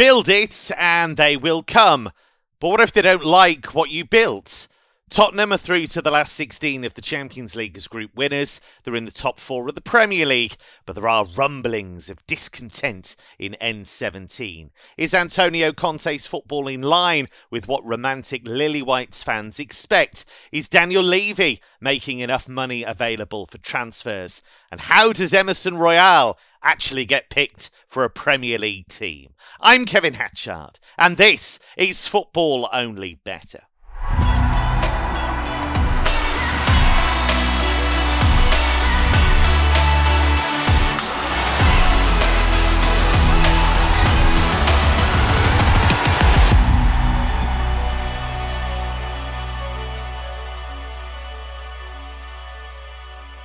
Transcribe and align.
Build 0.00 0.30
it 0.30 0.70
and 0.78 1.18
they 1.18 1.36
will 1.36 1.62
come. 1.62 2.10
But 2.58 2.70
what 2.70 2.80
if 2.80 2.90
they 2.90 3.02
don't 3.02 3.22
like 3.22 3.74
what 3.74 3.90
you 3.90 4.06
built? 4.06 4.66
Tottenham 5.10 5.52
are 5.52 5.58
through 5.58 5.88
to 5.88 6.00
the 6.00 6.10
last 6.10 6.32
16 6.36 6.84
of 6.84 6.94
the 6.94 7.02
Champions 7.02 7.54
League 7.54 7.76
as 7.76 7.86
group 7.86 8.14
winners. 8.14 8.62
They're 8.82 8.96
in 8.96 9.04
the 9.04 9.10
top 9.10 9.38
four 9.38 9.68
of 9.68 9.74
the 9.74 9.82
Premier 9.82 10.24
League, 10.24 10.56
but 10.86 10.94
there 10.94 11.08
are 11.08 11.26
rumblings 11.26 12.08
of 12.08 12.26
discontent 12.26 13.14
in 13.38 13.56
N17. 13.60 14.70
Is 14.96 15.12
Antonio 15.12 15.70
Conte's 15.70 16.26
football 16.26 16.66
in 16.66 16.80
line 16.80 17.26
with 17.50 17.68
what 17.68 17.84
romantic 17.84 18.40
Lily 18.46 18.80
Whites 18.80 19.22
fans 19.22 19.60
expect? 19.60 20.24
Is 20.50 20.66
Daniel 20.66 21.02
Levy 21.02 21.60
making 21.78 22.20
enough 22.20 22.48
money 22.48 22.84
available 22.84 23.44
for 23.44 23.58
transfers? 23.58 24.40
And 24.70 24.80
how 24.80 25.12
does 25.12 25.34
Emerson 25.34 25.76
Royal 25.76 26.38
actually 26.62 27.04
get 27.04 27.30
picked 27.30 27.70
for 27.86 28.04
a 28.04 28.10
Premier 28.10 28.58
League 28.58 28.88
team? 28.88 29.34
I'm 29.60 29.84
Kevin 29.84 30.14
Hatchard, 30.14 30.78
and 30.98 31.16
this 31.16 31.58
is 31.76 32.06
Football 32.06 32.68
Only 32.72 33.20
Better. 33.24 33.62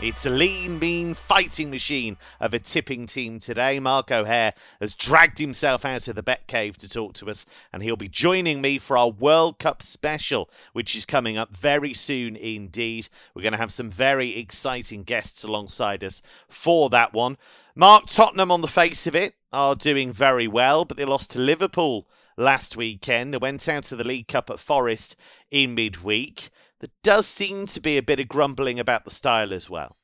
It's 0.08 0.24
a 0.24 0.30
lean, 0.30 0.78
mean 0.78 1.16
fighting 1.16 1.72
machine 1.72 2.18
of 2.40 2.54
a 2.54 2.60
tipping 2.60 3.08
team 3.08 3.40
today. 3.40 3.80
Mark 3.80 4.12
O'Hare 4.12 4.54
has 4.80 4.94
dragged 4.94 5.40
himself 5.40 5.84
out 5.84 6.08
of 6.08 6.16
the 6.16 6.22
bet 6.22 6.46
cave 6.46 6.78
to 6.78 6.88
talk 6.88 7.16
to 7.16 7.28
us, 7.28 7.48
and 7.74 7.82
he'll 7.82 7.96
be 7.96 8.08
joining 8.08 8.62
me 8.62 8.78
for 8.78 9.00
our 9.00 9.10
World 9.10 9.58
Cup 9.58 9.82
special, 9.82 10.48
which 10.74 10.96
is 10.96 11.08
coming 11.08 11.40
up 11.40 11.58
very 11.58 11.92
soon 11.92 12.36
indeed. 12.36 13.08
We're 13.34 13.42
going 13.42 13.54
to 13.54 13.58
have 13.58 13.74
some 13.74 13.90
very 13.90 14.38
exciting 14.38 15.02
guests 15.02 15.44
alongside 15.44 16.04
us 16.04 16.22
for 16.48 16.88
that 16.92 17.12
one. 17.12 17.36
Mark 17.74 18.06
Tottenham, 18.06 18.52
on 18.52 18.62
the 18.62 18.68
face 18.68 19.08
of 19.08 19.16
it, 19.16 19.34
are 19.52 19.74
doing 19.74 20.14
very 20.14 20.48
well, 20.48 20.86
but 20.86 20.98
they 20.98 21.06
lost 21.06 21.32
to 21.32 21.40
Liverpool 21.40 22.08
last 22.38 22.78
weekend. 22.78 23.34
They 23.34 23.40
went 23.40 23.68
out 23.68 23.86
to 23.86 23.96
the 23.96 24.04
League 24.04 24.28
Cup 24.28 24.52
at 24.52 24.60
Forest 24.60 25.16
in 25.50 25.74
midweek 25.74 26.52
there 26.80 26.90
does 27.04 27.26
seem 27.26 27.66
to 27.68 27.80
be 27.80 27.98
a 27.98 28.04
bit 28.04 28.20
of 28.20 28.28
grumbling 28.28 28.80
about 28.80 29.06
the 29.06 29.12
style 29.12 29.54
as 29.54 29.70
well. 29.70 29.96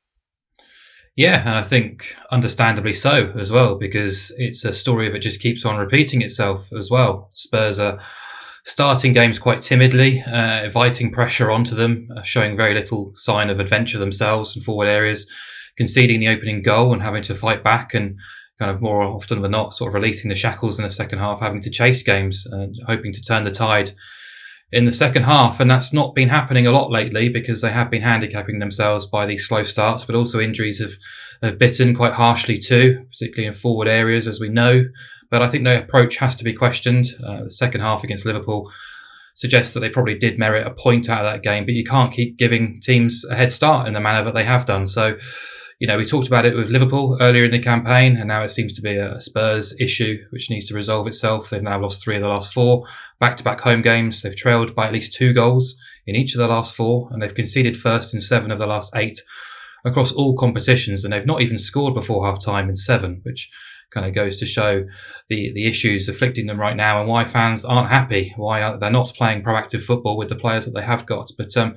Yeah, 1.16 1.42
and 1.42 1.50
I 1.50 1.64
think 1.64 2.16
understandably 2.32 2.94
so 2.94 3.34
as 3.38 3.52
well, 3.52 3.76
because 3.76 4.34
it's 4.38 4.64
a 4.64 4.72
story 4.72 5.10
that 5.10 5.20
just 5.20 5.42
keeps 5.42 5.66
on 5.66 5.76
repeating 5.76 6.22
itself 6.22 6.70
as 6.78 6.90
well. 6.90 7.30
Spurs 7.34 7.80
are 7.80 8.00
starting 8.66 9.12
games 9.12 9.38
quite 9.38 9.62
timidly, 9.62 10.22
uh, 10.22 10.64
inviting 10.64 11.12
pressure 11.12 11.52
onto 11.52 11.76
them, 11.76 12.08
uh, 12.16 12.22
showing 12.22 12.56
very 12.56 12.74
little 12.74 13.12
sign 13.16 13.50
of 13.50 13.60
adventure 13.60 13.98
themselves 13.98 14.56
in 14.56 14.62
forward 14.62 14.88
areas, 14.88 15.28
conceding 15.78 16.20
the 16.20 16.30
opening 16.30 16.62
goal 16.62 16.94
and 16.94 17.02
having 17.02 17.24
to 17.24 17.36
fight 17.36 17.64
back 17.64 17.94
and 17.94 18.18
kind 18.58 18.72
of 18.72 18.82
more 18.82 19.02
often 19.02 19.42
than 19.42 19.52
not 19.52 19.74
sort 19.74 19.90
of 19.90 19.96
releasing 19.96 20.30
the 20.30 20.36
shackles 20.36 20.80
in 20.80 20.84
the 20.84 20.90
second 20.90 21.20
half, 21.20 21.40
having 21.40 21.62
to 21.62 21.70
chase 21.70 22.04
games 22.04 22.46
and 22.46 22.76
hoping 22.86 23.12
to 23.12 23.22
turn 23.22 23.44
the 23.44 23.52
tide 23.52 23.92
in 24.72 24.86
the 24.86 24.92
second 24.92 25.24
half. 25.24 25.60
And 25.60 25.70
that's 25.70 25.94
not 25.94 26.16
been 26.16 26.30
happening 26.30 26.66
a 26.66 26.72
lot 26.72 26.92
lately 26.92 27.30
because 27.30 27.62
they 27.62 27.72
have 27.72 27.92
been 27.92 28.02
handicapping 28.02 28.60
themselves 28.60 29.06
by 29.06 29.26
these 29.26 29.48
slow 29.48 29.64
starts, 29.64 30.06
but 30.06 30.16
also 30.16 30.40
injuries 30.40 30.80
have, 30.80 30.94
have 31.42 31.60
bitten 31.60 31.96
quite 31.96 32.14
harshly 32.14 32.58
too, 32.58 33.06
particularly 33.12 33.48
in 33.48 33.54
forward 33.54 33.88
areas, 33.88 34.28
as 34.28 34.40
we 34.40 34.50
know. 34.50 34.86
But 35.30 35.42
I 35.42 35.48
think 35.48 35.64
their 35.64 35.82
approach 35.82 36.18
has 36.18 36.36
to 36.36 36.44
be 36.44 36.54
questioned. 36.54 37.08
Uh, 37.26 37.46
the 37.46 37.52
second 37.52 37.82
half 37.82 38.04
against 38.04 38.26
Liverpool 38.26 38.72
suggests 39.34 39.74
that 39.74 39.80
they 39.80 39.90
probably 39.90 40.18
did 40.18 40.38
merit 40.38 40.68
a 40.68 40.72
point 40.72 41.10
out 41.10 41.26
of 41.26 41.32
that 41.32 41.42
game, 41.42 41.66
but 41.66 41.74
you 41.74 41.86
can't 41.86 42.14
keep 42.14 42.38
giving 42.38 42.80
teams 42.82 43.24
a 43.30 43.36
head 43.36 43.52
start 43.52 43.88
in 43.88 43.94
the 43.94 44.02
manner 44.02 44.24
that 44.24 44.34
they 44.34 44.44
have 44.44 44.66
done. 44.66 44.88
So, 44.88 45.18
you 45.82 45.88
know, 45.88 45.98
we 45.98 46.06
talked 46.06 46.28
about 46.28 46.46
it 46.46 46.56
with 46.56 46.70
Liverpool 46.70 47.18
earlier 47.20 47.44
in 47.44 47.50
the 47.50 47.58
campaign, 47.58 48.16
and 48.16 48.28
now 48.28 48.44
it 48.44 48.52
seems 48.52 48.72
to 48.74 48.84
be 48.84 48.98
a 48.98 49.20
Spurs 49.20 49.74
issue 49.80 50.16
which 50.30 50.48
needs 50.48 50.68
to 50.68 50.76
resolve 50.76 51.08
itself. 51.08 51.50
They've 51.50 51.60
now 51.60 51.82
lost 51.82 52.04
three 52.04 52.18
of 52.18 52.22
the 52.22 52.30
last 52.30 52.54
four 52.54 52.86
back 53.20 53.36
to 53.38 53.44
back 53.44 53.62
home 53.62 53.82
games. 53.82 54.22
They've 54.22 54.36
trailed 54.36 54.76
by 54.76 54.86
at 54.86 54.94
least 54.94 55.14
two 55.14 55.34
goals 55.34 55.76
in 56.06 56.16
each 56.16 56.36
of 56.36 56.38
the 56.38 56.48
last 56.48 56.76
four, 56.76 57.10
and 57.10 57.20
they've 57.20 57.34
conceded 57.34 57.76
first 57.76 58.14
in 58.14 58.20
seven 58.20 58.52
of 58.52 58.60
the 58.60 58.68
last 58.68 58.96
eight 58.96 59.20
across 59.84 60.12
all 60.12 60.38
competitions, 60.38 61.04
and 61.04 61.12
they've 61.12 61.26
not 61.26 61.42
even 61.42 61.58
scored 61.58 61.96
before 61.96 62.28
half 62.28 62.40
time 62.40 62.70
in 62.70 62.76
seven, 62.76 63.22
which 63.24 63.50
kind 63.92 64.06
of 64.06 64.16
goes 64.16 64.40
to 64.40 64.46
show 64.46 64.86
the, 65.30 65.52
the 65.54 65.68
issues 65.68 66.08
afflicting 66.08 66.48
them 66.48 66.60
right 66.60 66.76
now 66.76 67.00
and 67.00 67.10
why 67.10 67.26
fans 67.26 67.66
aren't 67.66 67.90
happy, 67.90 68.34
why 68.38 68.78
they're 68.78 68.90
not 68.90 69.14
playing 69.16 69.44
proactive 69.44 69.82
football 69.82 70.18
with 70.18 70.30
the 70.30 70.36
players 70.36 70.66
that 70.66 70.72
they 70.72 70.82
have 70.84 71.06
got. 71.06 71.30
But 71.38 71.56
um, 71.58 71.76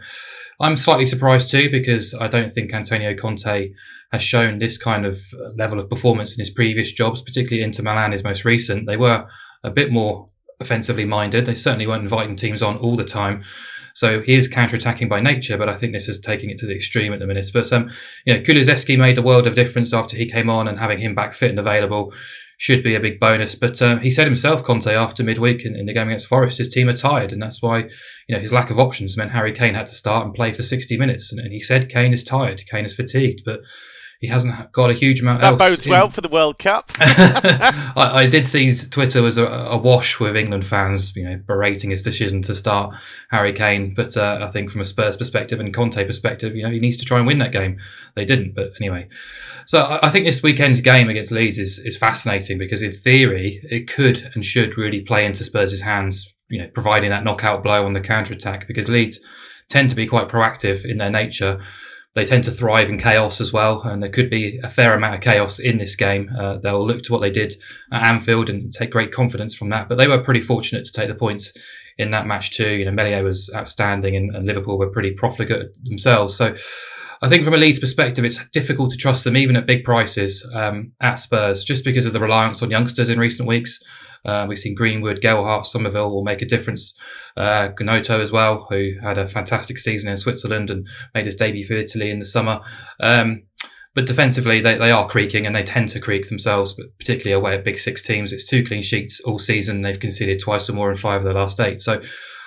I'm 0.60 0.76
slightly 0.76 1.06
surprised 1.06 1.50
too 1.50 1.70
because 1.70 2.14
I 2.14 2.28
don't 2.28 2.50
think 2.50 2.72
Antonio 2.72 3.14
Conte 3.14 3.72
has 4.12 4.22
shown 4.22 4.58
this 4.58 4.78
kind 4.78 5.04
of 5.04 5.20
level 5.56 5.78
of 5.78 5.90
performance 5.90 6.32
in 6.32 6.38
his 6.38 6.50
previous 6.50 6.92
jobs, 6.92 7.22
particularly 7.22 7.62
Inter 7.62 7.82
Milan, 7.82 8.12
his 8.12 8.24
most 8.24 8.44
recent. 8.44 8.86
They 8.86 8.96
were 8.96 9.26
a 9.64 9.70
bit 9.70 9.90
more 9.90 10.28
offensively 10.60 11.04
minded. 11.04 11.46
They 11.46 11.54
certainly 11.54 11.86
weren't 11.86 12.02
inviting 12.02 12.36
teams 12.36 12.62
on 12.62 12.76
all 12.76 12.96
the 12.96 13.04
time. 13.04 13.42
So 13.94 14.20
he 14.20 14.34
is 14.34 14.48
counter-attacking 14.48 15.08
by 15.08 15.20
nature, 15.20 15.56
but 15.56 15.68
I 15.68 15.76
think 15.76 15.92
this 15.92 16.08
is 16.08 16.18
taking 16.18 16.50
it 16.50 16.58
to 16.58 16.66
the 16.66 16.74
extreme 16.74 17.12
at 17.12 17.20
the 17.20 17.26
minute. 17.26 17.50
But 17.54 17.72
um, 17.72 17.90
you 18.26 18.34
know, 18.34 18.40
Kulusevski 18.40 18.98
made 18.98 19.16
a 19.16 19.22
world 19.22 19.46
of 19.46 19.54
difference 19.54 19.94
after 19.94 20.16
he 20.16 20.26
came 20.26 20.50
on, 20.50 20.66
and 20.68 20.80
having 20.80 20.98
him 20.98 21.14
back 21.14 21.32
fit 21.32 21.50
and 21.50 21.58
available 21.58 22.12
should 22.58 22.82
be 22.82 22.94
a 22.94 23.00
big 23.00 23.20
bonus. 23.20 23.54
But 23.54 23.80
um, 23.80 24.00
he 24.00 24.10
said 24.10 24.26
himself, 24.26 24.64
Conte, 24.64 24.92
after 24.92 25.22
midweek 25.22 25.64
in, 25.64 25.76
in, 25.76 25.86
the 25.86 25.92
game 25.92 26.08
against 26.08 26.26
Forest, 26.26 26.58
his 26.58 26.68
team 26.68 26.88
are 26.88 26.96
tired, 26.96 27.32
and 27.32 27.40
that's 27.40 27.62
why 27.62 27.88
you 28.28 28.34
know 28.34 28.40
his 28.40 28.52
lack 28.52 28.70
of 28.70 28.78
options 28.78 29.16
meant 29.16 29.32
Harry 29.32 29.52
Kane 29.52 29.74
had 29.74 29.86
to 29.86 29.94
start 29.94 30.26
and 30.26 30.34
play 30.34 30.52
for 30.52 30.62
60 30.62 30.96
minutes. 30.96 31.32
And, 31.32 31.40
and 31.40 31.52
he 31.52 31.60
said 31.60 31.88
Kane 31.88 32.12
is 32.12 32.24
tired, 32.24 32.62
Kane 32.70 32.86
is 32.86 32.96
fatigued, 32.96 33.42
but 33.44 33.60
he 34.24 34.30
hasn't 34.30 34.72
got 34.72 34.88
a 34.88 34.94
huge 34.94 35.20
amount. 35.20 35.42
That 35.42 35.58
bodes 35.58 35.84
in. 35.84 35.90
well 35.90 36.08
for 36.08 36.22
the 36.22 36.30
World 36.30 36.58
Cup. 36.58 36.90
I, 36.98 37.92
I, 37.96 38.26
did 38.26 38.46
see 38.46 38.74
Twitter 38.74 39.20
was 39.20 39.36
a, 39.36 39.44
a, 39.44 39.76
wash 39.76 40.18
with 40.18 40.34
England 40.34 40.64
fans, 40.64 41.14
you 41.14 41.28
know, 41.28 41.38
berating 41.46 41.90
his 41.90 42.02
decision 42.02 42.40
to 42.42 42.54
start 42.54 42.94
Harry 43.30 43.52
Kane. 43.52 43.92
But 43.94 44.16
uh, 44.16 44.38
I 44.40 44.48
think 44.48 44.70
from 44.70 44.80
a 44.80 44.86
Spurs 44.86 45.18
perspective 45.18 45.60
and 45.60 45.74
Conte 45.74 46.02
perspective, 46.06 46.56
you 46.56 46.62
know, 46.62 46.70
he 46.70 46.78
needs 46.80 46.96
to 46.96 47.04
try 47.04 47.18
and 47.18 47.26
win 47.26 47.38
that 47.40 47.52
game. 47.52 47.78
They 48.14 48.24
didn't, 48.24 48.54
but 48.54 48.72
anyway. 48.80 49.08
So 49.66 49.82
I, 49.82 50.06
I 50.06 50.10
think 50.10 50.24
this 50.24 50.42
weekend's 50.42 50.80
game 50.80 51.10
against 51.10 51.30
Leeds 51.30 51.58
is 51.58 51.78
is 51.78 51.98
fascinating 51.98 52.56
because 52.56 52.80
in 52.80 52.92
theory 52.92 53.60
it 53.64 53.86
could 53.86 54.30
and 54.34 54.42
should 54.42 54.78
really 54.78 55.02
play 55.02 55.26
into 55.26 55.44
Spurs' 55.44 55.82
hands. 55.82 56.32
You 56.48 56.62
know, 56.62 56.68
providing 56.68 57.10
that 57.10 57.24
knockout 57.24 57.62
blow 57.62 57.84
on 57.84 57.92
the 57.92 58.00
counter 58.00 58.32
attack 58.32 58.66
because 58.66 58.88
Leeds 58.88 59.20
tend 59.68 59.90
to 59.90 59.96
be 59.96 60.06
quite 60.06 60.28
proactive 60.28 60.86
in 60.86 60.96
their 60.96 61.10
nature 61.10 61.62
they 62.14 62.24
tend 62.24 62.44
to 62.44 62.52
thrive 62.52 62.88
in 62.88 62.98
chaos 62.98 63.40
as 63.40 63.52
well, 63.52 63.82
and 63.82 64.02
there 64.02 64.10
could 64.10 64.30
be 64.30 64.58
a 64.62 64.70
fair 64.70 64.94
amount 64.94 65.14
of 65.14 65.20
chaos 65.20 65.58
in 65.58 65.78
this 65.78 65.96
game. 65.96 66.30
Uh, 66.38 66.58
they'll 66.58 66.86
look 66.86 67.02
to 67.02 67.12
what 67.12 67.20
they 67.20 67.30
did 67.30 67.54
at 67.90 68.04
Anfield 68.04 68.48
and 68.48 68.72
take 68.72 68.90
great 68.90 69.12
confidence 69.12 69.54
from 69.54 69.70
that. 69.70 69.88
But 69.88 69.98
they 69.98 70.06
were 70.08 70.18
pretty 70.18 70.40
fortunate 70.40 70.84
to 70.84 70.92
take 70.92 71.08
the 71.08 71.14
points 71.14 71.52
in 71.98 72.12
that 72.12 72.26
match 72.26 72.52
too. 72.52 72.70
You 72.70 72.84
know, 72.84 72.92
Meslier 72.92 73.24
was 73.24 73.50
outstanding, 73.54 74.14
and, 74.14 74.34
and 74.34 74.46
Liverpool 74.46 74.78
were 74.78 74.90
pretty 74.90 75.12
profligate 75.12 75.74
themselves. 75.84 76.36
So. 76.36 76.54
I 77.22 77.28
think 77.28 77.44
from 77.44 77.54
a 77.54 77.58
Leeds 77.58 77.78
perspective, 77.78 78.24
it's 78.24 78.44
difficult 78.52 78.90
to 78.90 78.96
trust 78.96 79.24
them 79.24 79.36
even 79.36 79.56
at 79.56 79.66
big 79.66 79.84
prices 79.84 80.46
um, 80.52 80.92
at 81.00 81.14
Spurs, 81.14 81.64
just 81.64 81.84
because 81.84 82.06
of 82.06 82.12
the 82.12 82.20
reliance 82.20 82.62
on 82.62 82.70
youngsters 82.70 83.08
in 83.08 83.18
recent 83.18 83.48
weeks. 83.48 83.80
Uh, 84.24 84.46
we've 84.48 84.58
seen 84.58 84.74
Greenwood, 84.74 85.20
Gelhardt, 85.20 85.66
Summerville 85.66 86.10
will 86.10 86.24
make 86.24 86.40
a 86.42 86.46
difference. 86.46 86.94
Uh, 87.36 87.70
as 87.80 88.32
well, 88.32 88.66
who 88.70 88.92
had 89.02 89.18
a 89.18 89.28
fantastic 89.28 89.78
season 89.78 90.10
in 90.10 90.16
Switzerland 90.16 90.70
and 90.70 90.86
made 91.14 91.26
his 91.26 91.34
debut 91.34 91.64
for 91.64 91.74
Italy 91.74 92.10
in 92.10 92.20
the 92.20 92.24
summer. 92.24 92.60
Um, 93.00 93.42
but 93.94 94.06
defensively, 94.06 94.60
they, 94.60 94.76
they 94.76 94.90
are 94.90 95.06
creaking 95.06 95.46
and 95.46 95.54
they 95.54 95.62
tend 95.62 95.88
to 95.90 96.00
creak 96.00 96.28
themselves, 96.28 96.72
but 96.72 96.86
particularly 96.98 97.32
away 97.32 97.54
at 97.54 97.64
big 97.64 97.78
six 97.78 98.02
teams. 98.02 98.32
It's 98.32 98.48
two 98.48 98.64
clean 98.64 98.82
sheets 98.82 99.20
all 99.20 99.38
season. 99.38 99.82
They've 99.82 99.98
conceded 99.98 100.40
twice 100.40 100.68
or 100.68 100.72
more 100.72 100.90
in 100.90 100.96
five 100.96 101.20
of 101.20 101.24
the 101.24 101.32
last 101.38 101.60
eight. 101.60 101.80
So 101.80 102.02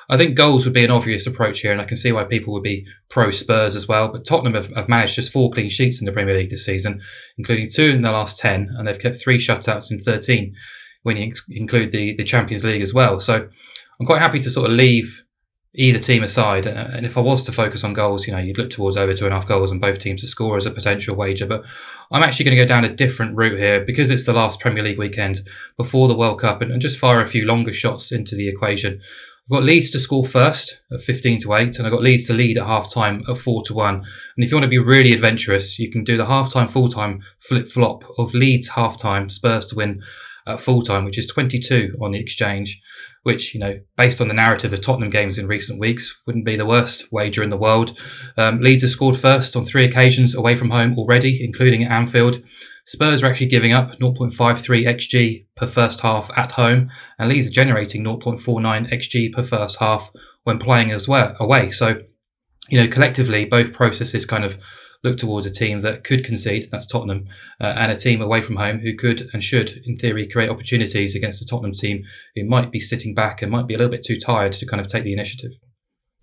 I 0.10 0.18
think 0.18 0.36
goals 0.36 0.66
would 0.66 0.74
be 0.74 0.86
an 0.86 0.92
obvious 0.92 1.28
approach 1.28 1.62
here, 1.62 1.72
and 1.72 1.82
I 1.82 1.86
can 1.86 1.98
see 1.98 2.12
why 2.12 2.24
people 2.24 2.54
would 2.54 2.64
be 2.64 2.86
pro 3.10 3.30
Spurs 3.30 3.76
as 3.76 3.88
well. 3.88 4.08
But 4.08 4.26
Tottenham 4.26 4.54
have, 4.54 4.74
have, 4.74 4.88
managed 4.88 5.16
just 5.16 5.34
four 5.34 5.52
clean 5.52 5.70
sheets 5.70 6.00
in 6.00 6.06
the 6.06 6.14
Premier 6.14 6.38
League 6.38 6.50
this 6.50 6.66
season, 6.66 7.02
including 7.38 7.70
two 7.70 7.90
in 7.90 8.02
the 8.02 8.12
last 8.12 8.38
10, 8.38 8.74
and 8.78 8.88
they've 8.88 9.00
kept 9.00 9.18
three 9.18 9.38
shutouts 9.38 9.92
in 9.92 10.00
13 10.00 10.56
when 11.04 11.18
you 11.18 11.34
include 11.50 11.92
the, 11.92 12.16
the 12.16 12.24
Champions 12.24 12.64
League 12.64 12.82
as 12.82 12.94
well. 12.94 13.20
So 13.20 13.50
I'm 14.00 14.06
quite 14.06 14.22
happy 14.22 14.40
to 14.40 14.50
sort 14.50 14.70
of 14.70 14.76
leave 14.76 15.24
either 15.78 16.00
team 16.00 16.24
aside. 16.24 16.66
And 16.66 17.06
if 17.06 17.18
I 17.18 17.22
was 17.22 17.44
to 17.44 17.52
focus 17.52 17.84
on 17.84 17.94
goals, 17.94 18.28
you 18.28 18.34
know, 18.34 18.40
you'd 18.40 18.58
look 18.58 18.72
towards 18.72 18.98
over 18.98 19.14
two 19.14 19.26
and 19.26 19.34
a 19.34 19.38
half 19.38 19.48
goals 19.48 19.72
and 19.72 19.80
both 19.80 20.00
teams 20.00 20.22
to 20.22 20.28
score 20.28 20.58
as 20.58 20.66
a 20.66 20.72
potential 20.72 21.16
wager. 21.16 21.46
But 21.46 21.64
I'm 22.12 22.24
actually 22.24 22.46
going 22.46 22.58
to 22.58 22.64
go 22.64 22.68
down 22.68 22.84
a 22.84 22.94
different 22.94 23.36
route 23.36 23.60
here 23.60 23.86
because 23.86 24.10
it's 24.10 24.26
the 24.26 24.34
last 24.34 24.60
Premier 24.60 24.84
League 24.84 24.98
weekend 24.98 25.48
before 25.78 26.08
the 26.08 26.16
World 26.16 26.40
Cup 26.40 26.62
and, 26.62 26.72
and 26.72 26.82
just 26.82 26.98
fire 26.98 27.22
a 27.22 27.28
few 27.28 27.46
longer 27.46 27.74
shots 27.74 28.12
into 28.12 28.36
the 28.36 28.48
equation. 28.48 29.02
I've 29.48 29.60
got 29.60 29.64
Leeds 29.64 29.92
to 29.92 30.00
score 30.00 30.26
first 30.26 30.82
at 30.92 31.02
15 31.02 31.40
to 31.44 31.54
8, 31.54 31.78
and 31.78 31.88
I've 31.88 31.94
got 31.94 32.02
Leeds 32.02 32.28
to 32.28 32.34
lead 32.34 32.58
at 32.58 32.66
half 32.66 32.92
time 32.94 33.24
at 33.30 33.38
4 33.38 33.64
to 33.64 33.74
1. 33.74 33.96
And 33.96 34.06
if 34.44 34.52
you 34.52 34.58
want 34.58 34.66
to 34.66 34.70
be 34.70 34.78
really 34.78 35.14
adventurous, 35.14 35.80
you 35.80 35.90
can 35.90 36.04
do 36.04 36.18
the 36.18 36.26
half 36.26 36.52
time, 36.52 36.68
full 36.68 36.90
time 36.90 37.22
flip 37.40 37.66
flop 37.66 38.04
of 38.18 38.34
Leeds 38.34 38.70
half 38.70 38.98
time, 38.98 39.30
Spurs 39.30 39.66
to 39.68 39.76
win 39.76 40.02
at 40.46 40.60
full 40.60 40.82
time, 40.82 41.06
which 41.06 41.18
is 41.18 41.28
22 41.28 41.96
on 42.02 42.12
the 42.12 42.20
exchange, 42.20 42.78
which, 43.24 43.54
you 43.54 43.60
know, 43.62 43.80
based 43.96 44.20
on 44.20 44.28
the 44.28 44.34
narrative 44.34 44.74
of 44.74 44.82
Tottenham 44.82 45.10
games 45.10 45.40
in 45.40 45.48
recent 45.48 45.80
weeks, 45.80 46.22
wouldn't 46.26 46.46
be 46.46 46.58
the 46.58 46.66
worst 46.66 47.10
wager 47.10 47.42
in 47.42 47.50
the 47.50 47.56
world. 47.56 47.98
Um, 48.36 48.60
Leeds 48.60 48.82
have 48.82 48.92
scored 48.92 49.16
first 49.16 49.56
on 49.56 49.64
three 49.64 49.86
occasions 49.86 50.36
away 50.36 50.58
from 50.58 50.72
home 50.72 51.00
already, 51.00 51.42
including 51.42 51.86
at 51.86 51.92
Anfield. 51.92 52.44
Spurs 52.88 53.22
are 53.22 53.28
actually 53.28 53.48
giving 53.48 53.74
up 53.74 54.00
0.53 54.00 54.32
xg 54.32 55.46
per 55.56 55.68
first 55.68 56.00
half 56.00 56.32
at 56.38 56.54
home, 56.54 56.90
and 57.20 57.28
Leeds 57.28 57.48
are 57.48 57.52
generating 57.52 58.06
0.49 58.06 58.90
xg 58.90 59.34
per 59.34 59.44
first 59.44 59.80
half 59.80 60.10
when 60.46 60.58
playing 60.58 60.92
as 60.92 61.06
well 61.06 61.36
away. 61.38 61.70
So, 61.70 62.00
you 62.70 62.80
know, 62.80 62.88
collectively, 62.88 63.44
both 63.44 63.74
processes 63.74 64.26
kind 64.26 64.46
of 64.46 64.58
look 65.04 65.18
towards 65.18 65.46
a 65.46 65.52
team 65.52 65.82
that 65.82 66.06
could 66.06 66.24
concede, 66.24 66.70
that's 66.72 66.86
Tottenham, 66.86 67.26
uh, 67.60 67.74
and 67.76 67.92
a 67.92 67.96
team 67.98 68.22
away 68.22 68.40
from 68.40 68.56
home 68.56 68.80
who 68.80 68.96
could 68.96 69.30
and 69.34 69.44
should, 69.44 69.82
in 69.86 69.98
theory, 69.98 70.26
create 70.26 70.50
opportunities 70.50 71.14
against 71.14 71.42
a 71.42 71.46
Tottenham 71.46 71.74
team 71.74 72.06
who 72.38 72.46
might 72.46 72.72
be 72.72 72.80
sitting 72.80 73.14
back 73.14 73.42
and 73.42 73.52
might 73.52 73.68
be 73.68 73.74
a 73.74 73.78
little 73.78 73.92
bit 73.92 74.04
too 74.04 74.16
tired 74.16 74.54
to 74.54 74.66
kind 74.66 74.80
of 74.80 74.88
take 74.88 75.04
the 75.04 75.14
initiative. 75.14 75.52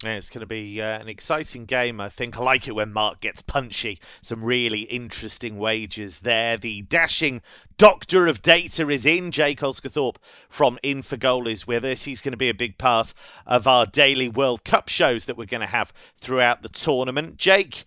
Yeah, 0.04 0.16
it's 0.16 0.28
going 0.28 0.40
to 0.40 0.46
be 0.46 0.82
uh, 0.82 1.00
an 1.00 1.08
exciting 1.08 1.64
game. 1.64 1.98
I 1.98 2.10
think 2.10 2.36
I 2.36 2.42
like 2.42 2.68
it 2.68 2.74
when 2.74 2.92
Mark 2.92 3.20
gets 3.20 3.40
punchy. 3.40 3.98
Some 4.20 4.44
really 4.44 4.82
interesting 4.82 5.56
wagers 5.56 6.18
there. 6.18 6.58
The 6.58 6.82
dashing 6.82 7.40
doctor 7.78 8.26
of 8.26 8.42
data 8.42 8.90
is 8.90 9.06
in. 9.06 9.30
Jake 9.30 9.60
Osgathorpe 9.60 10.16
from 10.48 10.78
Infogol 10.84 11.50
is 11.50 11.66
with 11.66 11.86
us. 11.86 12.02
He's 12.02 12.20
going 12.20 12.32
to 12.32 12.38
be 12.38 12.50
a 12.50 12.54
big 12.54 12.76
part 12.76 13.14
of 13.46 13.66
our 13.66 13.86
daily 13.86 14.28
World 14.28 14.62
Cup 14.62 14.90
shows 14.90 15.24
that 15.24 15.38
we're 15.38 15.46
going 15.46 15.62
to 15.62 15.66
have 15.66 15.92
throughout 16.14 16.60
the 16.60 16.68
tournament. 16.68 17.38
Jake, 17.38 17.84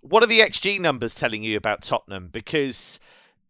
what 0.00 0.24
are 0.24 0.28
the 0.28 0.40
XG 0.40 0.80
numbers 0.80 1.14
telling 1.14 1.44
you 1.44 1.56
about 1.56 1.82
Tottenham? 1.82 2.30
Because 2.32 2.98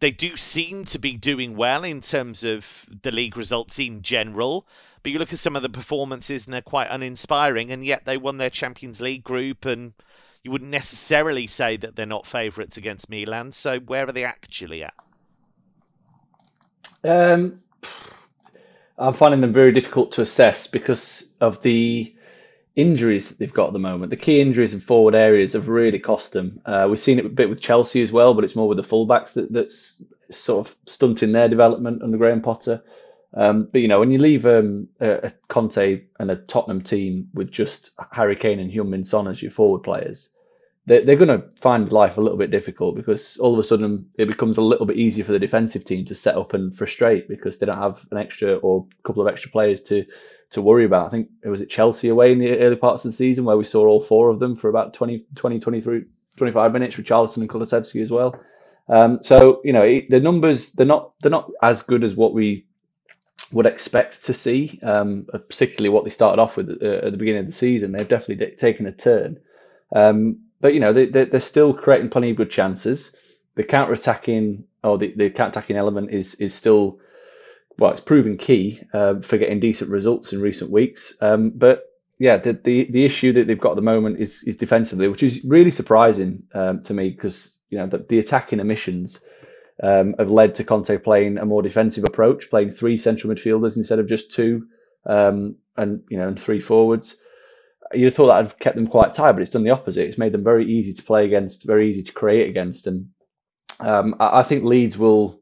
they 0.00 0.10
do 0.10 0.36
seem 0.36 0.84
to 0.84 0.98
be 0.98 1.16
doing 1.16 1.56
well 1.56 1.84
in 1.84 2.00
terms 2.00 2.44
of 2.44 2.84
the 3.02 3.12
league 3.12 3.38
results 3.38 3.78
in 3.78 4.02
general. 4.02 4.66
But 5.02 5.12
you 5.12 5.18
look 5.18 5.32
at 5.32 5.38
some 5.38 5.56
of 5.56 5.62
the 5.62 5.68
performances 5.68 6.46
and 6.46 6.52
they're 6.52 6.60
quite 6.60 6.88
uninspiring, 6.90 7.70
and 7.70 7.84
yet 7.84 8.04
they 8.04 8.16
won 8.16 8.38
their 8.38 8.50
Champions 8.50 9.00
League 9.00 9.24
group, 9.24 9.64
and 9.64 9.94
you 10.42 10.50
wouldn't 10.50 10.70
necessarily 10.70 11.46
say 11.46 11.76
that 11.76 11.96
they're 11.96 12.06
not 12.06 12.26
favourites 12.26 12.76
against 12.76 13.08
Milan. 13.08 13.52
So 13.52 13.78
where 13.80 14.08
are 14.08 14.12
they 14.12 14.24
actually 14.24 14.82
at? 14.82 14.94
Um, 17.02 17.60
I'm 18.98 19.14
finding 19.14 19.40
them 19.40 19.52
very 19.52 19.72
difficult 19.72 20.12
to 20.12 20.22
assess 20.22 20.66
because 20.66 21.32
of 21.40 21.62
the 21.62 22.14
injuries 22.76 23.28
that 23.28 23.38
they've 23.38 23.52
got 23.52 23.68
at 23.68 23.72
the 23.72 23.78
moment. 23.78 24.10
The 24.10 24.16
key 24.16 24.40
injuries 24.40 24.74
in 24.74 24.80
forward 24.80 25.14
areas 25.14 25.54
have 25.54 25.68
really 25.68 25.98
cost 25.98 26.32
them. 26.32 26.60
Uh, 26.64 26.86
we've 26.88 27.00
seen 27.00 27.18
it 27.18 27.26
a 27.26 27.28
bit 27.30 27.48
with 27.48 27.60
Chelsea 27.60 28.02
as 28.02 28.12
well, 28.12 28.34
but 28.34 28.44
it's 28.44 28.56
more 28.56 28.68
with 28.68 28.76
the 28.76 28.84
fullbacks 28.84 29.34
that, 29.34 29.52
that's 29.52 30.02
sort 30.30 30.66
of 30.66 30.76
stunting 30.86 31.32
their 31.32 31.48
development 31.48 32.02
under 32.02 32.16
Graham 32.16 32.42
Potter. 32.42 32.82
Um, 33.32 33.68
but 33.72 33.80
you 33.80 33.88
know, 33.88 34.00
when 34.00 34.10
you 34.10 34.18
leave 34.18 34.44
um, 34.44 34.88
a, 35.00 35.32
Conte 35.48 36.02
and 36.18 36.30
a 36.30 36.36
Tottenham 36.36 36.82
team 36.82 37.28
with 37.32 37.50
just 37.50 37.90
Harry 38.12 38.36
Kane 38.36 38.58
and 38.58 38.72
Heung-min 38.72 39.04
Son 39.04 39.28
as 39.28 39.40
your 39.40 39.52
forward 39.52 39.82
players, 39.82 40.30
they're, 40.86 41.04
they're 41.04 41.16
going 41.16 41.40
to 41.40 41.48
find 41.56 41.92
life 41.92 42.18
a 42.18 42.20
little 42.20 42.38
bit 42.38 42.50
difficult 42.50 42.96
because 42.96 43.36
all 43.36 43.52
of 43.52 43.58
a 43.60 43.64
sudden 43.64 44.10
it 44.18 44.26
becomes 44.26 44.56
a 44.56 44.62
little 44.62 44.86
bit 44.86 44.96
easier 44.96 45.24
for 45.24 45.32
the 45.32 45.38
defensive 45.38 45.84
team 45.84 46.04
to 46.06 46.14
set 46.14 46.36
up 46.36 46.54
and 46.54 46.76
frustrate 46.76 47.28
because 47.28 47.58
they 47.58 47.66
don't 47.66 47.78
have 47.78 48.04
an 48.10 48.18
extra 48.18 48.56
or 48.56 48.86
a 48.98 49.02
couple 49.02 49.22
of 49.22 49.32
extra 49.32 49.50
players 49.50 49.82
to 49.82 50.04
to 50.50 50.60
worry 50.60 50.84
about. 50.84 51.06
I 51.06 51.10
think 51.10 51.28
it 51.44 51.48
was 51.48 51.62
at 51.62 51.68
Chelsea 51.68 52.08
away 52.08 52.32
in 52.32 52.38
the 52.38 52.58
early 52.58 52.74
parts 52.74 53.04
of 53.04 53.12
the 53.12 53.16
season 53.16 53.44
where 53.44 53.56
we 53.56 53.62
saw 53.62 53.86
all 53.86 54.00
four 54.00 54.30
of 54.30 54.40
them 54.40 54.56
for 54.56 54.68
about 54.68 54.94
20, 54.94 55.24
20 55.36 55.60
23, 55.60 56.04
25 56.36 56.72
minutes 56.72 56.96
with 56.96 57.06
Richarlison 57.06 57.36
and 57.36 57.48
Kulusevski 57.48 58.02
as 58.02 58.10
well. 58.10 58.34
Um, 58.88 59.20
so 59.22 59.60
you 59.62 59.72
know 59.72 60.00
the 60.08 60.18
numbers 60.18 60.72
they're 60.72 60.86
not 60.86 61.12
they're 61.20 61.30
not 61.30 61.50
as 61.62 61.82
good 61.82 62.02
as 62.02 62.16
what 62.16 62.34
we 62.34 62.66
would 63.52 63.66
expect 63.66 64.24
to 64.24 64.34
see, 64.34 64.78
um, 64.82 65.26
particularly 65.32 65.88
what 65.88 66.04
they 66.04 66.10
started 66.10 66.40
off 66.40 66.56
with 66.56 66.70
uh, 66.82 67.06
at 67.06 67.12
the 67.12 67.18
beginning 67.18 67.40
of 67.40 67.46
the 67.46 67.52
season. 67.52 67.92
They've 67.92 68.08
definitely 68.08 68.56
taken 68.56 68.86
a 68.86 68.92
turn. 68.92 69.38
Um, 69.94 70.40
but, 70.60 70.74
you 70.74 70.80
know, 70.80 70.92
they, 70.92 71.06
they, 71.06 71.36
are 71.36 71.40
still 71.40 71.74
creating 71.74 72.10
plenty 72.10 72.30
of 72.30 72.36
good 72.36 72.50
chances. 72.50 73.14
The 73.54 73.64
counter 73.64 73.92
attacking 73.92 74.64
or 74.82 74.98
the, 74.98 75.12
the 75.16 75.30
counter 75.30 75.58
attacking 75.58 75.76
element 75.76 76.10
is, 76.10 76.34
is 76.34 76.54
still, 76.54 77.00
well, 77.78 77.92
it's 77.92 78.00
proven 78.00 78.36
key 78.36 78.80
uh, 78.92 79.20
for 79.20 79.38
getting 79.38 79.60
decent 79.60 79.90
results 79.90 80.32
in 80.32 80.40
recent 80.40 80.70
weeks. 80.70 81.14
Um, 81.20 81.50
but 81.50 81.84
yeah, 82.18 82.36
the, 82.36 82.52
the, 82.52 82.90
the 82.90 83.04
issue 83.04 83.32
that 83.32 83.46
they've 83.46 83.58
got 83.58 83.70
at 83.70 83.76
the 83.76 83.82
moment 83.82 84.20
is, 84.20 84.42
is 84.42 84.56
defensively, 84.56 85.08
which 85.08 85.22
is 85.22 85.42
really 85.44 85.70
surprising 85.70 86.44
um, 86.54 86.82
to 86.82 86.94
me 86.94 87.10
because, 87.10 87.58
you 87.70 87.78
know, 87.78 87.86
the, 87.86 87.98
the 87.98 88.18
attacking 88.18 88.60
emissions 88.60 89.20
um, 89.82 90.14
have 90.18 90.30
led 90.30 90.56
to 90.56 90.64
Conte 90.64 90.98
playing 90.98 91.38
a 91.38 91.46
more 91.46 91.62
defensive 91.62 92.04
approach, 92.04 92.50
playing 92.50 92.70
three 92.70 92.96
central 92.96 93.32
midfielders 93.32 93.76
instead 93.76 93.98
of 93.98 94.08
just 94.08 94.30
two, 94.30 94.66
um, 95.06 95.56
and 95.76 96.02
you 96.10 96.18
know, 96.18 96.28
and 96.28 96.38
three 96.38 96.60
forwards. 96.60 97.16
You'd 97.92 98.14
thought 98.14 98.28
that 98.28 98.44
had 98.44 98.58
kept 98.58 98.76
them 98.76 98.86
quite 98.86 99.14
tight, 99.14 99.32
but 99.32 99.42
it's 99.42 99.50
done 99.50 99.64
the 99.64 99.70
opposite. 99.70 100.06
It's 100.06 100.18
made 100.18 100.32
them 100.32 100.44
very 100.44 100.70
easy 100.70 100.94
to 100.94 101.02
play 101.02 101.24
against, 101.24 101.64
very 101.64 101.90
easy 101.90 102.02
to 102.04 102.12
create 102.12 102.48
against, 102.48 102.86
and 102.86 103.08
um, 103.80 104.16
I, 104.20 104.40
I, 104.40 104.42
think 104.42 104.64
Leeds 104.64 104.98
will. 104.98 105.40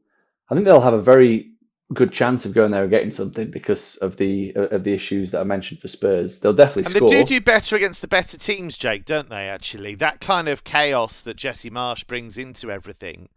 I 0.49 0.55
think 0.55 0.65
they'll 0.65 0.81
have 0.81 0.93
a 0.93 1.01
very 1.01 1.51
good 1.93 2.11
chance 2.11 2.45
of 2.45 2.53
going 2.53 2.71
there 2.71 2.83
and 2.83 2.91
getting 2.91 3.11
something 3.11 3.51
because 3.51 3.97
of 3.97 4.15
the 4.15 4.53
of 4.55 4.83
the 4.83 4.93
issues 4.93 5.31
that 5.31 5.41
I 5.41 5.43
mentioned 5.43 5.81
for 5.81 5.89
Spurs. 5.89 6.39
They'll 6.39 6.53
definitely 6.53 6.85
and 6.85 6.95
score. 6.95 7.09
they 7.09 7.23
do 7.23 7.39
do 7.39 7.41
better 7.41 7.75
against 7.75 8.01
the 8.01 8.07
better 8.07 8.37
teams, 8.37 8.77
Jake, 8.77 9.03
don't 9.03 9.29
they? 9.29 9.49
Actually, 9.49 9.95
that 9.95 10.21
kind 10.21 10.47
of 10.47 10.63
chaos 10.63 11.21
that 11.21 11.35
Jesse 11.35 11.69
Marsch 11.69 12.07
brings 12.07 12.37
into 12.37 12.71
everything 12.71 13.27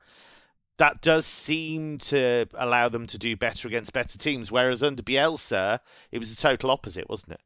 that 0.83 1.01
does 1.01 1.25
seem 1.25 1.97
to 1.97 2.45
allow 2.55 2.89
them 2.89 3.07
to 3.07 3.17
do 3.17 3.37
better 3.37 3.69
against 3.69 3.93
better 3.93 4.19
teams. 4.19 4.51
Whereas 4.51 4.83
under 4.83 5.01
Bielsa, 5.01 5.79
it 6.11 6.19
was 6.19 6.35
the 6.35 6.43
total 6.43 6.73
opposite, 6.73 7.09
wasn't 7.09 7.35
it? 7.35 7.41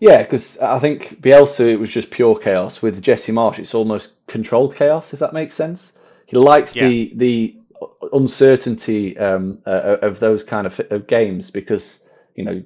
Yeah, 0.00 0.22
because 0.22 0.58
I 0.58 0.80
think 0.80 1.22
Bielsa 1.22 1.68
it 1.68 1.76
was 1.76 1.92
just 1.92 2.10
pure 2.10 2.36
chaos. 2.36 2.82
With 2.82 3.00
Jesse 3.00 3.30
Marsch, 3.30 3.60
it's 3.60 3.72
almost 3.72 4.26
controlled 4.26 4.74
chaos, 4.74 5.14
if 5.14 5.20
that 5.20 5.32
makes 5.32 5.54
sense. 5.54 5.92
He 6.26 6.36
likes 6.36 6.74
yeah. 6.74 6.88
the 6.88 7.12
the 7.14 7.56
uncertainty 8.12 9.16
um, 9.16 9.58
uh, 9.64 9.98
of 10.02 10.18
those 10.18 10.42
kind 10.42 10.66
of, 10.66 10.80
of 10.90 11.06
games 11.06 11.52
because 11.52 12.04
you 12.34 12.42
know 12.42 12.64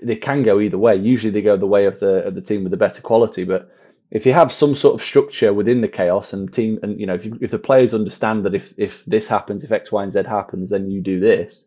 they 0.00 0.14
can 0.14 0.44
go 0.44 0.60
either 0.60 0.78
way. 0.78 0.94
Usually, 0.94 1.32
they 1.32 1.42
go 1.42 1.56
the 1.56 1.66
way 1.66 1.86
of 1.86 1.98
the 1.98 2.24
of 2.24 2.36
the 2.36 2.40
team 2.40 2.62
with 2.62 2.70
the 2.70 2.76
better 2.76 3.02
quality, 3.02 3.42
but 3.42 3.68
if 4.12 4.26
you 4.26 4.34
have 4.34 4.52
some 4.52 4.74
sort 4.74 4.94
of 4.94 5.02
structure 5.02 5.54
within 5.54 5.80
the 5.80 5.88
chaos 5.88 6.34
and 6.34 6.52
team, 6.52 6.78
and 6.82 7.00
you 7.00 7.06
know, 7.06 7.14
if, 7.14 7.24
you, 7.24 7.38
if 7.40 7.50
the 7.50 7.58
players 7.58 7.94
understand 7.94 8.44
that 8.44 8.54
if 8.54 8.74
if 8.76 9.04
this 9.06 9.26
happens, 9.26 9.64
if 9.64 9.72
X, 9.72 9.90
Y, 9.90 10.02
and 10.02 10.12
Z 10.12 10.24
happens, 10.24 10.68
then 10.68 10.90
you 10.90 11.00
do 11.00 11.18
this, 11.18 11.64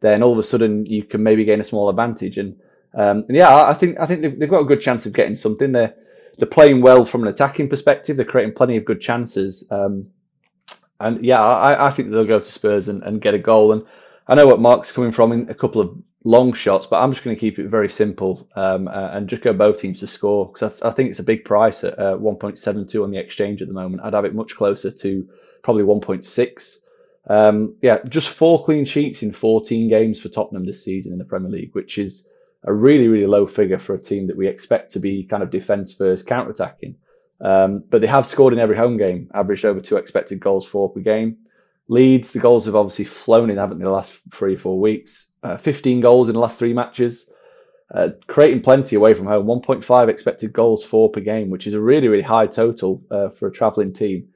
then 0.00 0.22
all 0.22 0.32
of 0.32 0.38
a 0.38 0.42
sudden 0.42 0.84
you 0.86 1.04
can 1.04 1.22
maybe 1.22 1.44
gain 1.44 1.60
a 1.60 1.64
small 1.64 1.88
advantage. 1.88 2.36
And, 2.36 2.56
um, 2.94 3.24
and 3.28 3.36
yeah, 3.36 3.64
I 3.64 3.74
think 3.74 4.00
I 4.00 4.06
think 4.06 4.22
they've, 4.22 4.36
they've 4.36 4.50
got 4.50 4.62
a 4.62 4.66
good 4.66 4.80
chance 4.80 5.06
of 5.06 5.12
getting 5.12 5.36
something. 5.36 5.70
They're 5.70 5.94
they're 6.36 6.48
playing 6.48 6.82
well 6.82 7.04
from 7.04 7.22
an 7.22 7.28
attacking 7.28 7.68
perspective. 7.68 8.16
They're 8.16 8.26
creating 8.26 8.54
plenty 8.54 8.76
of 8.76 8.84
good 8.84 9.00
chances. 9.00 9.64
Um, 9.70 10.08
and 10.98 11.24
yeah, 11.24 11.40
I, 11.40 11.86
I 11.86 11.90
think 11.90 12.10
they'll 12.10 12.24
go 12.24 12.40
to 12.40 12.44
Spurs 12.44 12.88
and, 12.88 13.04
and 13.04 13.20
get 13.20 13.34
a 13.34 13.38
goal. 13.38 13.72
And 13.72 13.86
I 14.26 14.34
know 14.34 14.46
what 14.46 14.60
Mark's 14.60 14.90
coming 14.90 15.12
from 15.12 15.30
in 15.30 15.48
a 15.48 15.54
couple 15.54 15.80
of 15.80 15.96
long 16.24 16.54
shots, 16.54 16.86
but 16.86 17.02
I'm 17.02 17.12
just 17.12 17.22
going 17.22 17.36
to 17.36 17.40
keep 17.40 17.58
it 17.58 17.68
very 17.68 17.90
simple 17.90 18.48
um, 18.56 18.88
uh, 18.88 19.10
and 19.12 19.28
just 19.28 19.42
go 19.42 19.52
both 19.52 19.80
teams 19.80 20.00
to 20.00 20.06
score 20.06 20.46
because 20.46 20.82
I, 20.82 20.88
I, 20.88 20.90
think 20.90 21.10
it's 21.10 21.18
a 21.18 21.24
big 21.24 21.44
price 21.44 21.84
at 21.84 21.98
uh, 21.98 22.16
1.72 22.16 23.02
on 23.04 23.10
the 23.10 23.18
exchange 23.18 23.60
at 23.60 23.68
the 23.68 23.74
moment. 23.74 24.02
I'd 24.02 24.14
have 24.14 24.24
it 24.24 24.34
much 24.34 24.56
closer 24.56 24.90
to 24.90 25.28
probably 25.62 25.84
1.6. 25.84 26.76
Um, 27.26 27.76
yeah, 27.82 27.98
just 28.08 28.28
four 28.30 28.64
clean 28.64 28.86
sheets 28.86 29.22
in 29.22 29.32
14 29.32 29.88
games 29.88 30.18
for 30.18 30.30
Tottenham 30.30 30.64
this 30.64 30.82
season 30.82 31.12
in 31.12 31.18
the 31.18 31.24
Premier 31.24 31.50
League, 31.50 31.74
which 31.74 31.98
is 31.98 32.26
a 32.64 32.72
really, 32.72 33.08
really 33.08 33.26
low 33.26 33.46
figure 33.46 33.78
for 33.78 33.94
a 33.94 33.98
team 33.98 34.26
that 34.28 34.36
we 34.36 34.48
expect 34.48 34.92
to 34.92 35.00
be 35.00 35.24
kind 35.24 35.42
of 35.42 35.50
defence 35.50 35.92
first, 35.92 36.26
counter 36.26 36.50
attacking. 36.50 36.96
Um, 37.40 37.84
but 37.90 38.00
they 38.00 38.06
have 38.06 38.26
scored 38.26 38.54
in 38.54 38.58
every 38.58 38.76
home 38.76 38.96
game, 38.96 39.30
averaged 39.34 39.66
over 39.66 39.80
two 39.80 39.96
expected 39.96 40.40
goals 40.40 40.64
for 40.64 40.90
per 40.90 41.00
game. 41.00 41.38
Leeds, 41.88 42.32
the 42.32 42.38
goals 42.38 42.64
have 42.64 42.74
obviously 42.74 43.04
flown 43.04 43.50
in, 43.50 43.58
haven't 43.58 43.78
they, 43.78 43.84
the 43.84 43.90
last 43.90 44.20
three 44.32 44.54
or 44.54 44.58
four 44.58 44.80
weeks? 44.80 45.32
Uh, 45.42 45.56
15 45.56 46.00
goals 46.00 46.28
in 46.28 46.34
the 46.34 46.40
last 46.40 46.58
three 46.58 46.72
matches, 46.72 47.30
uh, 47.94 48.10
creating 48.26 48.62
plenty 48.62 48.96
away 48.96 49.12
from 49.12 49.26
home. 49.26 49.46
1.5 49.46 50.08
expected 50.08 50.52
goals 50.52 50.82
for 50.82 51.10
per 51.10 51.20
game, 51.20 51.50
which 51.50 51.66
is 51.66 51.74
a 51.74 51.80
really, 51.80 52.08
really 52.08 52.22
high 52.22 52.46
total 52.46 53.02
uh, 53.10 53.28
for 53.28 53.48
a 53.48 53.52
travelling 53.52 53.92
team. 53.92 54.28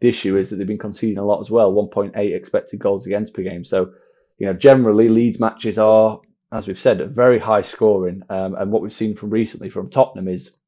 The 0.00 0.08
issue 0.08 0.36
is 0.36 0.50
that 0.50 0.56
they've 0.56 0.66
been 0.66 0.78
conceding 0.78 1.18
a 1.18 1.24
lot 1.24 1.40
as 1.40 1.50
well 1.50 1.72
1.8 1.72 2.14
expected 2.16 2.80
goals 2.80 3.06
against 3.06 3.34
per 3.34 3.42
game. 3.42 3.64
So, 3.64 3.92
you 4.38 4.46
know, 4.46 4.52
generally, 4.52 5.08
Leeds 5.08 5.40
matches 5.40 5.78
are, 5.78 6.20
as 6.52 6.66
we've 6.66 6.78
said, 6.78 7.14
very 7.14 7.38
high 7.38 7.62
scoring. 7.62 8.22
Um, 8.28 8.56
and 8.56 8.72
what 8.72 8.82
we've 8.82 8.92
seen 8.92 9.14
from 9.14 9.30
recently 9.30 9.70
from 9.70 9.90
Tottenham 9.90 10.28
is 10.28 10.58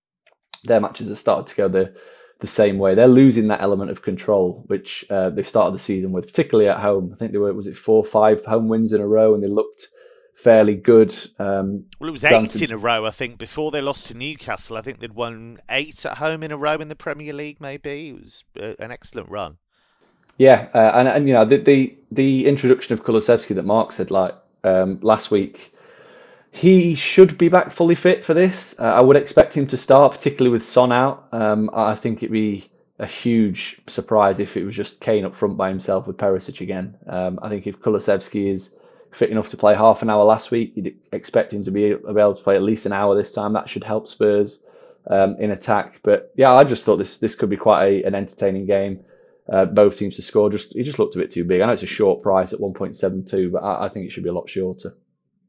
their 0.64 0.80
matches 0.80 1.08
have 1.08 1.18
started 1.18 1.48
to 1.48 1.56
go 1.56 1.68
the 1.68 1.94
the 2.38 2.46
same 2.46 2.78
way. 2.78 2.94
They're 2.94 3.08
losing 3.08 3.48
that 3.48 3.60
element 3.60 3.90
of 3.90 4.02
control, 4.02 4.64
which 4.66 5.04
uh, 5.10 5.30
they 5.30 5.42
started 5.42 5.74
the 5.74 5.80
season 5.80 6.12
with, 6.12 6.26
particularly 6.26 6.70
at 6.70 6.78
home. 6.78 7.10
I 7.12 7.16
think 7.16 7.32
they 7.32 7.38
were 7.38 7.52
was 7.52 7.66
it 7.66 7.76
four, 7.76 8.04
five 8.04 8.44
home 8.44 8.68
wins 8.68 8.92
in 8.92 9.00
a 9.00 9.06
row, 9.06 9.34
and 9.34 9.42
they 9.42 9.48
looked 9.48 9.88
fairly 10.34 10.76
good. 10.76 11.12
Um, 11.38 11.86
well, 11.98 12.08
it 12.08 12.12
was 12.12 12.24
eight 12.24 12.62
in 12.62 12.72
a 12.72 12.78
row, 12.78 13.04
I 13.04 13.10
think, 13.10 13.38
before 13.38 13.72
they 13.72 13.80
lost 13.80 14.06
to 14.06 14.14
Newcastle. 14.14 14.76
I 14.76 14.82
think 14.82 15.00
they'd 15.00 15.12
won 15.12 15.58
eight 15.68 16.06
at 16.06 16.18
home 16.18 16.42
in 16.44 16.52
a 16.52 16.56
row 16.56 16.76
in 16.76 16.88
the 16.88 16.96
Premier 16.96 17.32
League. 17.32 17.60
Maybe 17.60 18.10
it 18.10 18.20
was 18.20 18.44
uh, 18.60 18.74
an 18.78 18.92
excellent 18.92 19.28
run. 19.28 19.58
Yeah, 20.38 20.68
uh, 20.72 20.92
and 20.94 21.08
and 21.08 21.26
you 21.26 21.34
know 21.34 21.44
the 21.44 21.58
the, 21.58 21.98
the 22.12 22.46
introduction 22.46 22.92
of 22.94 23.04
Kulusevski 23.04 23.56
that 23.56 23.64
Mark 23.64 23.90
said 23.90 24.12
like 24.12 24.34
um, 24.62 25.00
last 25.02 25.32
week, 25.32 25.74
he 26.50 26.94
should 26.94 27.38
be 27.38 27.48
back 27.48 27.70
fully 27.70 27.94
fit 27.94 28.24
for 28.24 28.34
this. 28.34 28.74
Uh, 28.78 28.84
I 28.84 29.02
would 29.02 29.16
expect 29.16 29.56
him 29.56 29.66
to 29.68 29.76
start, 29.76 30.12
particularly 30.12 30.52
with 30.52 30.64
Son 30.64 30.92
out. 30.92 31.28
Um, 31.32 31.70
I 31.72 31.94
think 31.94 32.18
it'd 32.18 32.32
be 32.32 32.70
a 32.98 33.06
huge 33.06 33.80
surprise 33.86 34.40
if 34.40 34.56
it 34.56 34.64
was 34.64 34.74
just 34.74 35.00
Kane 35.00 35.24
up 35.24 35.36
front 35.36 35.56
by 35.56 35.68
himself 35.68 36.06
with 36.06 36.16
Perisic 36.16 36.60
again. 36.60 36.96
Um, 37.06 37.38
I 37.42 37.48
think 37.48 37.66
if 37.66 37.80
Kulusevski 37.80 38.50
is 38.50 38.74
fit 39.12 39.30
enough 39.30 39.50
to 39.50 39.56
play 39.56 39.74
half 39.74 40.02
an 40.02 40.10
hour 40.10 40.24
last 40.24 40.50
week, 40.50 40.72
you'd 40.74 40.96
expect 41.12 41.52
him 41.52 41.62
to 41.64 41.70
be 41.70 41.84
able 41.84 42.34
to 42.34 42.42
play 42.42 42.56
at 42.56 42.62
least 42.62 42.86
an 42.86 42.92
hour 42.92 43.16
this 43.16 43.32
time. 43.32 43.52
That 43.52 43.68
should 43.68 43.84
help 43.84 44.08
Spurs 44.08 44.62
um, 45.06 45.36
in 45.38 45.50
attack. 45.50 46.00
But 46.02 46.32
yeah, 46.36 46.52
I 46.52 46.64
just 46.64 46.84
thought 46.84 46.96
this 46.96 47.18
this 47.18 47.34
could 47.34 47.50
be 47.50 47.56
quite 47.56 47.86
a, 47.86 48.02
an 48.04 48.14
entertaining 48.14 48.66
game. 48.66 49.04
Uh, 49.50 49.64
both 49.64 49.96
teams 49.98 50.16
to 50.16 50.22
score. 50.22 50.50
Just 50.50 50.74
he 50.74 50.82
just 50.82 50.98
looked 50.98 51.14
a 51.14 51.18
bit 51.18 51.30
too 51.30 51.44
big. 51.44 51.60
I 51.60 51.66
know 51.66 51.72
it's 51.72 51.82
a 51.82 51.86
short 51.86 52.22
price 52.22 52.52
at 52.52 52.58
1.72, 52.58 53.50
but 53.52 53.62
I, 53.62 53.86
I 53.86 53.88
think 53.88 54.06
it 54.06 54.12
should 54.12 54.24
be 54.24 54.28
a 54.28 54.34
lot 54.34 54.48
shorter. 54.48 54.94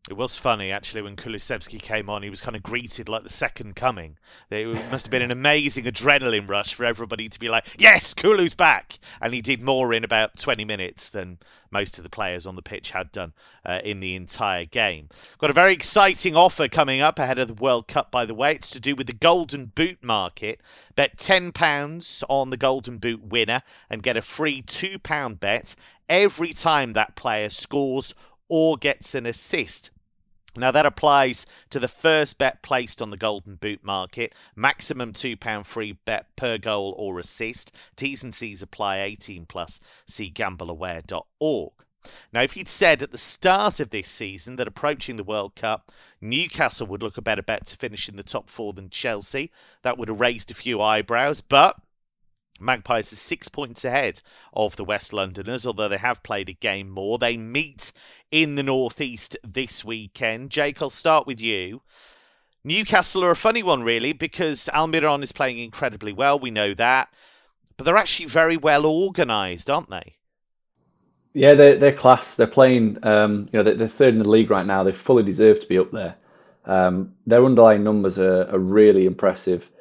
It 0.10 0.18
was 0.18 0.36
funny 0.36 0.72
actually 0.72 1.04
when 1.04 1.16
Kulusevski 1.16 1.80
came 1.80 2.10
on. 2.10 2.24
He 2.24 2.32
was 2.32 2.42
kind 2.42 2.56
of 2.56 2.64
greeted 2.64 3.08
like 3.08 3.22
the 3.22 3.30
second 3.30 3.76
coming. 3.76 4.18
It 4.50 4.66
must 4.90 5.06
have 5.06 5.12
been 5.12 5.22
an 5.22 5.30
amazing 5.30 5.84
adrenaline 5.84 6.50
rush 6.50 6.74
for 6.74 6.84
everybody 6.84 7.30
to 7.30 7.40
be 7.40 7.48
like, 7.48 7.68
"Yes, 7.78 8.16
Kulu's 8.16 8.56
back!" 8.56 8.98
And 9.22 9.36
he 9.36 9.42
did 9.42 9.62
more 9.62 9.94
in 9.94 10.04
about 10.04 10.36
20 10.36 10.66
minutes 10.66 11.10
than 11.10 11.38
most 11.70 12.00
of 12.00 12.04
the 12.04 12.10
players 12.10 12.48
on 12.48 12.56
the 12.56 12.64
pitch 12.64 12.90
had 12.90 13.12
done 13.12 13.34
uh, 13.64 13.82
in 13.84 14.00
the 14.00 14.16
entire 14.16 14.66
game. 14.66 15.10
Got 15.38 15.52
a 15.52 15.54
very 15.54 15.74
exciting 15.74 16.36
offer 16.36 16.68
coming 16.68 17.02
up 17.02 17.20
ahead 17.20 17.38
of 17.38 17.48
the 17.48 17.54
World 17.54 17.88
Cup. 17.88 18.10
By 18.10 18.26
the 18.26 18.34
way, 18.34 18.56
it's 18.56 18.72
to 18.72 18.80
do 18.80 18.96
with 18.96 19.06
the 19.06 19.14
Golden 19.14 19.68
Boot 19.68 20.00
market. 20.04 20.60
Bet 20.96 21.20
10 21.20 21.52
pounds 21.52 22.24
on 22.28 22.50
the 22.50 22.58
Golden 22.58 22.98
Boot 22.98 23.26
winner 23.26 23.62
and 23.92 24.02
get 24.02 24.18
a 24.18 24.24
free 24.24 24.64
two 24.64 24.98
pound 24.98 25.40
bet 25.40 25.76
every 26.10 26.52
time 26.52 26.94
that 26.94 27.16
player 27.16 27.52
scores 27.52 28.16
or 28.48 28.76
gets 28.76 29.14
an 29.14 29.28
assist. 29.28 29.92
Now 30.56 30.72
that 30.72 30.86
applies 30.86 31.46
to 31.70 31.80
the 31.80 31.88
first 31.88 32.38
bet 32.38 32.62
placed 32.62 33.02
on 33.02 33.12
the 33.12 33.18
Golden 33.18 33.56
Boot 33.56 33.84
market. 33.84 34.34
Maximum 34.56 35.14
£2 35.14 35.66
free 35.66 35.94
bet 36.06 36.36
per 36.36 36.58
goal 36.58 36.96
or 36.98 37.20
assist. 37.20 37.72
T's 37.96 38.24
and 38.24 38.34
C's 38.34 38.62
apply 38.62 39.02
18 39.02 39.46
plus. 39.46 39.80
See 40.08 40.32
gambleaware.org. 40.32 41.74
Now, 42.32 42.42
if 42.42 42.56
you'd 42.56 42.70
said 42.70 43.04
at 43.04 43.12
the 43.12 43.18
start 43.18 43.80
of 43.80 43.90
this 43.90 44.08
season 44.08 44.56
that 44.56 44.68
approaching 44.68 45.18
the 45.18 45.24
World 45.24 45.56
Cup, 45.56 45.92
Newcastle 46.22 46.88
would 46.88 47.04
look 47.04 47.18
a 47.18 47.22
better 47.22 47.42
bet 47.42 47.66
to 47.68 47.76
finish 47.76 48.08
in 48.08 48.16
the 48.16 48.24
top 48.24 48.50
four 48.50 48.74
than 48.74 48.90
Chelsea, 48.90 49.52
that 49.84 49.98
would 49.98 50.08
have 50.08 50.20
raised 50.20 50.50
a 50.50 50.54
few 50.54 50.82
eyebrows. 50.82 51.42
But 51.42 51.76
Magpies 52.60 53.12
are 53.14 53.18
six 53.18 53.48
points 53.48 53.86
ahead 53.86 54.22
of 54.54 54.76
the 54.76 54.84
West 54.84 55.14
Londoners, 55.14 55.66
although 55.66 55.88
they 55.88 55.98
have 55.98 56.24
played 56.24 56.50
a 56.50 56.54
game 56.54 56.90
more. 56.90 57.18
They 57.18 57.38
meet 57.38 57.92
in 58.32 58.56
the 58.56 58.64
Northeast 58.64 59.38
this 59.44 59.84
weekend. 59.84 60.50
Jake, 60.50 60.82
I'll 60.82 60.90
start 60.90 61.26
with 61.26 61.40
you. 61.42 61.82
Newcastle 62.64 63.24
are 63.24 63.32
a 63.32 63.36
funny 63.36 63.64
one, 63.64 63.84
really, 63.84 64.14
because 64.14 64.70
Almiron 64.74 65.24
is 65.24 65.32
playing 65.32 65.60
incredibly 65.60 66.12
well. 66.12 66.38
We 66.38 66.52
know 66.52 66.74
that. 66.74 67.10
But 67.78 67.86
they're 67.86 67.98
actually 67.98 68.26
very 68.26 68.58
well 68.58 68.86
organised, 68.86 69.70
aren't 69.70 69.90
they? 69.90 70.16
Yeah, 71.34 71.54
they're, 71.54 71.78
they're 71.78 71.94
class. 71.94 72.36
They're 72.36 72.48
playing, 72.48 72.98
um, 73.04 73.48
you 73.54 73.60
know, 73.60 73.64
they're, 73.64 73.76
they're, 73.76 73.88
third 73.88 74.14
in 74.14 74.20
the 74.20 74.30
league 74.30 74.52
right 74.52 74.66
now. 74.66 74.84
They 74.84 74.92
fully 74.92 75.24
deserve 75.24 75.62
to 75.62 75.68
be 75.68 75.78
up 75.78 75.92
there. 75.92 76.16
Um, 76.66 77.14
their 77.26 77.46
underlying 77.46 77.84
numbers 77.84 78.20
are, 78.20 78.50
are 78.54 78.60
really 78.60 79.06
impressive. 79.06 79.72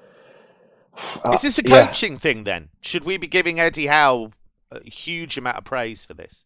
Uh, 1.25 1.33
Is 1.33 1.43
this 1.43 1.59
a 1.59 1.63
coaching 1.63 2.13
yeah. 2.13 2.19
thing 2.19 2.45
then? 2.45 2.69
Should 2.81 3.05
we 3.05 3.17
be 3.17 3.27
giving 3.27 3.61
Eddie 3.61 3.87
Howe 3.87 4.33
a 4.71 4.83
huge 4.89 5.39
amount 5.39 5.59
of 5.59 5.65
praise 5.65 6.05
for 6.05 6.15
this? 6.15 6.45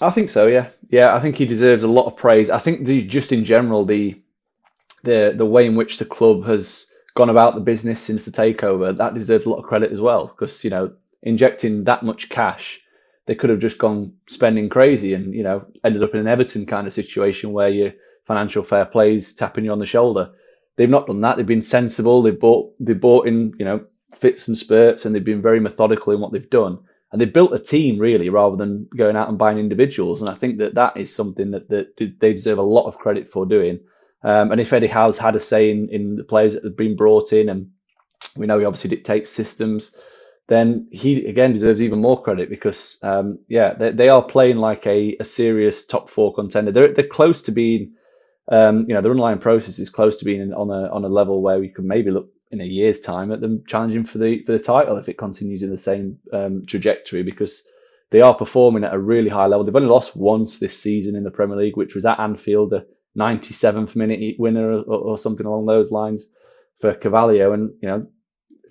I 0.00 0.10
think 0.10 0.30
so. 0.30 0.46
Yeah, 0.46 0.70
yeah. 0.90 1.14
I 1.14 1.20
think 1.20 1.36
he 1.36 1.46
deserves 1.46 1.82
a 1.82 1.88
lot 1.88 2.06
of 2.06 2.16
praise. 2.16 2.50
I 2.50 2.58
think 2.58 2.86
the, 2.86 3.04
just 3.04 3.32
in 3.32 3.44
general 3.44 3.84
the 3.84 4.20
the 5.04 5.34
the 5.36 5.46
way 5.46 5.66
in 5.66 5.76
which 5.76 5.98
the 5.98 6.04
club 6.04 6.44
has 6.46 6.86
gone 7.14 7.30
about 7.30 7.54
the 7.54 7.60
business 7.60 8.00
since 8.00 8.24
the 8.24 8.30
takeover 8.30 8.94
that 8.94 9.14
deserves 9.14 9.46
a 9.46 9.50
lot 9.50 9.58
of 9.58 9.64
credit 9.64 9.90
as 9.90 10.00
well 10.00 10.26
because 10.26 10.64
you 10.64 10.68
know 10.68 10.92
injecting 11.22 11.84
that 11.84 12.02
much 12.02 12.28
cash 12.28 12.78
they 13.24 13.34
could 13.34 13.48
have 13.48 13.58
just 13.58 13.78
gone 13.78 14.12
spending 14.26 14.68
crazy 14.68 15.14
and 15.14 15.34
you 15.34 15.42
know 15.42 15.64
ended 15.84 16.02
up 16.02 16.12
in 16.12 16.20
an 16.20 16.28
Everton 16.28 16.66
kind 16.66 16.86
of 16.86 16.92
situation 16.92 17.52
where 17.52 17.68
your 17.68 17.92
financial 18.24 18.62
fair 18.62 18.84
plays 18.84 19.32
tapping 19.32 19.64
you 19.64 19.72
on 19.72 19.78
the 19.78 19.86
shoulder. 19.86 20.30
They've 20.76 20.88
not 20.88 21.06
done 21.06 21.22
that. 21.22 21.36
They've 21.36 21.46
been 21.46 21.62
sensible. 21.62 22.22
They've 22.22 22.38
bought 22.38 22.74
they 22.78 22.92
bought 22.94 23.26
in 23.26 23.54
you 23.58 23.64
know 23.64 23.84
fits 24.14 24.48
and 24.48 24.56
spurts, 24.56 25.04
and 25.04 25.14
they've 25.14 25.24
been 25.24 25.42
very 25.42 25.60
methodical 25.60 26.12
in 26.12 26.20
what 26.20 26.32
they've 26.32 26.50
done. 26.50 26.78
And 27.12 27.20
they've 27.20 27.32
built 27.32 27.54
a 27.54 27.58
team 27.58 27.98
really, 27.98 28.28
rather 28.28 28.56
than 28.56 28.88
going 28.96 29.16
out 29.16 29.28
and 29.28 29.38
buying 29.38 29.58
individuals. 29.58 30.20
And 30.20 30.28
I 30.28 30.34
think 30.34 30.58
that 30.58 30.74
that 30.74 30.96
is 30.96 31.14
something 31.14 31.52
that, 31.52 31.68
that 31.68 31.96
they 32.20 32.32
deserve 32.32 32.58
a 32.58 32.62
lot 32.62 32.86
of 32.86 32.98
credit 32.98 33.28
for 33.28 33.46
doing. 33.46 33.80
Um, 34.24 34.50
and 34.50 34.60
if 34.60 34.72
Eddie 34.72 34.88
Howe's 34.88 35.16
had 35.16 35.36
a 35.36 35.40
say 35.40 35.70
in, 35.70 35.88
in 35.90 36.16
the 36.16 36.24
players 36.24 36.54
that 36.54 36.64
have 36.64 36.76
been 36.76 36.96
brought 36.96 37.32
in, 37.32 37.48
and 37.48 37.70
we 38.36 38.46
know 38.46 38.58
he 38.58 38.64
obviously 38.64 38.90
dictates 38.90 39.30
systems, 39.30 39.94
then 40.48 40.88
he 40.90 41.26
again 41.26 41.52
deserves 41.52 41.80
even 41.80 42.00
more 42.00 42.20
credit 42.20 42.50
because 42.50 42.98
um, 43.02 43.38
yeah, 43.48 43.74
they, 43.74 43.92
they, 43.92 44.08
are 44.08 44.22
playing 44.22 44.56
like 44.56 44.86
a, 44.86 45.16
a 45.20 45.24
serious 45.24 45.84
top 45.84 46.10
four 46.10 46.32
contender. 46.32 46.72
They're 46.72 46.92
they're 46.92 47.06
close 47.06 47.42
to 47.42 47.52
being 47.52 47.94
um, 48.48 48.86
you 48.88 48.94
know, 48.94 49.02
the 49.02 49.10
underlying 49.10 49.38
process 49.38 49.78
is 49.78 49.90
close 49.90 50.18
to 50.18 50.24
being 50.24 50.52
on 50.52 50.70
a 50.70 50.88
on 50.90 51.04
a 51.04 51.08
level 51.08 51.42
where 51.42 51.58
we 51.58 51.68
could 51.68 51.84
maybe 51.84 52.10
look 52.10 52.28
in 52.50 52.60
a 52.60 52.64
year's 52.64 53.00
time 53.00 53.32
at 53.32 53.40
them 53.40 53.64
challenging 53.66 54.04
for 54.04 54.18
the 54.18 54.42
for 54.42 54.52
the 54.52 54.58
title 54.58 54.96
if 54.96 55.08
it 55.08 55.18
continues 55.18 55.62
in 55.62 55.70
the 55.70 55.76
same 55.76 56.18
um, 56.32 56.62
trajectory 56.64 57.22
because 57.22 57.64
they 58.10 58.20
are 58.20 58.34
performing 58.34 58.84
at 58.84 58.94
a 58.94 58.98
really 58.98 59.28
high 59.28 59.46
level. 59.46 59.64
They've 59.64 59.74
only 59.74 59.88
lost 59.88 60.14
once 60.14 60.60
this 60.60 60.80
season 60.80 61.16
in 61.16 61.24
the 61.24 61.30
Premier 61.32 61.56
League, 61.56 61.76
which 61.76 61.96
was 61.96 62.06
at 62.06 62.20
Anfield, 62.20 62.72
a 62.72 62.86
97th 63.18 63.96
minute 63.96 64.36
winner 64.38 64.78
or, 64.78 64.84
or 64.84 65.18
something 65.18 65.44
along 65.44 65.66
those 65.66 65.90
lines 65.90 66.28
for 66.78 66.94
Carvalho. 66.94 67.52
And 67.52 67.72
you 67.82 67.88
know, 67.88 68.06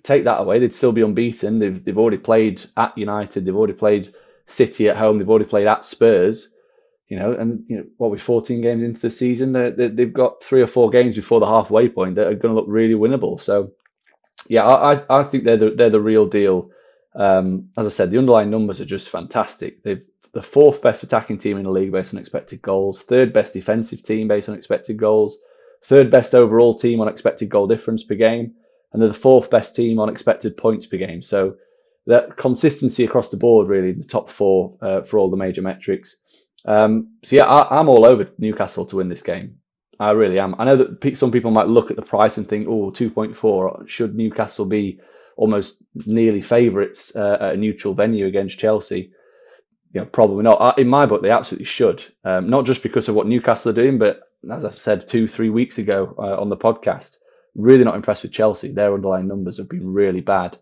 take 0.02 0.24
that 0.24 0.40
away, 0.40 0.58
they'd 0.58 0.72
still 0.72 0.92
be 0.92 1.02
unbeaten. 1.02 1.58
They've 1.58 1.84
they've 1.84 1.98
already 1.98 2.18
played 2.18 2.64
at 2.78 2.96
United, 2.96 3.44
they've 3.44 3.54
already 3.54 3.74
played 3.74 4.14
City 4.46 4.88
at 4.88 4.96
home, 4.96 5.18
they've 5.18 5.28
already 5.28 5.44
played 5.44 5.66
at 5.66 5.84
Spurs 5.84 6.48
you 7.08 7.18
know, 7.18 7.32
and 7.32 7.64
you 7.68 7.76
know 7.76 7.84
what 7.98 8.10
we're 8.10 8.18
14 8.18 8.60
games 8.60 8.82
into 8.82 9.00
the 9.00 9.10
season, 9.10 9.52
they, 9.52 9.70
they, 9.70 10.02
have 10.02 10.12
got 10.12 10.42
three 10.42 10.62
or 10.62 10.66
four 10.66 10.90
games 10.90 11.14
before 11.14 11.40
the 11.40 11.46
halfway 11.46 11.88
point 11.88 12.16
that 12.16 12.26
are 12.26 12.34
going 12.34 12.54
to 12.54 12.60
look 12.60 12.66
really 12.68 12.94
winnable. 12.94 13.40
So, 13.40 13.72
yeah, 14.48 14.66
I, 14.66 15.02
I 15.08 15.22
think 15.22 15.44
they're 15.44 15.56
the, 15.56 15.70
they're 15.70 15.90
the 15.90 16.00
real 16.00 16.26
deal. 16.26 16.70
Um, 17.14 17.70
as 17.78 17.86
I 17.86 17.90
said, 17.90 18.10
the 18.10 18.18
underlying 18.18 18.50
numbers 18.50 18.80
are 18.80 18.86
just 18.86 19.08
fantastic. 19.08 19.82
They've 19.82 20.04
the 20.36 20.42
fourth 20.42 20.82
best 20.82 21.02
attacking 21.02 21.38
team 21.38 21.56
in 21.56 21.64
the 21.64 21.70
league 21.70 21.90
based 21.90 22.12
on 22.12 22.20
expected 22.20 22.60
goals, 22.60 23.02
third 23.04 23.32
best 23.32 23.54
defensive 23.54 24.02
team 24.02 24.28
based 24.28 24.50
on 24.50 24.54
expected 24.54 24.98
goals, 24.98 25.38
third 25.82 26.10
best 26.10 26.34
overall 26.34 26.74
team 26.74 27.00
on 27.00 27.08
expected 27.08 27.48
goal 27.48 27.66
difference 27.66 28.04
per 28.04 28.16
game, 28.16 28.52
and 28.92 29.00
they're 29.00 29.08
the 29.08 29.14
fourth 29.14 29.48
best 29.48 29.74
team 29.74 29.98
on 29.98 30.10
expected 30.10 30.54
points 30.54 30.84
per 30.84 30.98
game. 30.98 31.22
So 31.22 31.56
that 32.06 32.36
consistency 32.36 33.02
across 33.02 33.30
the 33.30 33.38
board, 33.38 33.68
really, 33.68 33.92
the 33.92 34.04
top 34.04 34.28
four 34.28 34.76
uh, 34.82 35.00
for 35.00 35.18
all 35.18 35.30
the 35.30 35.38
major 35.38 35.62
metrics. 35.62 36.16
Um, 36.66 37.16
so 37.22 37.36
yeah, 37.36 37.44
I, 37.44 37.80
am 37.80 37.88
all 37.88 38.04
over 38.04 38.28
Newcastle 38.38 38.86
to 38.86 38.96
win 38.96 39.08
this 39.08 39.22
game. 39.22 39.58
I 39.98 40.10
really 40.10 40.38
am. 40.38 40.56
I 40.58 40.64
know 40.64 40.76
that 40.76 41.16
some 41.16 41.30
people 41.30 41.50
might 41.50 41.68
look 41.68 41.90
at 41.90 41.96
the 41.96 42.02
price 42.02 42.36
and 42.36 42.48
think, 42.48 42.66
"Oh, 42.68 42.90
2.4 42.90 43.88
should 43.88 44.14
Newcastle 44.14 44.66
be 44.66 45.00
almost 45.36 45.82
nearly 46.06 46.42
favourites 46.42 47.14
uh, 47.14 47.38
at 47.40 47.54
a 47.54 47.56
neutral 47.56 47.94
venue 47.94 48.26
against 48.26 48.58
Chelsea?" 48.58 49.12
You 49.92 50.00
know, 50.00 50.06
probably 50.06 50.42
not. 50.42 50.78
In 50.78 50.88
my 50.88 51.06
book, 51.06 51.22
they 51.22 51.30
absolutely 51.30 51.64
should. 51.64 52.04
Um, 52.24 52.50
not 52.50 52.66
just 52.66 52.82
because 52.82 53.08
of 53.08 53.14
what 53.14 53.28
Newcastle 53.28 53.70
are 53.70 53.74
doing, 53.74 53.98
but 53.98 54.20
as 54.50 54.64
I've 54.64 54.76
said 54.76 55.08
two, 55.08 55.28
three 55.28 55.50
weeks 55.50 55.78
ago 55.78 56.14
uh, 56.18 56.38
on 56.38 56.50
the 56.50 56.56
podcast, 56.56 57.16
really 57.54 57.84
not 57.84 57.96
impressed 57.96 58.22
with 58.22 58.32
Chelsea. 58.32 58.72
Their 58.72 58.92
underlying 58.92 59.28
numbers 59.28 59.56
have 59.56 59.68
been 59.68 59.92
really 59.92 60.20
bad 60.20 60.58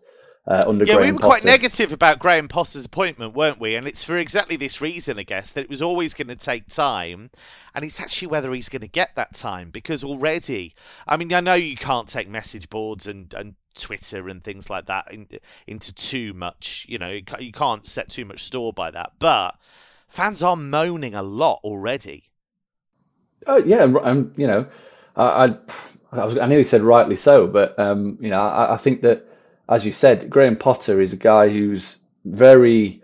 uh, 0.47 0.63
under 0.67 0.85
yeah, 0.85 0.95
Graham 0.95 1.07
we 1.07 1.11
were 1.13 1.19
Potter. 1.19 1.27
quite 1.27 1.45
negative 1.45 1.91
about 1.91 2.19
Graham 2.19 2.47
Potter's 2.47 2.85
appointment, 2.85 3.33
weren't 3.33 3.59
we? 3.59 3.75
And 3.75 3.87
it's 3.87 4.03
for 4.03 4.17
exactly 4.17 4.55
this 4.55 4.79
reason, 4.79 5.17
I 5.17 5.23
guess, 5.23 5.51
that 5.51 5.61
it 5.61 5.69
was 5.69 5.81
always 5.81 6.13
going 6.13 6.27
to 6.27 6.35
take 6.35 6.67
time. 6.67 7.31
And 7.73 7.83
it's 7.83 7.99
actually 7.99 8.27
whether 8.27 8.53
he's 8.53 8.69
going 8.69 8.83
to 8.83 8.87
get 8.87 9.15
that 9.15 9.33
time 9.33 9.71
because 9.71 10.03
already, 10.03 10.75
I 11.07 11.17
mean, 11.17 11.33
I 11.33 11.39
know 11.39 11.55
you 11.55 11.75
can't 11.75 12.07
take 12.07 12.29
message 12.29 12.69
boards 12.69 13.07
and, 13.07 13.33
and 13.33 13.55
Twitter 13.73 14.29
and 14.29 14.43
things 14.43 14.69
like 14.69 14.85
that 14.85 15.11
in, 15.11 15.27
into 15.65 15.93
too 15.93 16.33
much, 16.33 16.85
you 16.87 16.99
know, 16.99 17.19
you 17.39 17.51
can't 17.51 17.85
set 17.85 18.09
too 18.09 18.25
much 18.25 18.43
store 18.43 18.71
by 18.71 18.91
that. 18.91 19.13
But 19.17 19.55
fans 20.07 20.43
are 20.43 20.55
moaning 20.55 21.15
a 21.15 21.23
lot 21.23 21.59
already. 21.63 22.25
Oh, 23.47 23.57
yeah. 23.57 23.83
Um, 24.03 24.31
you 24.37 24.45
know, 24.45 24.67
I, 25.15 25.25
I, 25.25 25.57
I, 26.11 26.25
was, 26.25 26.37
I 26.37 26.45
nearly 26.45 26.63
said 26.63 26.81
rightly 26.81 27.15
so, 27.15 27.47
but, 27.47 27.77
um, 27.79 28.19
you 28.21 28.29
know, 28.29 28.39
I, 28.39 28.75
I 28.75 28.77
think 28.77 29.01
that 29.01 29.27
as 29.69 29.85
you 29.85 29.91
said, 29.91 30.29
Graham 30.29 30.55
Potter 30.55 31.01
is 31.01 31.13
a 31.13 31.17
guy 31.17 31.49
who's 31.49 31.97
very 32.23 33.01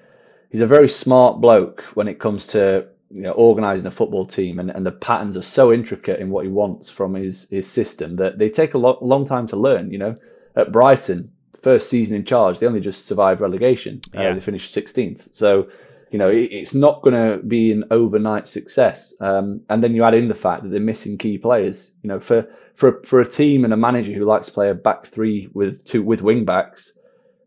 he's 0.49 0.61
a 0.61 0.67
very 0.67 0.89
smart 0.89 1.41
bloke 1.41 1.81
when 1.93 2.07
it 2.07 2.19
comes 2.19 2.47
to 2.47 2.87
you 3.13 3.23
know, 3.23 3.31
organising 3.31 3.87
a 3.87 3.91
football 3.91 4.25
team, 4.25 4.59
and, 4.59 4.69
and 4.69 4.85
the 4.85 4.91
patterns 4.91 5.35
are 5.35 5.41
so 5.41 5.73
intricate 5.73 6.19
in 6.19 6.29
what 6.29 6.45
he 6.45 6.51
wants 6.51 6.89
from 6.89 7.13
his 7.13 7.49
his 7.49 7.67
system 7.67 8.17
that 8.17 8.37
they 8.37 8.49
take 8.49 8.73
a 8.73 8.77
lo- 8.77 8.99
long 9.01 9.25
time 9.25 9.47
to 9.47 9.57
learn. 9.57 9.91
You 9.91 9.97
know, 9.97 10.15
at 10.55 10.71
Brighton, 10.71 11.31
first 11.61 11.89
season 11.89 12.15
in 12.15 12.25
charge, 12.25 12.59
they 12.59 12.67
only 12.67 12.79
just 12.79 13.05
survived 13.05 13.41
relegation. 13.41 14.01
Uh, 14.15 14.21
yeah. 14.21 14.33
They 14.33 14.39
finished 14.39 14.75
16th. 14.75 15.33
So, 15.33 15.69
you 16.11 16.19
know, 16.19 16.29
it, 16.29 16.51
it's 16.51 16.75
not 16.75 17.01
going 17.01 17.13
to 17.13 17.43
be 17.43 17.71
an 17.71 17.85
overnight 17.89 18.47
success. 18.47 19.13
Um, 19.19 19.61
and 19.69 19.83
then 19.83 19.95
you 19.95 20.03
add 20.03 20.13
in 20.13 20.27
the 20.27 20.35
fact 20.35 20.63
that 20.63 20.69
they're 20.69 20.79
missing 20.79 21.17
key 21.17 21.37
players. 21.37 21.93
You 22.03 22.09
know, 22.09 22.19
for 22.19 22.49
for 22.75 23.01
for 23.03 23.21
a 23.21 23.27
team 23.27 23.63
and 23.63 23.73
a 23.73 23.77
manager 23.77 24.11
who 24.11 24.25
likes 24.25 24.47
to 24.47 24.51
play 24.51 24.69
a 24.69 24.75
back 24.75 25.05
three 25.05 25.49
with 25.53 25.85
two 25.85 26.03
with 26.03 26.21
wing 26.21 26.43
backs, 26.43 26.91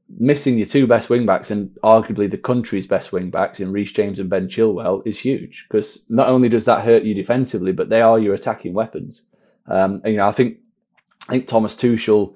missing 0.08 0.56
your 0.56 0.66
two 0.66 0.86
best 0.86 1.10
wing 1.10 1.26
backs 1.26 1.50
and 1.50 1.76
arguably 1.82 2.30
the 2.30 2.38
country's 2.38 2.86
best 2.86 3.12
wing 3.12 3.30
backs 3.30 3.60
in 3.60 3.70
Reece 3.70 3.92
James 3.92 4.18
and 4.18 4.30
Ben 4.30 4.48
Chilwell 4.48 5.06
is 5.06 5.18
huge 5.18 5.66
because 5.68 6.02
not 6.08 6.28
only 6.28 6.48
does 6.48 6.64
that 6.64 6.84
hurt 6.84 7.04
you 7.04 7.14
defensively, 7.14 7.72
but 7.72 7.90
they 7.90 8.00
are 8.00 8.18
your 8.18 8.34
attacking 8.34 8.72
weapons. 8.72 9.26
Um, 9.66 10.00
and, 10.04 10.12
you 10.12 10.16
know, 10.16 10.28
I 10.28 10.32
think 10.32 10.58
I 11.28 11.32
think 11.32 11.46
Thomas 11.48 11.76
Tuchel 11.76 12.34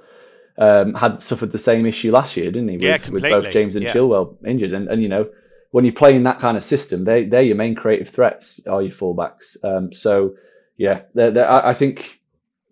um, 0.58 0.92
had 0.92 1.23
suffered 1.23 1.52
the 1.52 1.58
same 1.58 1.87
issue 1.87 2.12
last 2.12 2.37
year, 2.37 2.50
didn't 2.50 2.68
he? 2.68 2.76
With, 2.76 2.85
yeah, 2.85 3.11
with 3.11 3.23
both 3.23 3.50
James 3.50 3.76
and 3.76 3.85
yeah. 3.85 3.94
Chilwell 3.94 4.37
injured, 4.44 4.75
and 4.75 4.88
and 4.88 5.02
you 5.02 5.08
know 5.08 5.30
when 5.70 5.84
you 5.84 5.92
play 5.92 6.14
in 6.14 6.25
that 6.25 6.40
kind 6.40 6.56
of 6.56 6.64
system, 6.64 7.04
they 7.04 7.25
they're 7.25 7.42
your 7.42 7.56
main 7.56 7.75
creative 7.75 8.08
threats 8.08 8.60
are 8.66 8.82
your 8.82 8.92
fullbacks. 8.92 9.62
Um, 9.62 9.92
so 9.92 10.37
yeah, 10.76 11.02
they're, 11.14 11.32
they're, 11.32 11.50
I, 11.66 11.75
think 11.75 12.20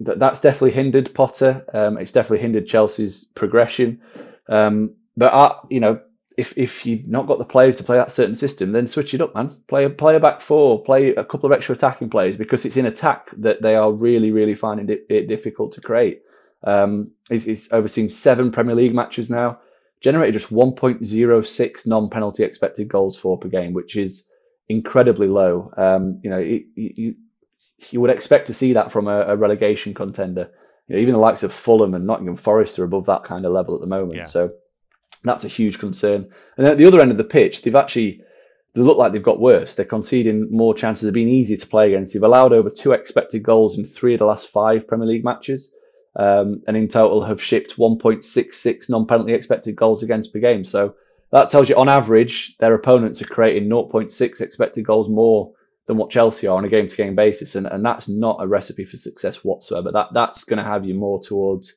that 0.00 0.18
that's 0.18 0.40
definitely 0.40 0.70
hindered 0.70 1.12
Potter. 1.14 1.64
Um, 1.74 1.98
it's 1.98 2.12
definitely 2.12 2.38
hindered 2.38 2.66
Chelsea's 2.68 3.24
progression. 3.24 4.00
Um, 4.48 4.94
but 5.16 5.34
I, 5.34 5.56
you 5.70 5.80
know, 5.80 6.00
if 6.36 6.56
if 6.56 6.86
you've 6.86 7.08
not 7.08 7.26
got 7.26 7.38
the 7.38 7.44
players 7.44 7.76
to 7.76 7.84
play 7.84 7.96
that 7.96 8.12
certain 8.12 8.34
system, 8.34 8.72
then 8.72 8.86
switch 8.86 9.14
it 9.14 9.20
up, 9.20 9.34
man. 9.34 9.56
Play 9.66 9.84
a 9.84 9.90
play 9.90 10.16
a 10.16 10.20
back 10.20 10.40
four, 10.40 10.82
play 10.82 11.14
a 11.14 11.24
couple 11.24 11.50
of 11.50 11.56
extra 11.56 11.74
attacking 11.74 12.10
players 12.10 12.36
because 12.36 12.64
it's 12.64 12.76
in 12.76 12.86
attack 12.86 13.30
that 13.38 13.62
they 13.62 13.74
are 13.74 13.90
really 13.90 14.30
really 14.30 14.54
finding 14.54 14.88
it, 15.08 15.28
difficult 15.28 15.72
to 15.72 15.80
create. 15.80 16.22
Um, 16.62 17.12
he's, 17.28 17.44
he's 17.44 17.72
overseen 17.72 18.08
seven 18.08 18.50
Premier 18.50 18.74
League 18.74 18.94
matches 18.94 19.30
now, 19.30 19.60
generated 20.06 20.34
just 20.34 20.52
1.06 20.52 21.86
non-penalty 21.88 22.44
expected 22.44 22.86
goals 22.86 23.16
for 23.16 23.36
per 23.36 23.48
game, 23.48 23.72
which 23.72 23.96
is 23.96 24.24
incredibly 24.68 25.26
low. 25.26 25.72
Um, 25.76 26.20
you 26.22 26.30
know, 26.30 26.38
you, 26.38 27.16
you 27.90 28.00
would 28.00 28.10
expect 28.10 28.46
to 28.46 28.54
see 28.54 28.74
that 28.74 28.92
from 28.92 29.08
a, 29.08 29.22
a 29.22 29.36
relegation 29.36 29.94
contender. 29.94 30.48
You 30.86 30.94
know, 30.94 31.02
even 31.02 31.14
the 31.14 31.18
likes 31.18 31.42
of 31.42 31.52
Fulham 31.52 31.92
and 31.94 32.06
Nottingham 32.06 32.36
Forest 32.36 32.78
are 32.78 32.84
above 32.84 33.06
that 33.06 33.24
kind 33.24 33.44
of 33.44 33.52
level 33.52 33.74
at 33.74 33.80
the 33.80 33.88
moment. 33.88 34.14
Yeah. 34.14 34.26
So 34.26 34.52
that's 35.24 35.44
a 35.44 35.48
huge 35.48 35.80
concern. 35.80 36.30
And 36.56 36.64
then 36.64 36.70
at 36.70 36.78
the 36.78 36.86
other 36.86 37.00
end 37.00 37.10
of 37.10 37.16
the 37.16 37.24
pitch, 37.24 37.62
they've 37.62 37.74
actually 37.74 38.22
they 38.76 38.82
look 38.82 38.98
like 38.98 39.10
they've 39.10 39.20
got 39.20 39.40
worse. 39.40 39.74
They're 39.74 39.86
conceding 39.86 40.52
more 40.52 40.72
chances. 40.72 41.02
They've 41.02 41.12
been 41.12 41.28
easier 41.28 41.56
to 41.56 41.66
play 41.66 41.88
against. 41.88 42.12
They've 42.12 42.22
allowed 42.22 42.52
over 42.52 42.70
two 42.70 42.92
expected 42.92 43.42
goals 43.42 43.76
in 43.76 43.84
three 43.84 44.14
of 44.14 44.20
the 44.20 44.26
last 44.26 44.46
five 44.46 44.86
Premier 44.86 45.08
League 45.08 45.24
matches, 45.24 45.74
um, 46.16 46.62
and 46.66 46.76
in 46.76 46.88
total 46.88 47.22
have 47.22 47.42
shipped 47.42 47.76
1.66 47.76 48.90
non-penalty 48.90 49.32
expected 49.32 49.76
goals 49.76 50.02
against 50.02 50.32
per 50.32 50.38
game. 50.38 50.64
So 50.64 50.94
that 51.32 51.50
tells 51.50 51.68
you, 51.68 51.76
on 51.76 51.88
average, 51.88 52.56
their 52.58 52.74
opponents 52.74 53.20
are 53.20 53.26
creating 53.26 53.68
0.6 53.68 54.40
expected 54.40 54.84
goals 54.84 55.08
more 55.08 55.52
than 55.86 55.96
what 55.96 56.10
Chelsea 56.10 56.46
are 56.46 56.56
on 56.56 56.64
a 56.64 56.68
game-to-game 56.68 57.14
basis, 57.14 57.54
and, 57.54 57.66
and 57.66 57.84
that's 57.84 58.08
not 58.08 58.38
a 58.40 58.46
recipe 58.46 58.84
for 58.84 58.96
success 58.96 59.44
whatsoever. 59.44 59.92
That 59.92 60.08
that's 60.12 60.44
going 60.44 60.58
to 60.58 60.64
have 60.64 60.84
you 60.84 60.94
more 60.94 61.20
towards 61.20 61.74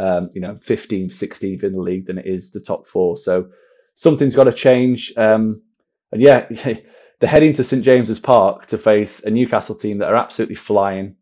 um, 0.00 0.30
you 0.32 0.40
know 0.40 0.54
15th, 0.54 1.12
16th 1.12 1.62
in 1.62 1.72
the 1.72 1.80
league 1.80 2.06
than 2.06 2.18
it 2.18 2.26
is 2.26 2.50
the 2.50 2.60
top 2.60 2.88
four. 2.88 3.16
So 3.16 3.50
something's 3.94 4.36
got 4.36 4.44
to 4.44 4.52
change. 4.52 5.12
Um, 5.16 5.62
and 6.10 6.20
yeah, 6.20 6.46
they're 7.20 7.30
heading 7.30 7.52
to 7.54 7.64
St 7.64 7.84
James's 7.84 8.20
Park 8.20 8.66
to 8.66 8.78
face 8.78 9.22
a 9.22 9.30
Newcastle 9.30 9.74
team 9.74 9.98
that 9.98 10.08
are 10.08 10.16
absolutely 10.16 10.56
flying. 10.56 11.16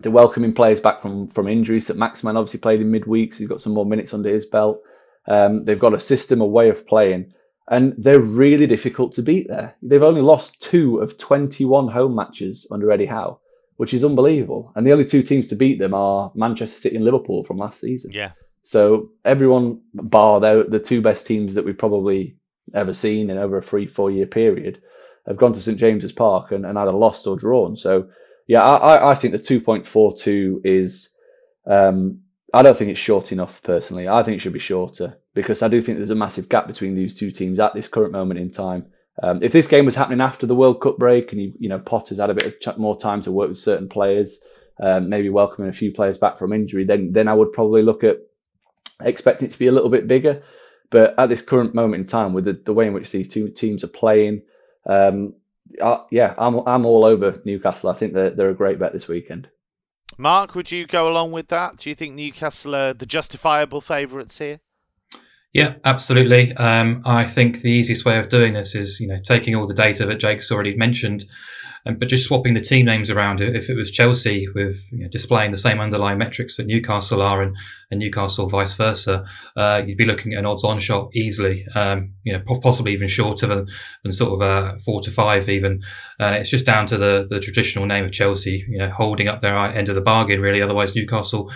They're 0.00 0.12
welcoming 0.12 0.52
players 0.52 0.80
back 0.80 1.00
from 1.00 1.28
from 1.28 1.48
injuries. 1.48 1.88
That 1.88 1.96
Maximin 1.96 2.36
obviously 2.36 2.60
played 2.60 2.80
in 2.80 2.90
midweek, 2.90 3.32
so 3.32 3.38
he's 3.38 3.48
got 3.48 3.60
some 3.60 3.74
more 3.74 3.86
minutes 3.86 4.14
under 4.14 4.28
his 4.28 4.46
belt. 4.46 4.82
Um, 5.26 5.64
they've 5.64 5.78
got 5.78 5.94
a 5.94 6.00
system, 6.00 6.40
a 6.40 6.46
way 6.46 6.70
of 6.70 6.86
playing 6.86 7.34
and 7.70 7.94
they're 7.98 8.20
really 8.20 8.66
difficult 8.66 9.12
to 9.12 9.22
beat 9.22 9.46
there. 9.48 9.76
They've 9.82 10.02
only 10.02 10.22
lost 10.22 10.62
two 10.62 10.98
of 10.98 11.18
21 11.18 11.88
home 11.88 12.14
matches 12.14 12.66
under 12.70 12.90
Eddie 12.90 13.06
Howe, 13.06 13.40
which 13.76 13.92
is 13.92 14.04
unbelievable. 14.04 14.72
And 14.74 14.86
the 14.86 14.92
only 14.92 15.04
two 15.04 15.22
teams 15.22 15.48
to 15.48 15.56
beat 15.56 15.78
them 15.78 15.92
are 15.92 16.32
Manchester 16.34 16.80
City 16.80 16.96
and 16.96 17.04
Liverpool 17.04 17.44
from 17.44 17.58
last 17.58 17.80
season. 17.80 18.12
Yeah. 18.12 18.32
So 18.62 19.10
everyone, 19.24 19.82
bar 19.92 20.40
the, 20.40 20.66
the 20.68 20.78
two 20.78 21.02
best 21.02 21.26
teams 21.26 21.54
that 21.54 21.64
we've 21.64 21.76
probably 21.76 22.36
ever 22.72 22.94
seen 22.94 23.28
in 23.28 23.36
over 23.36 23.58
a 23.58 23.62
three, 23.62 23.86
four 23.86 24.10
year 24.10 24.26
period, 24.26 24.80
have 25.26 25.36
gone 25.36 25.52
to 25.52 25.60
St 25.60 25.78
James's 25.78 26.12
Park 26.12 26.52
and, 26.52 26.64
and 26.64 26.78
either 26.78 26.92
lost 26.92 27.26
or 27.26 27.36
drawn. 27.36 27.76
So, 27.76 28.08
yeah, 28.48 28.62
I, 28.62 29.10
I 29.10 29.14
think 29.14 29.32
the 29.32 29.38
2.42 29.38 30.62
is, 30.64 31.10
um, 31.66 32.22
I 32.52 32.62
don't 32.62 32.76
think 32.76 32.90
it's 32.90 32.98
short 32.98 33.30
enough 33.30 33.62
personally. 33.62 34.08
I 34.08 34.22
think 34.22 34.38
it 34.38 34.40
should 34.40 34.54
be 34.54 34.58
shorter 34.58 35.18
because 35.34 35.62
I 35.62 35.68
do 35.68 35.82
think 35.82 35.98
there's 35.98 36.10
a 36.10 36.16
massive 36.16 36.48
gap 36.48 36.66
between 36.66 36.94
these 36.94 37.14
two 37.14 37.30
teams 37.30 37.60
at 37.60 37.74
this 37.74 37.88
current 37.88 38.12
moment 38.12 38.40
in 38.40 38.50
time. 38.50 38.86
Um, 39.22 39.42
if 39.42 39.52
this 39.52 39.66
game 39.66 39.84
was 39.84 39.94
happening 39.94 40.22
after 40.22 40.46
the 40.46 40.54
World 40.54 40.80
Cup 40.80 40.96
break 40.96 41.32
and 41.32 41.42
you, 41.42 41.52
you 41.58 41.68
know 41.68 41.78
Potter's 41.78 42.18
had 42.18 42.30
a 42.30 42.34
bit 42.34 42.66
of 42.66 42.78
more 42.78 42.96
time 42.96 43.20
to 43.22 43.32
work 43.32 43.48
with 43.48 43.58
certain 43.58 43.88
players, 43.88 44.40
um, 44.80 45.10
maybe 45.10 45.28
welcoming 45.28 45.68
a 45.68 45.74
few 45.74 45.92
players 45.92 46.16
back 46.16 46.38
from 46.38 46.52
injury, 46.52 46.84
then 46.84 47.12
then 47.12 47.28
I 47.28 47.34
would 47.34 47.52
probably 47.52 47.82
look 47.82 48.04
at 48.04 48.18
expecting 49.02 49.48
it 49.48 49.52
to 49.52 49.58
be 49.58 49.66
a 49.66 49.72
little 49.72 49.90
bit 49.90 50.08
bigger. 50.08 50.42
But 50.90 51.18
at 51.18 51.28
this 51.28 51.42
current 51.42 51.74
moment 51.74 52.02
in 52.02 52.06
time, 52.06 52.32
with 52.32 52.46
the, 52.46 52.54
the 52.64 52.72
way 52.72 52.86
in 52.86 52.94
which 52.94 53.10
these 53.10 53.28
two 53.28 53.48
teams 53.48 53.84
are 53.84 53.88
playing, 53.88 54.42
um, 54.86 55.34
uh, 55.80 56.04
yeah, 56.10 56.34
I'm 56.38 56.60
I'm 56.66 56.86
all 56.86 57.04
over 57.04 57.40
Newcastle. 57.44 57.90
I 57.90 57.94
think 57.94 58.14
they're 58.14 58.30
they're 58.30 58.50
a 58.50 58.54
great 58.54 58.78
bet 58.78 58.92
this 58.92 59.08
weekend. 59.08 59.48
Mark, 60.16 60.54
would 60.54 60.72
you 60.72 60.86
go 60.86 61.08
along 61.08 61.32
with 61.32 61.48
that? 61.48 61.76
Do 61.76 61.88
you 61.88 61.94
think 61.94 62.14
Newcastle 62.14 62.74
are 62.74 62.94
the 62.94 63.06
justifiable 63.06 63.80
favourites 63.80 64.38
here? 64.38 64.60
Yeah, 65.52 65.74
absolutely. 65.84 66.54
Um, 66.56 67.02
I 67.04 67.24
think 67.24 67.60
the 67.60 67.70
easiest 67.70 68.04
way 68.04 68.18
of 68.18 68.28
doing 68.28 68.52
this 68.52 68.74
is, 68.74 69.00
you 69.00 69.08
know, 69.08 69.18
taking 69.22 69.54
all 69.54 69.66
the 69.66 69.74
data 69.74 70.04
that 70.06 70.20
Jake's 70.20 70.50
already 70.50 70.76
mentioned, 70.76 71.24
um, 71.86 71.96
but 71.98 72.08
just 72.08 72.24
swapping 72.24 72.54
the 72.54 72.60
team 72.60 72.86
names 72.86 73.10
around. 73.10 73.40
If 73.40 73.68
it 73.68 73.74
was 73.74 73.90
Chelsea 73.90 74.46
with 74.54 74.86
you 74.92 75.04
know, 75.04 75.08
displaying 75.08 75.50
the 75.50 75.56
same 75.56 75.80
underlying 75.80 76.18
metrics 76.18 76.56
that 76.56 76.66
Newcastle 76.66 77.22
are, 77.22 77.42
and, 77.42 77.56
and 77.90 78.00
Newcastle 78.00 78.48
vice 78.48 78.74
versa, 78.74 79.24
uh, 79.56 79.82
you'd 79.86 79.98
be 79.98 80.06
looking 80.06 80.34
at 80.34 80.40
an 80.40 80.46
odds-on 80.46 80.78
shot 80.78 81.10
easily. 81.14 81.66
Um, 81.74 82.14
you 82.24 82.32
know, 82.32 82.42
possibly 82.60 82.92
even 82.92 83.08
shorter 83.08 83.46
than, 83.46 83.66
than 84.02 84.12
sort 84.12 84.32
of 84.32 84.42
uh, 84.42 84.78
four 84.84 85.00
to 85.00 85.10
five 85.10 85.48
even. 85.48 85.82
And 86.18 86.34
it's 86.34 86.50
just 86.50 86.66
down 86.66 86.86
to 86.86 86.96
the 86.96 87.26
the 87.28 87.40
traditional 87.40 87.86
name 87.86 88.04
of 88.04 88.12
Chelsea, 88.12 88.64
you 88.68 88.78
know, 88.78 88.90
holding 88.90 89.28
up 89.28 89.40
their 89.40 89.56
end 89.56 89.88
of 89.88 89.94
the 89.94 90.00
bargain 90.00 90.40
really. 90.40 90.62
Otherwise, 90.62 90.94
Newcastle 90.94 91.50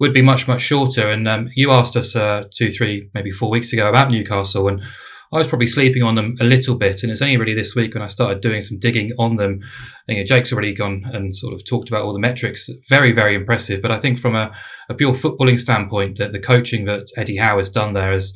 would 0.00 0.14
be 0.14 0.22
much 0.22 0.46
much 0.46 0.60
shorter. 0.60 1.10
And 1.10 1.26
um, 1.28 1.48
you 1.54 1.70
asked 1.70 1.96
us 1.96 2.14
uh, 2.14 2.44
two, 2.52 2.70
three, 2.70 3.10
maybe 3.14 3.30
four 3.30 3.50
weeks 3.50 3.72
ago 3.72 3.88
about 3.88 4.10
Newcastle, 4.10 4.68
and 4.68 4.82
I 5.32 5.38
was 5.38 5.48
probably 5.48 5.66
sleeping 5.66 6.02
on 6.02 6.14
them 6.14 6.36
a 6.40 6.44
little 6.44 6.74
bit. 6.74 7.02
And 7.02 7.12
it's 7.12 7.22
only 7.22 7.36
really 7.36 7.54
this 7.54 7.74
week 7.74 7.94
when 7.94 8.02
I 8.02 8.06
started 8.06 8.40
doing 8.40 8.62
some 8.62 8.78
digging 8.78 9.12
on 9.18 9.36
them. 9.36 9.60
And, 10.06 10.16
you 10.16 10.22
know, 10.22 10.26
Jake's 10.26 10.52
already 10.52 10.74
gone 10.74 11.04
and 11.12 11.36
sort 11.36 11.54
of 11.54 11.64
talked 11.64 11.88
about 11.88 12.02
all 12.02 12.12
the 12.12 12.18
metrics. 12.18 12.70
Very, 12.88 13.12
very 13.12 13.34
impressive. 13.34 13.82
But 13.82 13.90
I 13.90 13.98
think 13.98 14.18
from 14.18 14.34
a, 14.34 14.52
a 14.88 14.94
pure 14.94 15.12
footballing 15.12 15.60
standpoint, 15.60 16.18
that 16.18 16.32
the 16.32 16.38
coaching 16.38 16.86
that 16.86 17.08
Eddie 17.16 17.36
Howe 17.36 17.58
has 17.58 17.68
done 17.68 17.92
there 17.92 18.12
has 18.12 18.34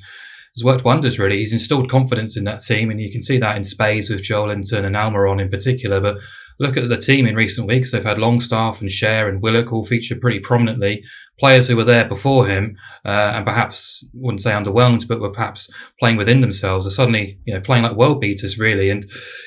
has 0.55 0.65
worked 0.65 0.85
wonders, 0.85 1.19
really. 1.19 1.39
He's 1.39 1.53
installed 1.53 1.91
confidence 1.91 2.37
in 2.37 2.45
that 2.45 2.61
team, 2.61 2.91
and 2.91 3.01
you 3.01 3.11
can 3.11 3.23
see 3.23 3.39
that 3.39 3.57
in 3.57 3.65
Spades 3.65 4.11
with 4.11 4.23
Joelinton 4.23 4.85
and 4.85 4.95
Almiron 4.95 5.41
in 5.41 5.49
particular. 5.49 6.01
But 6.01 6.19
look 6.63 6.77
at 6.77 6.89
the 6.89 6.97
team 6.97 7.27
in 7.27 7.35
recent 7.35 7.67
weeks. 7.67 7.91
They've 7.91 8.05
had 8.05 8.19
Longstaff 8.19 8.81
and 8.81 8.89
Schär 8.89 9.29
and 9.29 9.43
Willock 9.43 9.73
all 9.73 9.85
feature 9.85 10.17
pretty 10.17 10.39
prominently. 10.39 11.05
Players 11.39 11.67
who 11.67 11.77
were 11.77 11.85
there 11.85 12.05
before 12.05 12.47
him 12.47 12.77
uh, 13.05 13.33
and 13.35 13.45
perhaps 13.45 14.07
wouldn't 14.15 14.43
say 14.43 14.53
underwhelmed, 14.53 15.09
but 15.09 15.21
were 15.21 15.31
perhaps 15.31 15.69
playing 15.99 16.17
within 16.17 16.41
themselves 16.41 16.87
are 16.87 16.91
suddenly 16.91 17.39
you 17.45 17.53
know 17.53 17.61
playing 17.61 17.83
like 17.83 17.97
world 17.97 18.21
beaters 18.21 18.59
really. 18.59 18.91
And 18.91 19.05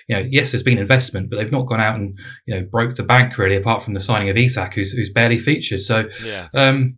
you 0.08 0.16
know 0.16 0.26
yes, 0.30 0.52
there's 0.52 0.64
been 0.64 0.78
investment, 0.78 1.30
but 1.30 1.38
they've 1.38 1.52
not 1.52 1.68
gone 1.68 1.82
out 1.82 1.96
and 1.96 2.20
you 2.46 2.56
know 2.56 2.68
broke 2.70 2.96
the 2.96 3.04
bank 3.04 3.38
really, 3.38 3.56
apart 3.56 3.82
from 3.82 3.94
the 3.94 4.02
signing 4.02 4.30
of 4.30 4.38
Isak, 4.38 4.74
who's, 4.74 4.92
who's 4.92 5.10
barely 5.10 5.40
featured. 5.40 5.82
So 5.82 6.10
yeah. 6.24 6.50
Um, 6.54 6.98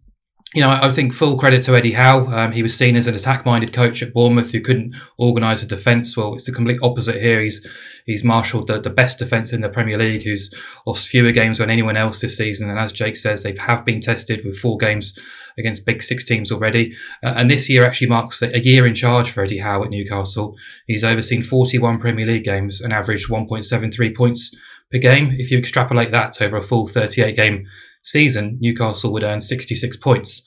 you 0.53 0.61
know, 0.61 0.69
I 0.69 0.89
think 0.89 1.13
full 1.13 1.37
credit 1.37 1.63
to 1.63 1.75
Eddie 1.75 1.91
Howe. 1.91 2.25
Um, 2.27 2.53
he 2.53 2.63
was 2.63 2.75
seen 2.75 2.95
as 2.95 3.05
an 3.05 3.15
attack-minded 3.15 3.73
coach 3.73 4.01
at 4.01 4.13
Bournemouth 4.13 4.51
who 4.51 4.61
couldn't 4.61 4.95
organise 5.17 5.61
a 5.61 5.67
defence. 5.67 6.15
Well, 6.15 6.35
it's 6.35 6.45
the 6.45 6.53
complete 6.53 6.79
opposite 6.81 7.21
here. 7.21 7.41
He's 7.41 7.65
he's 8.05 8.23
marshalled 8.23 8.67
the, 8.67 8.79
the 8.79 8.89
best 8.89 9.19
defence 9.19 9.51
in 9.51 9.59
the 9.59 9.69
Premier 9.69 9.97
League, 9.97 10.23
who's 10.23 10.49
lost 10.85 11.09
fewer 11.09 11.31
games 11.31 11.57
than 11.57 11.69
anyone 11.69 11.97
else 11.97 12.21
this 12.21 12.37
season. 12.37 12.69
And 12.69 12.79
as 12.79 12.93
Jake 12.93 13.17
says, 13.17 13.43
they 13.43 13.55
have 13.59 13.83
been 13.83 13.99
tested 13.99 14.45
with 14.45 14.57
four 14.57 14.77
games 14.77 15.19
against 15.57 15.85
big 15.85 16.01
six 16.01 16.23
teams 16.23 16.51
already. 16.51 16.95
Uh, 17.23 17.33
and 17.35 17.49
this 17.49 17.69
year 17.69 17.85
actually 17.85 18.07
marks 18.07 18.41
a 18.41 18.59
year 18.63 18.85
in 18.85 18.93
charge 18.93 19.31
for 19.31 19.43
Eddie 19.43 19.59
Howe 19.59 19.83
at 19.83 19.89
Newcastle. 19.89 20.55
He's 20.85 21.03
overseen 21.03 21.41
41 21.41 21.99
Premier 21.99 22.25
League 22.25 22.43
games 22.45 22.79
and 22.79 22.93
averaged 22.93 23.29
1.73 23.29 24.15
points 24.15 24.55
per 24.91 24.99
game. 24.99 25.35
If 25.37 25.51
you 25.51 25.57
extrapolate 25.57 26.11
that 26.11 26.41
over 26.41 26.57
a 26.57 26.63
full 26.63 26.87
38 26.87 27.35
game 27.35 27.67
season, 28.07 28.57
Newcastle 28.59 29.11
would 29.13 29.23
earn 29.23 29.41
66 29.41 29.97
points. 29.97 30.41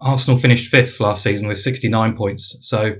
Arsenal 0.00 0.38
finished 0.38 0.70
fifth 0.70 1.00
last 1.00 1.22
season 1.22 1.48
with 1.48 1.58
69 1.58 2.16
points. 2.16 2.56
So, 2.60 2.94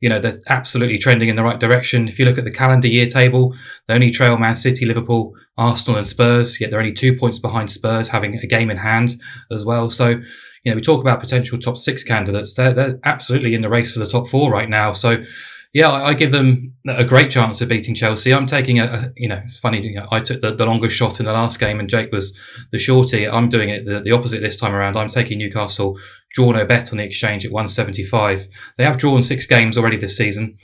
you 0.00 0.08
know, 0.08 0.20
they're 0.20 0.38
absolutely 0.48 0.98
trending 0.98 1.28
in 1.28 1.36
the 1.36 1.42
right 1.42 1.58
direction. 1.58 2.08
If 2.08 2.18
you 2.18 2.24
look 2.24 2.38
at 2.38 2.44
the 2.44 2.50
calendar 2.50 2.88
year 2.88 3.06
table, 3.06 3.54
they 3.86 3.94
only 3.94 4.10
trail 4.10 4.36
Man 4.36 4.56
City, 4.56 4.84
Liverpool, 4.84 5.32
Arsenal, 5.56 5.98
and 5.98 6.06
Spurs, 6.06 6.60
yet 6.60 6.70
they're 6.70 6.80
only 6.80 6.92
two 6.92 7.16
points 7.16 7.38
behind 7.38 7.70
Spurs, 7.70 8.08
having 8.08 8.36
a 8.36 8.46
game 8.46 8.70
in 8.70 8.76
hand 8.76 9.14
as 9.50 9.64
well. 9.64 9.90
So, 9.90 10.08
you 10.08 10.70
know, 10.72 10.74
we 10.74 10.80
talk 10.80 11.00
about 11.00 11.20
potential 11.20 11.58
top 11.58 11.76
six 11.76 12.02
candidates. 12.02 12.54
They're, 12.54 12.72
they're 12.72 12.98
absolutely 13.04 13.54
in 13.54 13.62
the 13.62 13.68
race 13.68 13.92
for 13.92 13.98
the 13.98 14.06
top 14.06 14.28
four 14.28 14.50
right 14.50 14.68
now. 14.68 14.92
So, 14.92 15.24
yeah, 15.74 15.90
I, 15.90 16.14
give 16.14 16.30
them 16.30 16.72
a 16.86 17.04
great 17.04 17.32
chance 17.32 17.60
of 17.60 17.68
beating 17.68 17.96
Chelsea. 17.96 18.32
I'm 18.32 18.46
taking 18.46 18.78
a, 18.78 18.84
a 18.84 19.12
you 19.16 19.28
know, 19.28 19.40
it's 19.44 19.58
funny, 19.58 19.84
you 19.84 19.96
know, 19.96 20.06
I 20.12 20.20
took 20.20 20.40
the, 20.40 20.54
the, 20.54 20.66
longest 20.66 20.94
shot 20.94 21.18
in 21.18 21.26
the 21.26 21.32
last 21.32 21.58
game 21.58 21.80
and 21.80 21.90
Jake 21.90 22.12
was 22.12 22.32
the 22.70 22.78
shorty. 22.78 23.28
I'm 23.28 23.48
doing 23.48 23.70
it 23.70 23.84
the, 23.84 24.00
the 24.00 24.12
opposite 24.12 24.40
this 24.40 24.56
time 24.56 24.72
around. 24.72 24.96
I'm 24.96 25.08
taking 25.08 25.38
Newcastle, 25.38 25.98
draw 26.32 26.52
no 26.52 26.64
bet 26.64 26.92
on 26.92 26.98
the 26.98 27.04
exchange 27.04 27.44
at 27.44 27.50
175. 27.50 28.46
They 28.78 28.84
have 28.84 28.98
drawn 28.98 29.20
six 29.20 29.46
games 29.46 29.76
already 29.76 29.96
this 29.96 30.16
season. 30.16 30.58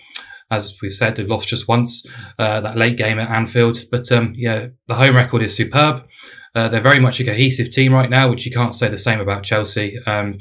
As 0.48 0.76
we've 0.80 0.92
said, 0.92 1.16
they've 1.16 1.28
lost 1.28 1.48
just 1.48 1.66
once, 1.66 2.06
uh, 2.38 2.60
that 2.60 2.76
late 2.76 2.96
game 2.96 3.18
at 3.18 3.30
Anfield. 3.30 3.86
But 3.90 4.10
um, 4.12 4.32
yeah, 4.36 4.68
the 4.86 4.94
home 4.94 5.16
record 5.16 5.42
is 5.42 5.56
superb. 5.56 6.04
Uh, 6.54 6.68
they're 6.68 6.80
very 6.80 6.98
much 6.98 7.20
a 7.20 7.24
cohesive 7.24 7.70
team 7.70 7.92
right 7.92 8.10
now, 8.10 8.28
which 8.28 8.44
you 8.44 8.52
can't 8.52 8.74
say 8.74 8.88
the 8.88 8.98
same 8.98 9.20
about 9.20 9.44
Chelsea. 9.44 9.96
Um, 10.06 10.38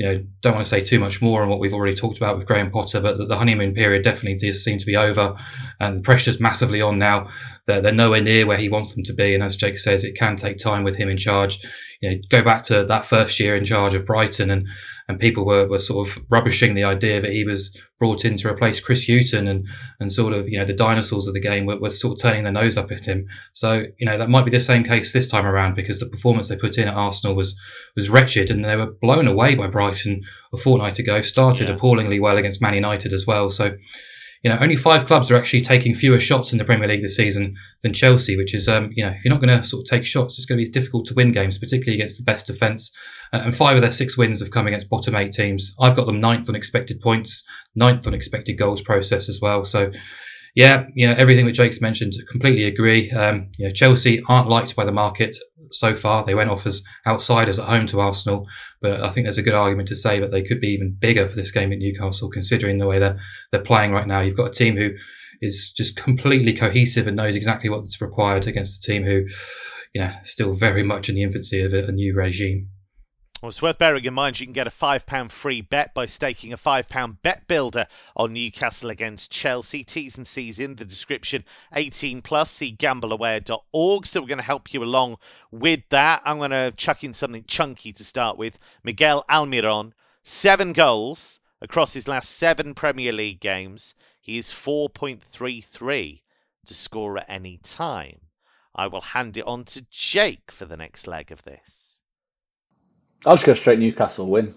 you 0.00 0.06
know, 0.06 0.24
don't 0.40 0.54
want 0.54 0.64
to 0.64 0.68
say 0.70 0.80
too 0.80 0.98
much 0.98 1.20
more 1.20 1.42
on 1.42 1.50
what 1.50 1.60
we've 1.60 1.74
already 1.74 1.94
talked 1.94 2.16
about 2.16 2.34
with 2.34 2.46
Graham 2.46 2.70
Potter, 2.70 3.02
but 3.02 3.18
the, 3.28 3.36
honeymoon 3.36 3.74
period 3.74 4.02
definitely 4.02 4.34
does 4.34 4.64
seem 4.64 4.78
to 4.78 4.86
be 4.86 4.96
over, 4.96 5.36
and 5.78 5.98
the 5.98 6.00
pressure's 6.00 6.40
massively 6.40 6.80
on 6.80 6.98
now. 6.98 7.28
They're, 7.66 7.82
they're 7.82 7.92
nowhere 7.92 8.22
near 8.22 8.46
where 8.46 8.56
he 8.56 8.70
wants 8.70 8.94
them 8.94 9.04
to 9.04 9.12
be, 9.12 9.34
and 9.34 9.44
as 9.44 9.56
Jake 9.56 9.76
says, 9.76 10.02
it 10.02 10.16
can 10.16 10.36
take 10.36 10.56
time 10.56 10.84
with 10.84 10.96
him 10.96 11.10
in 11.10 11.18
charge. 11.18 11.60
You 12.00 12.10
know, 12.12 12.16
go 12.30 12.40
back 12.40 12.64
to 12.64 12.82
that 12.82 13.04
first 13.04 13.38
year 13.38 13.54
in 13.54 13.66
charge 13.66 13.92
of 13.92 14.06
Brighton, 14.06 14.48
and 14.48 14.66
and 15.10 15.18
people 15.18 15.44
were, 15.44 15.66
were 15.66 15.80
sort 15.80 16.08
of 16.08 16.18
rubbishing 16.30 16.74
the 16.74 16.84
idea 16.84 17.20
that 17.20 17.32
he 17.32 17.44
was 17.44 17.76
brought 17.98 18.24
in 18.24 18.36
to 18.36 18.48
replace 18.48 18.80
Chris 18.80 19.06
Hughton 19.08 19.48
and, 19.48 19.66
and 19.98 20.10
sort 20.10 20.32
of, 20.32 20.48
you 20.48 20.56
know, 20.56 20.64
the 20.64 20.72
dinosaurs 20.72 21.26
of 21.26 21.34
the 21.34 21.40
game 21.40 21.66
were, 21.66 21.78
were 21.78 21.90
sort 21.90 22.12
of 22.12 22.22
turning 22.22 22.44
their 22.44 22.52
nose 22.52 22.78
up 22.78 22.92
at 22.92 23.06
him. 23.06 23.26
So, 23.52 23.86
you 23.98 24.06
know, 24.06 24.16
that 24.16 24.30
might 24.30 24.44
be 24.44 24.52
the 24.52 24.60
same 24.60 24.84
case 24.84 25.12
this 25.12 25.28
time 25.28 25.44
around 25.44 25.74
because 25.74 25.98
the 25.98 26.06
performance 26.06 26.48
they 26.48 26.56
put 26.56 26.78
in 26.78 26.86
at 26.86 26.94
Arsenal 26.94 27.34
was, 27.34 27.58
was 27.96 28.08
wretched 28.08 28.50
and 28.50 28.64
they 28.64 28.76
were 28.76 28.92
blown 29.02 29.26
away 29.26 29.56
by 29.56 29.66
Brighton 29.66 29.89
a 30.52 30.56
fortnight 30.56 30.98
ago, 30.98 31.20
started 31.20 31.68
yeah. 31.68 31.74
appallingly 31.74 32.20
well 32.20 32.36
against 32.36 32.62
Man 32.62 32.74
United 32.74 33.12
as 33.12 33.26
well. 33.26 33.50
So, 33.50 33.76
you 34.42 34.50
know, 34.50 34.58
only 34.60 34.76
five 34.76 35.06
clubs 35.06 35.30
are 35.30 35.36
actually 35.36 35.60
taking 35.60 35.94
fewer 35.94 36.18
shots 36.18 36.52
in 36.52 36.58
the 36.58 36.64
Premier 36.64 36.88
League 36.88 37.02
this 37.02 37.16
season 37.16 37.54
than 37.82 37.92
Chelsea, 37.92 38.36
which 38.36 38.54
is, 38.54 38.68
um, 38.68 38.90
you 38.94 39.04
know, 39.04 39.10
if 39.10 39.24
you're 39.24 39.34
not 39.34 39.42
going 39.42 39.56
to 39.56 39.62
sort 39.62 39.82
of 39.82 39.90
take 39.90 40.06
shots, 40.06 40.38
it's 40.38 40.46
going 40.46 40.58
to 40.58 40.64
be 40.64 40.70
difficult 40.70 41.04
to 41.06 41.14
win 41.14 41.30
games, 41.30 41.58
particularly 41.58 41.94
against 41.94 42.16
the 42.16 42.24
best 42.24 42.46
defence. 42.46 42.90
Uh, 43.32 43.40
and 43.44 43.54
five 43.54 43.76
of 43.76 43.82
their 43.82 43.92
six 43.92 44.16
wins 44.16 44.40
have 44.40 44.50
come 44.50 44.66
against 44.66 44.88
bottom 44.88 45.14
eight 45.14 45.32
teams. 45.32 45.74
I've 45.78 45.94
got 45.94 46.06
them 46.06 46.20
ninth 46.20 46.48
on 46.48 46.54
expected 46.54 47.00
points, 47.00 47.44
ninth 47.74 48.06
on 48.06 48.14
expected 48.14 48.54
goals 48.54 48.80
process 48.80 49.28
as 49.28 49.40
well. 49.42 49.64
So, 49.66 49.90
yeah, 50.54 50.84
you 50.94 51.06
know, 51.06 51.14
everything 51.16 51.46
that 51.46 51.52
Jake's 51.52 51.80
mentioned, 51.80 52.14
completely 52.30 52.64
agree. 52.64 53.10
Um, 53.10 53.50
you 53.58 53.66
know, 53.66 53.72
Chelsea 53.72 54.22
aren't 54.28 54.48
liked 54.48 54.74
by 54.74 54.84
the 54.84 54.92
market 54.92 55.36
so 55.70 55.94
far. 55.94 56.24
They 56.24 56.34
went 56.34 56.50
off 56.50 56.66
as 56.66 56.82
outsiders 57.06 57.58
at 57.58 57.68
home 57.68 57.86
to 57.88 58.00
Arsenal, 58.00 58.46
but 58.80 59.02
I 59.02 59.10
think 59.10 59.24
there's 59.24 59.38
a 59.38 59.42
good 59.42 59.54
argument 59.54 59.88
to 59.88 59.96
say 59.96 60.20
that 60.20 60.30
they 60.30 60.42
could 60.42 60.60
be 60.60 60.68
even 60.68 60.96
bigger 60.98 61.28
for 61.28 61.36
this 61.36 61.50
game 61.50 61.72
at 61.72 61.78
Newcastle, 61.78 62.30
considering 62.30 62.78
the 62.78 62.86
way 62.86 62.98
they're 62.98 63.18
they're 63.52 63.62
playing 63.62 63.92
right 63.92 64.06
now. 64.06 64.20
You've 64.20 64.36
got 64.36 64.48
a 64.48 64.52
team 64.52 64.76
who 64.76 64.90
is 65.40 65.72
just 65.74 65.96
completely 65.96 66.52
cohesive 66.52 67.06
and 67.06 67.16
knows 67.16 67.36
exactly 67.36 67.70
what's 67.70 68.00
required 68.00 68.46
against 68.46 68.84
a 68.84 68.92
team 68.92 69.04
who, 69.04 69.24
you 69.94 70.00
know, 70.00 70.12
still 70.22 70.52
very 70.52 70.82
much 70.82 71.08
in 71.08 71.14
the 71.14 71.22
infancy 71.22 71.60
of 71.62 71.72
a, 71.72 71.86
a 71.86 71.92
new 71.92 72.14
regime. 72.14 72.68
Well, 73.40 73.48
it's 73.48 73.62
worth 73.62 73.78
bearing 73.78 74.04
in 74.04 74.12
mind 74.12 74.38
you 74.38 74.44
can 74.44 74.52
get 74.52 74.66
a 74.66 74.70
£5 74.70 75.30
free 75.30 75.62
bet 75.62 75.94
by 75.94 76.04
staking 76.04 76.52
a 76.52 76.58
£5 76.58 77.22
bet 77.22 77.48
builder 77.48 77.86
on 78.14 78.34
Newcastle 78.34 78.90
against 78.90 79.32
Chelsea. 79.32 79.82
T's 79.82 80.18
and 80.18 80.26
C's 80.26 80.58
in 80.58 80.76
the 80.76 80.84
description. 80.84 81.46
18 81.74 82.20
plus, 82.20 82.50
see 82.50 82.76
gambleaware.org. 82.76 84.04
So 84.04 84.20
we're 84.20 84.26
going 84.26 84.36
to 84.36 84.44
help 84.44 84.74
you 84.74 84.82
along 84.82 85.16
with 85.50 85.80
that. 85.88 86.20
I'm 86.22 86.36
going 86.36 86.50
to 86.50 86.74
chuck 86.76 87.02
in 87.02 87.14
something 87.14 87.44
chunky 87.46 87.94
to 87.94 88.04
start 88.04 88.36
with. 88.36 88.58
Miguel 88.84 89.24
Almiron, 89.30 89.92
seven 90.22 90.74
goals 90.74 91.40
across 91.62 91.94
his 91.94 92.06
last 92.06 92.30
seven 92.30 92.74
Premier 92.74 93.12
League 93.12 93.40
games. 93.40 93.94
He 94.20 94.36
is 94.36 94.48
4.33 94.48 96.20
to 96.66 96.74
score 96.74 97.16
at 97.16 97.24
any 97.26 97.56
time. 97.56 98.20
I 98.74 98.86
will 98.86 99.00
hand 99.00 99.38
it 99.38 99.46
on 99.46 99.64
to 99.64 99.86
Jake 99.90 100.52
for 100.52 100.66
the 100.66 100.76
next 100.76 101.06
leg 101.06 101.32
of 101.32 101.44
this. 101.44 101.89
I'll 103.26 103.36
just 103.36 103.46
go 103.46 103.54
straight 103.54 103.78
Newcastle 103.78 104.30
win. 104.30 104.54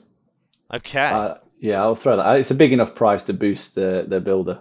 Okay. 0.74 1.06
Uh, 1.06 1.36
yeah, 1.60 1.82
I'll 1.82 1.96
throw 1.96 2.18
that. 2.18 2.40
It's 2.40 2.52
a 2.52 2.56
big 2.56 2.74
enough 2.74 2.96
price 2.96 3.24
to 3.26 3.34
boost 3.34 3.76
the 3.76 4.06
the 4.08 4.20
builder. 4.20 4.60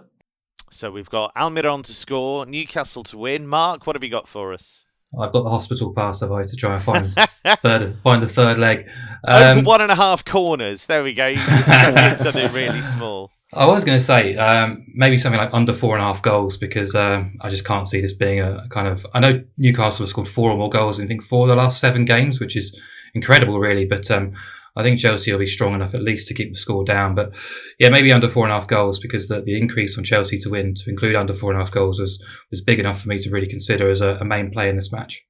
So 0.71 0.89
we've 0.89 1.09
got 1.09 1.35
Almiron 1.35 1.83
to 1.83 1.91
score, 1.91 2.45
Newcastle 2.45 3.03
to 3.03 3.17
win. 3.17 3.47
Mark, 3.47 3.85
what 3.85 3.95
have 3.95 4.03
you 4.03 4.09
got 4.09 4.27
for 4.27 4.53
us? 4.53 4.85
I've 5.19 5.31
got 5.31 5.43
the 5.43 5.49
hospital 5.49 5.93
pass, 5.93 6.21
have 6.21 6.31
I, 6.31 6.43
to 6.43 6.55
try 6.55 6.73
and 6.73 6.81
find 6.81 7.05
third, 7.59 7.99
find 8.03 8.23
the 8.23 8.27
third 8.27 8.57
leg. 8.57 8.89
Um, 9.23 9.59
Over 9.59 9.67
one 9.67 9.81
and 9.81 9.91
a 9.91 9.95
half 9.95 10.25
corners. 10.25 10.87
There 10.87 11.03
we 11.03 11.13
go. 11.13 11.27
You 11.27 11.35
just 11.35 12.23
something 12.23 12.51
really 12.51 12.81
small. 12.81 13.29
I 13.53 13.67
was 13.67 13.83
going 13.83 13.99
to 13.99 14.03
say 14.03 14.35
um, 14.37 14.87
maybe 14.95 15.19
something 15.19 15.39
like 15.39 15.53
under 15.53 15.73
four 15.73 15.95
and 15.95 16.03
a 16.03 16.07
half 16.07 16.23
goals 16.23 16.57
because 16.57 16.95
um, 16.95 17.37
I 17.41 17.49
just 17.49 17.65
can't 17.65 17.87
see 17.87 18.01
this 18.01 18.13
being 18.13 18.39
a 18.39 18.67
kind 18.69 18.87
of. 18.87 19.05
I 19.13 19.19
know 19.19 19.43
Newcastle 19.57 20.03
have 20.03 20.09
scored 20.09 20.27
four 20.27 20.49
or 20.49 20.57
more 20.57 20.69
goals 20.69 20.97
in 20.97 21.05
I 21.05 21.07
think 21.07 21.21
four 21.21 21.43
of 21.43 21.49
the 21.49 21.55
last 21.55 21.79
seven 21.79 22.05
games, 22.05 22.39
which 22.39 22.55
is 22.55 22.79
incredible, 23.13 23.59
really. 23.59 23.85
But 23.85 24.09
um, 24.11 24.33
I 24.75 24.83
think 24.83 24.99
Chelsea 24.99 25.31
will 25.31 25.39
be 25.39 25.45
strong 25.45 25.73
enough 25.75 25.93
at 25.93 26.01
least 26.01 26.27
to 26.27 26.33
keep 26.33 26.51
the 26.51 26.59
score 26.59 26.83
down. 26.83 27.15
But 27.15 27.33
yeah, 27.79 27.89
maybe 27.89 28.11
under 28.11 28.27
four 28.27 28.45
and 28.45 28.51
a 28.51 28.55
half 28.55 28.67
goals 28.67 28.99
because 28.99 29.27
the, 29.27 29.41
the 29.41 29.57
increase 29.57 29.97
on 29.97 30.03
Chelsea 30.03 30.37
to 30.39 30.49
win 30.49 30.73
to 30.75 30.89
include 30.89 31.15
under 31.15 31.33
four 31.33 31.51
and 31.51 31.61
a 31.61 31.63
half 31.63 31.71
goals 31.71 31.99
was 31.99 32.23
was 32.49 32.61
big 32.61 32.79
enough 32.79 33.01
for 33.01 33.09
me 33.09 33.17
to 33.19 33.29
really 33.29 33.47
consider 33.47 33.89
as 33.89 34.01
a, 34.01 34.15
a 34.15 34.25
main 34.25 34.51
play 34.51 34.69
in 34.69 34.75
this 34.75 34.91
match. 34.91 35.23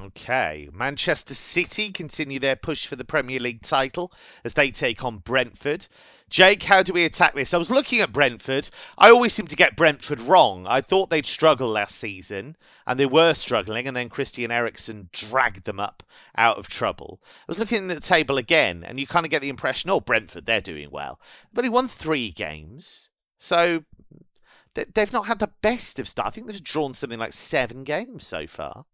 Okay, 0.00 0.68
Manchester 0.72 1.34
City 1.34 1.90
continue 1.90 2.38
their 2.38 2.54
push 2.54 2.86
for 2.86 2.94
the 2.94 3.04
Premier 3.04 3.40
League 3.40 3.62
title 3.62 4.12
as 4.44 4.54
they 4.54 4.70
take 4.70 5.02
on 5.02 5.18
Brentford. 5.18 5.88
Jake, 6.30 6.62
how 6.62 6.84
do 6.84 6.92
we 6.92 7.04
attack 7.04 7.34
this? 7.34 7.52
I 7.52 7.58
was 7.58 7.70
looking 7.70 8.00
at 8.00 8.12
Brentford. 8.12 8.70
I 8.96 9.10
always 9.10 9.32
seem 9.32 9.48
to 9.48 9.56
get 9.56 9.76
Brentford 9.76 10.20
wrong. 10.20 10.68
I 10.68 10.82
thought 10.82 11.10
they'd 11.10 11.26
struggle 11.26 11.68
last 11.68 11.96
season, 11.96 12.56
and 12.88 12.98
they 12.98 13.06
were 13.06 13.34
struggling, 13.34 13.86
and 13.86 13.94
then 13.94 14.08
Christian 14.08 14.50
Eriksen 14.50 15.10
dragged 15.12 15.66
them 15.66 15.78
up 15.78 16.02
out 16.36 16.56
of 16.56 16.70
trouble. 16.70 17.20
I 17.22 17.44
was 17.46 17.58
looking 17.58 17.90
at 17.90 17.94
the 17.94 18.00
table 18.00 18.38
again, 18.38 18.82
and 18.82 18.98
you 18.98 19.06
kind 19.06 19.26
of 19.26 19.30
get 19.30 19.42
the 19.42 19.50
impression, 19.50 19.90
oh, 19.90 20.00
Brentford, 20.00 20.46
they're 20.46 20.62
doing 20.62 20.88
well. 20.90 21.20
But 21.52 21.66
he 21.66 21.68
won 21.68 21.86
three 21.86 22.30
games, 22.30 23.10
so 23.36 23.84
they've 24.74 25.12
not 25.12 25.26
had 25.26 25.38
the 25.38 25.52
best 25.60 25.98
of 25.98 26.08
start. 26.08 26.28
I 26.28 26.30
think 26.30 26.46
they've 26.46 26.64
drawn 26.64 26.94
something 26.94 27.18
like 27.18 27.34
seven 27.34 27.84
games 27.84 28.26
so 28.26 28.46
far. 28.46 28.86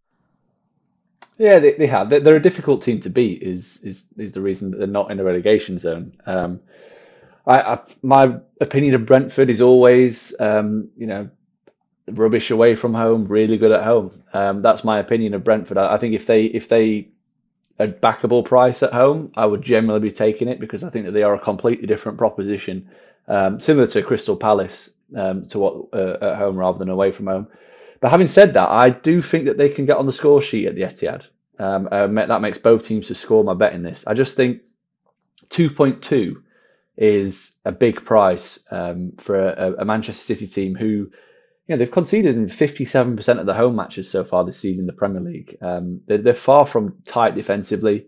Yeah, 1.39 1.61
they, 1.61 1.75
they 1.75 1.87
have. 1.87 2.11
They're 2.11 2.37
a 2.37 2.43
difficult 2.43 2.83
team 2.83 2.99
to 3.01 3.11
beat. 3.11 3.43
Is 3.43 3.81
is 3.85 4.13
is 4.17 4.33
the 4.33 4.41
reason 4.41 4.73
that 4.73 4.79
they're 4.79 4.87
not 4.87 5.13
in 5.13 5.21
a 5.21 5.25
relegation 5.25 5.79
zone. 5.79 6.17
Um, 6.27 6.61
I, 7.47 7.61
I, 7.61 7.81
my 8.03 8.39
opinion 8.61 8.95
of 8.95 9.07
Brentford 9.07 9.51
is 9.51 9.61
always, 9.61 10.35
um, 10.41 10.91
you 10.97 11.07
know, 11.07 11.31
rubbish 12.09 12.51
away 12.51 12.75
from 12.75 12.95
home, 12.95 13.25
really 13.25 13.57
good 13.57 13.73
at 13.73 13.85
home. 13.85 14.23
Um, 14.33 14.63
that's 14.63 14.85
my 14.85 14.99
opinion 14.99 15.35
of 15.35 15.45
Brentford. 15.45 15.79
I, 15.79 15.95
I, 15.95 15.99
think 15.99 16.15
if 16.15 16.27
they 16.27 16.45
if 16.45 16.69
they 16.69 17.09
a 17.79 17.89
backable 17.89 18.45
price 18.45 18.83
at 18.83 18.93
home, 18.93 19.33
I 19.37 19.47
would 19.47 19.63
generally 19.63 20.01
be 20.01 20.13
taking 20.13 20.49
it 20.49 20.61
because 20.61 20.85
I 20.85 20.91
think 20.91 21.07
that 21.07 21.13
they 21.13 21.23
are 21.23 21.35
a 21.35 21.41
completely 21.41 21.87
different 21.87 22.19
proposition, 22.19 22.91
um, 23.27 23.61
similar 23.61 23.87
to 23.89 24.03
Crystal 24.03 24.37
Palace 24.37 24.91
um, 25.17 25.47
to 25.47 25.59
what 25.59 25.89
uh, 25.93 26.19
at 26.21 26.37
home 26.37 26.57
rather 26.57 26.79
than 26.79 26.89
away 26.89 27.11
from 27.11 27.27
home. 27.27 27.49
But 28.01 28.11
having 28.11 28.27
said 28.27 28.55
that, 28.55 28.69
I 28.69 28.91
do 28.91 29.23
think 29.23 29.47
that 29.47 29.57
they 29.57 29.71
can 29.71 29.87
get 29.87 29.97
on 29.97 30.07
the 30.07 30.13
score 30.13 30.43
sheet 30.43 30.67
at 30.67 30.75
the 30.75 30.83
Etihad. 30.83 31.27
Um, 31.59 31.89
uh, 31.91 32.07
that 32.07 32.41
makes 32.41 32.59
both 32.59 32.85
teams 32.85 33.09
to 33.09 33.15
score 33.15 33.45
my 33.45 33.55
bet 33.55 33.73
in 33.73 33.83
this. 33.83 34.07
I 34.07 34.15
just 34.15 34.37
think 34.37 34.63
2.2 35.51 36.43
is 36.97 37.55
a 37.65 37.73
big 37.73 38.05
price 38.05 38.59
um, 38.71 39.13
for 39.19 39.49
a, 39.49 39.75
a, 39.79 39.85
Manchester 39.85 40.23
City 40.23 40.47
team 40.47 40.75
who, 40.75 41.11
you 41.67 41.75
know, 41.75 41.79
they've 41.79 41.91
conceded 41.91 42.37
in 42.37 42.47
57% 42.47 43.41
of 43.41 43.47
the 43.47 43.55
home 43.55 43.77
matches 43.77 44.11
so 44.11 44.23
far 44.23 44.45
this 44.45 44.59
season 44.59 44.83
in 44.83 44.87
the 44.87 44.93
Premier 44.93 45.21
League. 45.21 45.57
Um, 45.63 46.03
they're, 46.07 46.19
they're, 46.19 46.35
far 46.35 46.67
from 46.67 46.99
tight 47.07 47.35
defensively. 47.35 48.07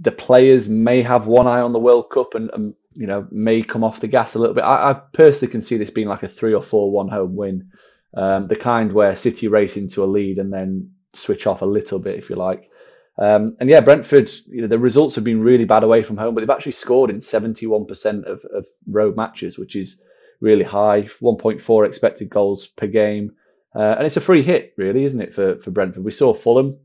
The 0.00 0.12
players 0.12 0.68
may 0.68 1.02
have 1.02 1.26
one 1.26 1.46
eye 1.46 1.60
on 1.60 1.72
the 1.72 1.78
World 1.78 2.10
Cup 2.10 2.34
and, 2.34 2.50
and 2.52 2.74
you 2.94 3.06
know, 3.06 3.26
may 3.30 3.62
come 3.62 3.82
off 3.82 4.00
the 4.00 4.08
gas 4.08 4.34
a 4.34 4.38
little 4.38 4.54
bit. 4.54 4.64
I, 4.64 4.90
I 4.90 4.94
personally 4.94 5.50
can 5.50 5.62
see 5.62 5.78
this 5.78 5.90
being 5.90 6.08
like 6.08 6.22
a 6.22 6.28
three 6.28 6.52
or 6.52 6.62
four 6.62 6.90
one 6.90 7.08
home 7.08 7.34
win, 7.34 7.70
um, 8.14 8.46
the 8.46 8.56
kind 8.56 8.92
where 8.92 9.16
City 9.16 9.48
race 9.48 9.76
into 9.76 10.04
a 10.04 10.06
lead 10.06 10.38
and 10.38 10.52
then 10.52 10.92
switch 11.14 11.46
off 11.46 11.62
a 11.62 11.66
little 11.66 11.98
bit, 11.98 12.18
if 12.18 12.28
you 12.28 12.36
like. 12.36 12.70
Um, 13.16 13.56
and 13.58 13.70
yeah, 13.70 13.80
Brentford, 13.80 14.30
you 14.46 14.62
know, 14.62 14.68
the 14.68 14.78
results 14.78 15.14
have 15.14 15.24
been 15.24 15.42
really 15.42 15.64
bad 15.64 15.82
away 15.82 16.02
from 16.02 16.18
home, 16.18 16.34
but 16.34 16.40
they've 16.40 16.50
actually 16.50 16.72
scored 16.72 17.10
in 17.10 17.18
71% 17.18 18.24
of, 18.24 18.44
of 18.44 18.66
road 18.86 19.16
matches, 19.16 19.58
which 19.58 19.74
is 19.74 20.02
really 20.40 20.64
high. 20.64 21.02
1.4 21.02 21.86
expected 21.86 22.30
goals 22.30 22.66
per 22.66 22.86
game. 22.86 23.32
Uh, 23.74 23.94
and 23.98 24.06
it's 24.06 24.16
a 24.16 24.20
free 24.22 24.42
hit, 24.42 24.74
really, 24.76 25.04
isn't 25.04 25.20
it, 25.20 25.34
for, 25.34 25.58
for 25.60 25.70
Brentford? 25.70 26.04
We 26.04 26.10
saw 26.10 26.34
Fulham 26.34 26.78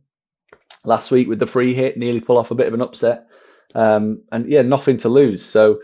last 0.85 1.11
week 1.11 1.27
with 1.27 1.39
the 1.39 1.47
free 1.47 1.73
hit, 1.73 1.97
nearly 1.97 2.19
pull 2.19 2.37
off 2.37 2.51
a 2.51 2.55
bit 2.55 2.67
of 2.67 2.73
an 2.73 2.81
upset. 2.81 3.27
Um, 3.75 4.23
and 4.31 4.47
yeah, 4.49 4.61
nothing 4.63 4.97
to 4.97 5.09
lose. 5.09 5.43
So 5.45 5.81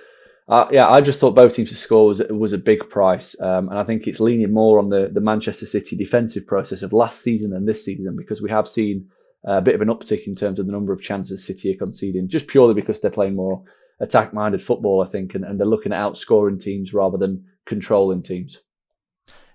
Uh, 0.47 0.67
yeah, 0.71 0.89
I 0.89 1.01
just 1.01 1.19
thought 1.19 1.36
both 1.36 1.55
teams 1.55 1.69
to 1.69 1.75
score 1.75 2.08
was 2.08 2.21
was 2.27 2.53
a 2.53 2.58
big 2.58 2.89
price, 2.89 3.39
um, 3.39 3.69
and 3.69 3.77
I 3.77 3.84
think 3.84 4.08
it's 4.08 4.19
leaning 4.19 4.51
more 4.51 4.79
on 4.79 4.89
the 4.89 5.08
the 5.13 5.21
Manchester 5.21 5.67
City 5.67 5.95
defensive 5.95 6.47
process 6.47 6.82
of 6.82 6.91
last 6.91 7.21
season 7.21 7.51
than 7.51 7.65
this 7.65 7.86
season 7.86 8.15
because 8.15 8.41
we 8.41 8.49
have 8.49 8.67
seen 8.67 9.10
a 9.43 9.62
bit 9.62 9.75
of 9.75 9.82
an 9.82 9.89
uptick 9.89 10.25
in 10.25 10.36
terms 10.36 10.60
of 10.60 10.65
the 10.65 10.71
number 10.71 10.91
of 10.91 11.03
chances 11.03 11.45
City 11.45 11.71
are 11.71 11.77
conceding, 11.77 12.29
just 12.29 12.47
purely 12.47 12.73
because 12.73 12.99
they're 12.99 13.12
playing 13.12 13.36
more 13.36 13.63
attack 13.99 14.34
minded 14.34 14.62
football, 14.62 15.03
I 15.03 15.08
think, 15.08 15.36
and, 15.36 15.45
and 15.45 15.60
they're 15.60 15.67
looking 15.67 15.93
at 15.93 15.99
outscoring 16.01 16.60
teams 16.60 16.95
rather 16.95 17.17
than 17.19 17.45
controlling 17.69 18.21
teams. 18.21 18.60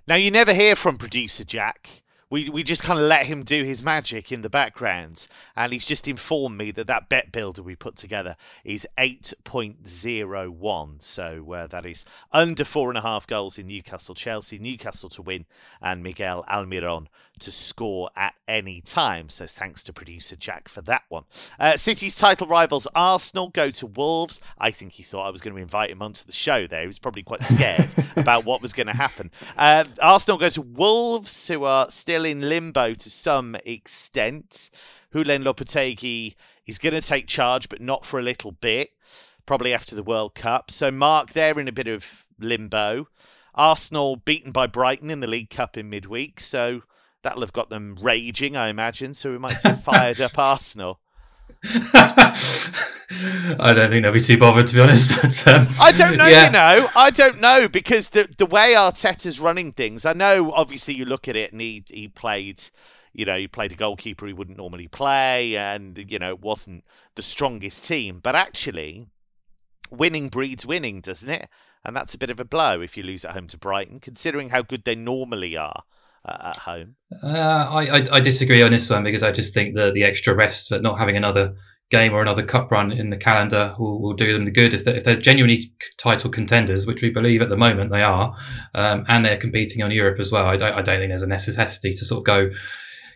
Now, 0.07 0.15
you 0.15 0.31
never 0.31 0.55
hear 0.55 0.77
from 0.77 0.97
producer 0.97 1.45
Jack. 1.45 2.01
We, 2.31 2.49
we 2.49 2.63
just 2.63 2.83
kind 2.83 2.99
of 2.99 3.05
let 3.05 3.27
him 3.27 3.43
do 3.43 3.65
his 3.65 3.83
magic 3.83 4.33
in 4.33 4.43
the 4.43 4.51
background, 4.51 5.29
and 5.55 5.73
he's 5.73 5.85
just 5.85 6.09
informed 6.09 6.59
me 6.59 6.71
that 6.73 6.87
that 6.87 7.09
bet 7.09 7.31
builder 7.31 7.63
we 7.63 7.77
put 7.77 7.97
together 7.97 8.37
is 8.65 8.89
8.01. 8.99 11.03
So 11.03 11.53
uh, 11.53 11.67
that 11.69 11.87
is 11.87 12.05
under 12.33 12.65
four 12.65 12.89
and 12.89 12.99
a 12.99 13.03
half 13.03 13.27
goals 13.27 13.59
in 13.59 13.69
Newcastle 13.69 14.15
Chelsea, 14.15 14.59
Newcastle 14.59 15.11
to 15.11 15.23
win, 15.23 15.45
and 15.81 16.03
Miguel 16.03 16.45
Almiron 16.51 17.07
to 17.41 17.51
score 17.51 18.11
at 18.17 18.35
any 18.47 18.81
time. 18.81 19.29
So 19.29 19.47
thanks 19.47 19.83
to 19.85 19.93
producer 19.93 20.37
Jack 20.37 20.69
for 20.69 20.83
that 20.83 21.03
one. 21.09 21.25
Uh, 21.59 21.77
City's 21.77 22.17
title 22.17 22.47
rivals 22.47 22.87
Arsenal 22.95 23.49
go 23.49 23.71
to 23.71 23.87
Wolves. 23.87 24.41
I 24.59 24.71
think 24.71 24.93
he 24.93 25.03
thought 25.03 25.27
I 25.27 25.31
was 25.31 25.41
going 25.41 25.55
to 25.55 25.63
invite 25.63 25.91
him 25.91 26.03
onto 26.03 26.25
the 26.25 26.33
show 26.33 26.67
there. 26.67 26.83
He 26.83 26.87
was 26.87 26.99
probably 26.99 27.23
quite 27.23 27.43
scared 27.43 27.95
about 28.17 28.45
what 28.45 28.63
was 28.63 28.73
going 28.73 28.87
to 28.87 28.97
happen. 28.97 29.31
Uh, 29.57 29.85
Arsenal 30.01 30.39
go 30.39 30.49
to 30.51 30.63
Wolves, 30.63 31.49
who 31.49 31.65
are 31.65 31.91
still 31.91 32.25
in 32.25 32.49
limbo 32.49 32.95
to 32.95 33.11
some 33.11 33.57
extent. 33.65 34.71
Julen 35.13 35.45
Lopetegui 35.45 36.35
is 36.67 36.79
going 36.79 36.95
to 36.95 37.07
take 37.07 37.27
charge, 37.27 37.69
but 37.69 37.81
not 37.81 38.05
for 38.05 38.19
a 38.19 38.23
little 38.23 38.53
bit, 38.53 38.91
probably 39.47 39.73
after 39.73 39.95
the 39.95 40.03
World 40.03 40.35
Cup. 40.35 40.71
So, 40.71 40.91
Mark, 40.91 41.33
they're 41.33 41.59
in 41.59 41.69
a 41.69 41.73
bit 41.73 41.87
of 41.87 42.27
limbo. 42.39 43.09
Arsenal 43.55 44.17
beaten 44.17 44.51
by 44.51 44.67
Brighton 44.67 45.11
in 45.11 45.21
the 45.21 45.29
League 45.29 45.51
Cup 45.51 45.77
in 45.77 45.89
midweek, 45.89 46.41
so 46.41 46.83
that'll 47.25 47.41
have 47.41 47.53
got 47.53 47.71
them 47.71 47.99
raging, 48.01 48.57
I 48.57 48.69
imagine. 48.69 49.15
So 49.15 49.33
we 49.33 49.39
might 49.39 49.57
see 49.57 49.73
fired 49.73 50.21
up 50.21 50.39
Arsenal. 50.39 51.01
I 51.65 53.73
don't 53.75 53.91
think 53.91 54.03
they'll 54.03 54.13
be 54.13 54.21
too 54.21 54.39
bothered, 54.39 54.67
to 54.69 54.75
be 54.75 54.81
honest. 54.81 55.11
But 55.23 55.57
um, 55.57 55.69
I 55.81 55.93
don't 55.93 56.17
know. 56.17 56.27
Yeah. 56.27 56.47
You 56.47 56.53
know, 56.53 56.91
I 56.95 57.11
don't 57.11 57.41
know 57.41 57.69
because 57.69 58.11
the 58.11 58.29
the 58.39 58.47
way 58.47 58.75
Arteta's 58.75 59.41
running 59.41 59.73
things. 59.73 60.05
I 60.05 60.13
know. 60.13 60.53
Obviously, 60.53 60.95
you 60.95 61.05
look 61.05 61.27
at 61.27 61.37
it, 61.37 61.53
and 61.53 61.61
he 61.61 61.85
he 61.89 62.09
played. 62.09 62.63
You 63.13 63.25
know, 63.25 63.37
he 63.37 63.47
played 63.47 63.71
a 63.71 63.77
goalkeeper 63.77 64.27
he 64.27 64.33
wouldn't 64.33 64.59
normally 64.59 64.89
play, 64.89 65.57
and 65.57 66.05
you 66.11 66.19
know, 66.19 66.31
it 66.31 66.41
wasn't 66.41 66.85
the 67.15 67.23
strongest 67.23 67.85
team. 67.85 68.21
But 68.23 68.35
actually, 68.35 69.07
winning 69.91 70.29
breeds 70.29 70.67
winning, 70.67 71.01
doesn't 71.01 71.31
it? 71.31 71.49
And 71.85 71.95
that's 71.95 72.15
a 72.15 72.19
bit 72.19 72.31
of 72.31 72.41
a 72.41 72.45
blow 72.45 72.81
if 72.81 72.97
you 72.97 73.03
lose 73.03 73.25
at 73.25 73.33
home 73.33 73.47
to 73.49 73.59
Brighton, 73.59 74.01
considering 74.01 74.51
how 74.51 74.63
good 74.63 74.85
they 74.85 74.95
normally 74.95 75.57
are 75.57 75.85
at 76.27 76.57
home. 76.57 76.97
Uh, 77.23 77.29
I, 77.29 77.99
I, 77.99 78.03
I 78.13 78.21
disagree 78.21 78.63
on 78.63 78.73
this 78.73 78.89
one 78.89 79.05
because 79.05 79.23
I 79.23 79.31
just 79.31 79.55
think 79.55 79.75
the 79.75 79.93
the 79.93 80.05
extra 80.05 80.35
rest 80.35 80.69
for 80.69 80.79
not 80.79 80.99
having 80.99 81.17
another 81.17 81.55
game 81.91 82.15
or 82.15 82.23
another 82.23 82.43
cup 82.43 82.71
run 82.71 82.91
in 82.91 83.11
the 83.11 83.17
calendar 83.17 83.75
will, 83.79 84.01
will 84.01 84.15
do 84.15 84.33
them 84.33 84.47
the 84.47 84.51
good 84.51 84.73
if 84.73 84.85
they're, 84.85 84.97
if 84.97 85.05
they're 85.05 85.17
genuinely 85.17 85.73
title 85.99 86.31
contenders, 86.31 86.87
which 86.87 87.03
we 87.03 87.11
believe 87.11 87.43
at 87.43 87.51
the 87.51 87.57
moment 87.57 87.93
they 87.93 88.03
are, 88.03 88.35
um, 88.75 89.05
and 89.09 89.25
they're 89.25 89.37
competing 89.37 89.83
on 89.83 89.91
Europe 89.91 90.19
as 90.19 90.33
well. 90.33 90.47
I 90.47 90.57
don't 90.57 90.73
I 90.73 90.83
don't 90.83 90.99
think 90.99 91.11
there's 91.11 91.23
a 91.23 91.27
necessity 91.27 91.93
to 91.93 92.05
sort 92.05 92.21
of 92.21 92.25
go 92.25 92.51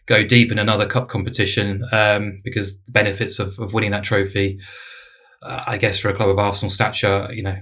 go 0.07 0.25
deep 0.25 0.51
in 0.51 0.59
another 0.59 0.87
cup 0.87 1.09
competition 1.09 1.85
um, 1.92 2.40
because 2.42 2.81
the 2.85 2.92
benefits 2.92 3.38
of, 3.38 3.59
of 3.59 3.75
winning 3.75 3.90
that 3.90 4.05
trophy 4.05 4.59
uh, 5.40 5.62
I 5.66 5.79
guess 5.79 6.01
for 6.01 6.09
a 6.09 6.14
club 6.14 6.29
of 6.29 6.38
Arsenal 6.38 6.70
stature, 6.70 7.29
you 7.33 7.42
know, 7.42 7.57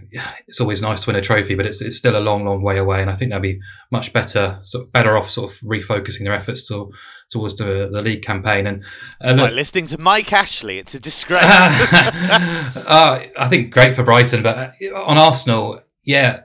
it's 0.49 0.61
always 0.61 0.81
nice 0.81 1.03
to 1.03 1.11
win 1.11 1.17
a 1.17 1.21
trophy, 1.21 1.55
but 1.55 1.67
it's 1.67 1.83
it's 1.83 1.97
still 1.97 2.17
a 2.17 2.21
long, 2.21 2.45
long 2.45 2.63
way 2.63 2.79
away. 2.79 3.03
And 3.03 3.11
I 3.11 3.15
think 3.15 3.31
they'll 3.31 3.41
be 3.41 3.61
much 3.93 4.15
better, 4.15 4.59
sort 4.63 4.85
of 4.85 4.93
better 4.93 5.17
off, 5.17 5.29
sort 5.29 5.53
of 5.53 5.59
refocusing 5.59 6.25
their 6.25 6.33
efforts 6.33 6.67
to, 6.69 6.91
towards 7.31 7.57
the 7.57 7.91
the 7.93 8.01
league 8.01 8.23
campaign. 8.23 8.67
And 8.67 8.83
uh, 9.23 9.29
it's 9.29 9.39
like 9.39 9.53
listening 9.53 9.87
to 9.87 9.99
Mike 9.99 10.33
Ashley. 10.33 10.79
It's 10.79 10.95
a 10.95 11.01
disgrace. 11.01 11.45
uh, 11.45 13.27
I 13.39 13.49
think 13.49 13.75
great 13.75 13.95
for 13.95 14.03
Brighton, 14.03 14.43
but 14.43 14.57
uh, 14.57 15.05
on 15.05 15.19
Arsenal, 15.19 15.81
yeah, 16.03 16.41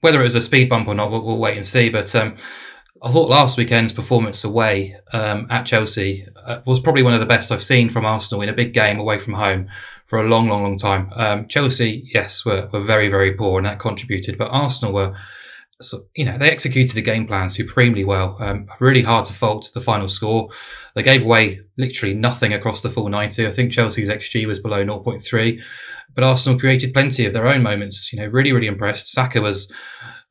whether 0.00 0.20
it 0.20 0.24
was 0.24 0.36
a 0.36 0.40
speed 0.40 0.68
bump 0.68 0.86
or 0.86 0.94
not, 0.94 1.10
we'll, 1.10 1.24
we'll 1.24 1.38
wait 1.38 1.56
and 1.56 1.66
see. 1.66 1.88
But 1.88 2.14
um, 2.14 2.36
I 3.04 3.12
thought 3.12 3.28
last 3.28 3.58
weekend's 3.58 3.92
performance 3.92 4.44
away 4.44 4.96
um, 5.12 5.46
at 5.50 5.66
Chelsea 5.66 6.26
uh, 6.42 6.60
was 6.64 6.80
probably 6.80 7.02
one 7.02 7.12
of 7.12 7.20
the 7.20 7.26
best 7.26 7.52
I've 7.52 7.62
seen 7.62 7.90
from 7.90 8.06
Arsenal 8.06 8.40
in 8.40 8.48
a 8.48 8.54
big 8.54 8.72
game 8.72 8.98
away 8.98 9.18
from 9.18 9.34
home 9.34 9.68
for 10.06 10.20
a 10.20 10.26
long, 10.26 10.48
long, 10.48 10.62
long 10.62 10.78
time. 10.78 11.10
Um, 11.14 11.46
Chelsea, 11.46 12.08
yes, 12.14 12.46
were, 12.46 12.70
were 12.72 12.80
very, 12.80 13.10
very 13.10 13.34
poor 13.34 13.58
and 13.58 13.66
that 13.66 13.78
contributed, 13.78 14.38
but 14.38 14.48
Arsenal 14.48 14.94
were, 14.94 15.14
so, 15.82 16.06
you 16.16 16.24
know, 16.24 16.38
they 16.38 16.50
executed 16.50 16.96
the 16.96 17.02
game 17.02 17.26
plan 17.26 17.50
supremely 17.50 18.04
well. 18.04 18.38
Um, 18.40 18.68
really 18.80 19.02
hard 19.02 19.26
to 19.26 19.34
fault 19.34 19.70
the 19.74 19.82
final 19.82 20.08
score. 20.08 20.48
They 20.94 21.02
gave 21.02 21.26
away 21.26 21.60
literally 21.76 22.14
nothing 22.14 22.54
across 22.54 22.80
the 22.80 22.88
full 22.88 23.10
90. 23.10 23.46
I 23.46 23.50
think 23.50 23.70
Chelsea's 23.70 24.08
XG 24.08 24.46
was 24.46 24.60
below 24.60 24.82
0.3, 24.82 25.60
but 26.14 26.24
Arsenal 26.24 26.58
created 26.58 26.94
plenty 26.94 27.26
of 27.26 27.34
their 27.34 27.48
own 27.48 27.62
moments. 27.62 28.14
You 28.14 28.20
know, 28.20 28.26
really, 28.28 28.52
really 28.52 28.66
impressed. 28.66 29.08
Saka 29.08 29.42
was 29.42 29.70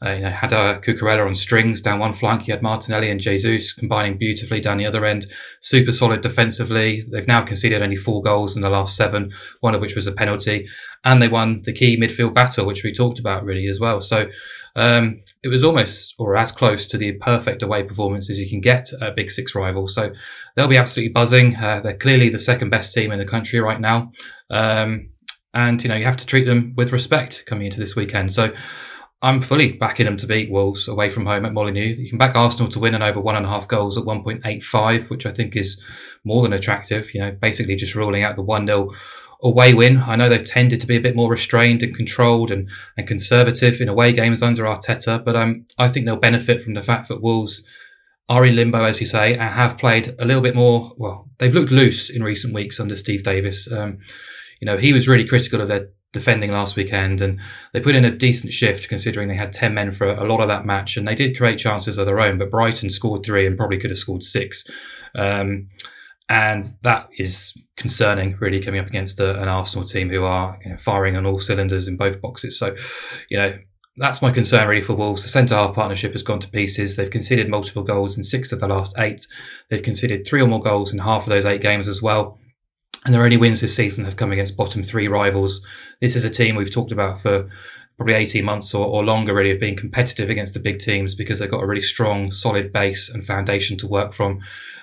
uh, 0.03 0.11
you 0.11 0.21
know, 0.21 0.29
had 0.29 0.51
uh, 0.51 0.79
Cucurella 0.79 1.25
on 1.25 1.35
strings 1.35 1.81
down 1.81 1.99
one 1.99 2.13
flank. 2.13 2.47
You 2.47 2.53
had 2.53 2.61
Martinelli 2.61 3.09
and 3.09 3.19
Jesus 3.19 3.71
combining 3.71 4.17
beautifully 4.17 4.59
down 4.59 4.77
the 4.77 4.85
other 4.85 5.05
end. 5.05 5.27
Super 5.61 5.91
solid 5.91 6.21
defensively. 6.21 7.03
They've 7.09 7.27
now 7.27 7.43
conceded 7.43 7.81
only 7.81 7.95
four 7.95 8.21
goals 8.21 8.55
in 8.55 8.61
the 8.61 8.69
last 8.69 8.97
seven, 8.97 9.31
one 9.61 9.75
of 9.75 9.81
which 9.81 9.95
was 9.95 10.07
a 10.07 10.11
penalty. 10.11 10.67
And 11.05 11.21
they 11.21 11.27
won 11.27 11.61
the 11.63 11.73
key 11.73 11.97
midfield 11.97 12.33
battle, 12.33 12.65
which 12.65 12.83
we 12.83 12.91
talked 12.91 13.19
about 13.19 13.43
really 13.43 13.67
as 13.67 13.79
well. 13.79 14.01
So 14.01 14.29
um, 14.75 15.21
it 15.43 15.47
was 15.47 15.63
almost 15.63 16.15
or 16.17 16.35
as 16.35 16.51
close 16.51 16.85
to 16.87 16.97
the 16.97 17.13
perfect 17.13 17.61
away 17.61 17.83
performance 17.83 18.29
as 18.29 18.39
you 18.39 18.49
can 18.49 18.59
get 18.59 18.89
a 18.99 19.11
Big 19.11 19.31
Six 19.31 19.55
rival. 19.55 19.87
So 19.87 20.11
they'll 20.55 20.67
be 20.67 20.77
absolutely 20.77 21.13
buzzing. 21.13 21.55
Uh, 21.55 21.79
they're 21.81 21.97
clearly 21.97 22.29
the 22.29 22.39
second 22.39 22.69
best 22.69 22.93
team 22.93 23.11
in 23.11 23.19
the 23.19 23.25
country 23.25 23.59
right 23.59 23.79
now. 23.79 24.11
Um, 24.49 25.11
and, 25.53 25.81
you 25.83 25.87
know, 25.87 25.95
you 25.95 26.05
have 26.05 26.17
to 26.17 26.25
treat 26.25 26.45
them 26.45 26.73
with 26.75 26.91
respect 26.91 27.45
coming 27.45 27.65
into 27.65 27.79
this 27.79 27.95
weekend. 27.95 28.33
So, 28.33 28.53
I'm 29.23 29.41
fully 29.41 29.71
backing 29.71 30.05
them 30.05 30.17
to 30.17 30.27
beat 30.27 30.51
Wolves 30.51 30.89
away 30.89 31.09
from 31.09 31.25
home 31.25 31.45
at 31.45 31.53
Molineux. 31.53 31.95
You 31.95 32.09
can 32.09 32.17
back 32.17 32.35
Arsenal 32.35 32.67
to 32.67 32.79
win 32.79 32.93
and 32.93 33.01
over 33.01 33.21
one 33.21 33.37
and 33.37 33.45
a 33.45 33.49
half 33.49 33.69
goals 33.69 33.97
at 33.97 34.03
1.85, 34.03 35.09
which 35.09 35.25
I 35.25 35.31
think 35.31 35.55
is 35.55 35.81
more 36.25 36.43
than 36.43 36.51
attractive. 36.51 37.13
You 37.13 37.21
know, 37.21 37.31
basically 37.31 37.75
just 37.75 37.95
ruling 37.95 38.23
out 38.23 38.35
the 38.35 38.41
1 38.41 38.67
0 38.67 38.89
away 39.41 39.73
win. 39.73 39.99
I 39.99 40.17
know 40.17 40.27
they've 40.27 40.43
tended 40.43 40.81
to 40.81 40.87
be 40.87 40.97
a 40.97 41.01
bit 41.01 41.15
more 41.15 41.31
restrained 41.31 41.81
and 41.83 41.95
controlled 41.95 42.51
and, 42.51 42.69
and 42.97 43.07
conservative 43.07 43.79
in 43.79 43.87
away 43.87 44.11
games 44.11 44.43
under 44.43 44.63
Arteta, 44.63 45.23
but 45.23 45.37
um, 45.37 45.65
I 45.77 45.87
think 45.87 46.05
they'll 46.05 46.17
benefit 46.17 46.61
from 46.61 46.73
the 46.73 46.83
fact 46.83 47.07
that 47.07 47.21
Wolves 47.21 47.63
are 48.27 48.45
in 48.45 48.57
limbo, 48.57 48.83
as 48.83 48.99
you 48.99 49.05
say, 49.05 49.33
and 49.33 49.41
have 49.41 49.77
played 49.77 50.15
a 50.19 50.25
little 50.25 50.43
bit 50.43 50.55
more. 50.55 50.91
Well, 50.97 51.29
they've 51.37 51.53
looked 51.53 51.71
loose 51.71 52.09
in 52.09 52.23
recent 52.23 52.53
weeks 52.53 52.77
under 52.77 52.97
Steve 52.97 53.23
Davis. 53.23 53.71
Um, 53.71 53.99
you 54.59 54.65
know, 54.65 54.77
he 54.77 54.91
was 54.91 55.07
really 55.07 55.25
critical 55.25 55.61
of 55.61 55.69
their 55.69 55.89
defending 56.13 56.51
last 56.51 56.77
weekend, 56.77 57.21
and 57.21 57.39
they 57.73 57.81
put 57.81 57.95
in 57.95 58.05
a 58.05 58.11
decent 58.11 58.53
shift 58.53 58.87
considering 58.87 59.27
they 59.27 59.35
had 59.35 59.51
10 59.51 59.73
men 59.73 59.91
for 59.91 60.07
a 60.07 60.25
lot 60.25 60.39
of 60.39 60.47
that 60.47 60.65
match, 60.65 60.95
and 60.95 61.05
they 61.05 61.15
did 61.15 61.35
create 61.35 61.59
chances 61.59 61.97
of 61.97 62.05
their 62.05 62.21
own, 62.21 62.37
but 62.37 62.51
Brighton 62.51 62.89
scored 62.89 63.25
three 63.25 63.45
and 63.45 63.57
probably 63.57 63.79
could 63.79 63.89
have 63.89 63.99
scored 63.99 64.23
six. 64.23 64.63
Um, 65.15 65.67
and 66.29 66.63
that 66.83 67.09
is 67.17 67.53
concerning, 67.75 68.37
really, 68.39 68.61
coming 68.61 68.79
up 68.79 68.87
against 68.87 69.19
a, 69.19 69.41
an 69.41 69.49
Arsenal 69.49 69.85
team 69.85 70.09
who 70.09 70.23
are 70.23 70.57
you 70.63 70.71
know, 70.71 70.77
firing 70.77 71.17
on 71.17 71.25
all 71.25 71.39
cylinders 71.39 71.87
in 71.87 71.97
both 71.97 72.21
boxes. 72.21 72.57
So, 72.57 72.75
you 73.29 73.37
know, 73.37 73.57
that's 73.97 74.21
my 74.21 74.31
concern 74.31 74.67
really 74.67 74.81
for 74.81 74.95
Wolves. 74.95 75.21
The 75.21 75.29
centre 75.29 75.55
half 75.55 75.75
partnership 75.75 76.13
has 76.13 76.23
gone 76.23 76.39
to 76.39 76.49
pieces. 76.49 76.95
They've 76.95 77.09
conceded 77.09 77.49
multiple 77.49 77.83
goals 77.83 78.17
in 78.17 78.23
six 78.23 78.51
of 78.51 78.59
the 78.59 78.67
last 78.67 78.95
eight. 78.97 79.27
They've 79.69 79.83
conceded 79.83 80.25
three 80.25 80.41
or 80.41 80.47
more 80.47 80.61
goals 80.61 80.93
in 80.93 80.99
half 80.99 81.23
of 81.23 81.29
those 81.29 81.45
eight 81.45 81.61
games 81.61 81.87
as 81.87 82.01
well 82.01 82.39
and 83.05 83.13
their 83.13 83.23
only 83.23 83.37
wins 83.37 83.61
this 83.61 83.75
season 83.75 84.05
have 84.05 84.15
come 84.15 84.31
against 84.31 84.57
bottom 84.57 84.83
three 84.83 85.07
rivals. 85.07 85.65
This 86.01 86.15
is 86.15 86.23
a 86.23 86.29
team 86.29 86.55
we've 86.55 86.71
talked 86.71 86.91
about 86.91 87.21
for 87.21 87.49
probably 87.97 88.15
18 88.15 88.43
months 88.43 88.73
or, 88.73 88.85
or, 88.87 89.03
longer, 89.03 89.33
really, 89.33 89.51
of 89.51 89.59
being 89.59 89.75
competitive 89.75 90.29
against 90.29 90.53
the 90.53 90.59
big 90.59 90.79
teams 90.79 91.13
because 91.13 91.39
they've 91.39 91.51
got 91.51 91.63
a 91.63 91.67
really 91.67 91.81
strong, 91.81 92.31
solid 92.31 92.73
base 92.73 93.09
and 93.09 93.23
foundation 93.23 93.77
to 93.77 93.87
work 93.87 94.13
from. 94.13 94.39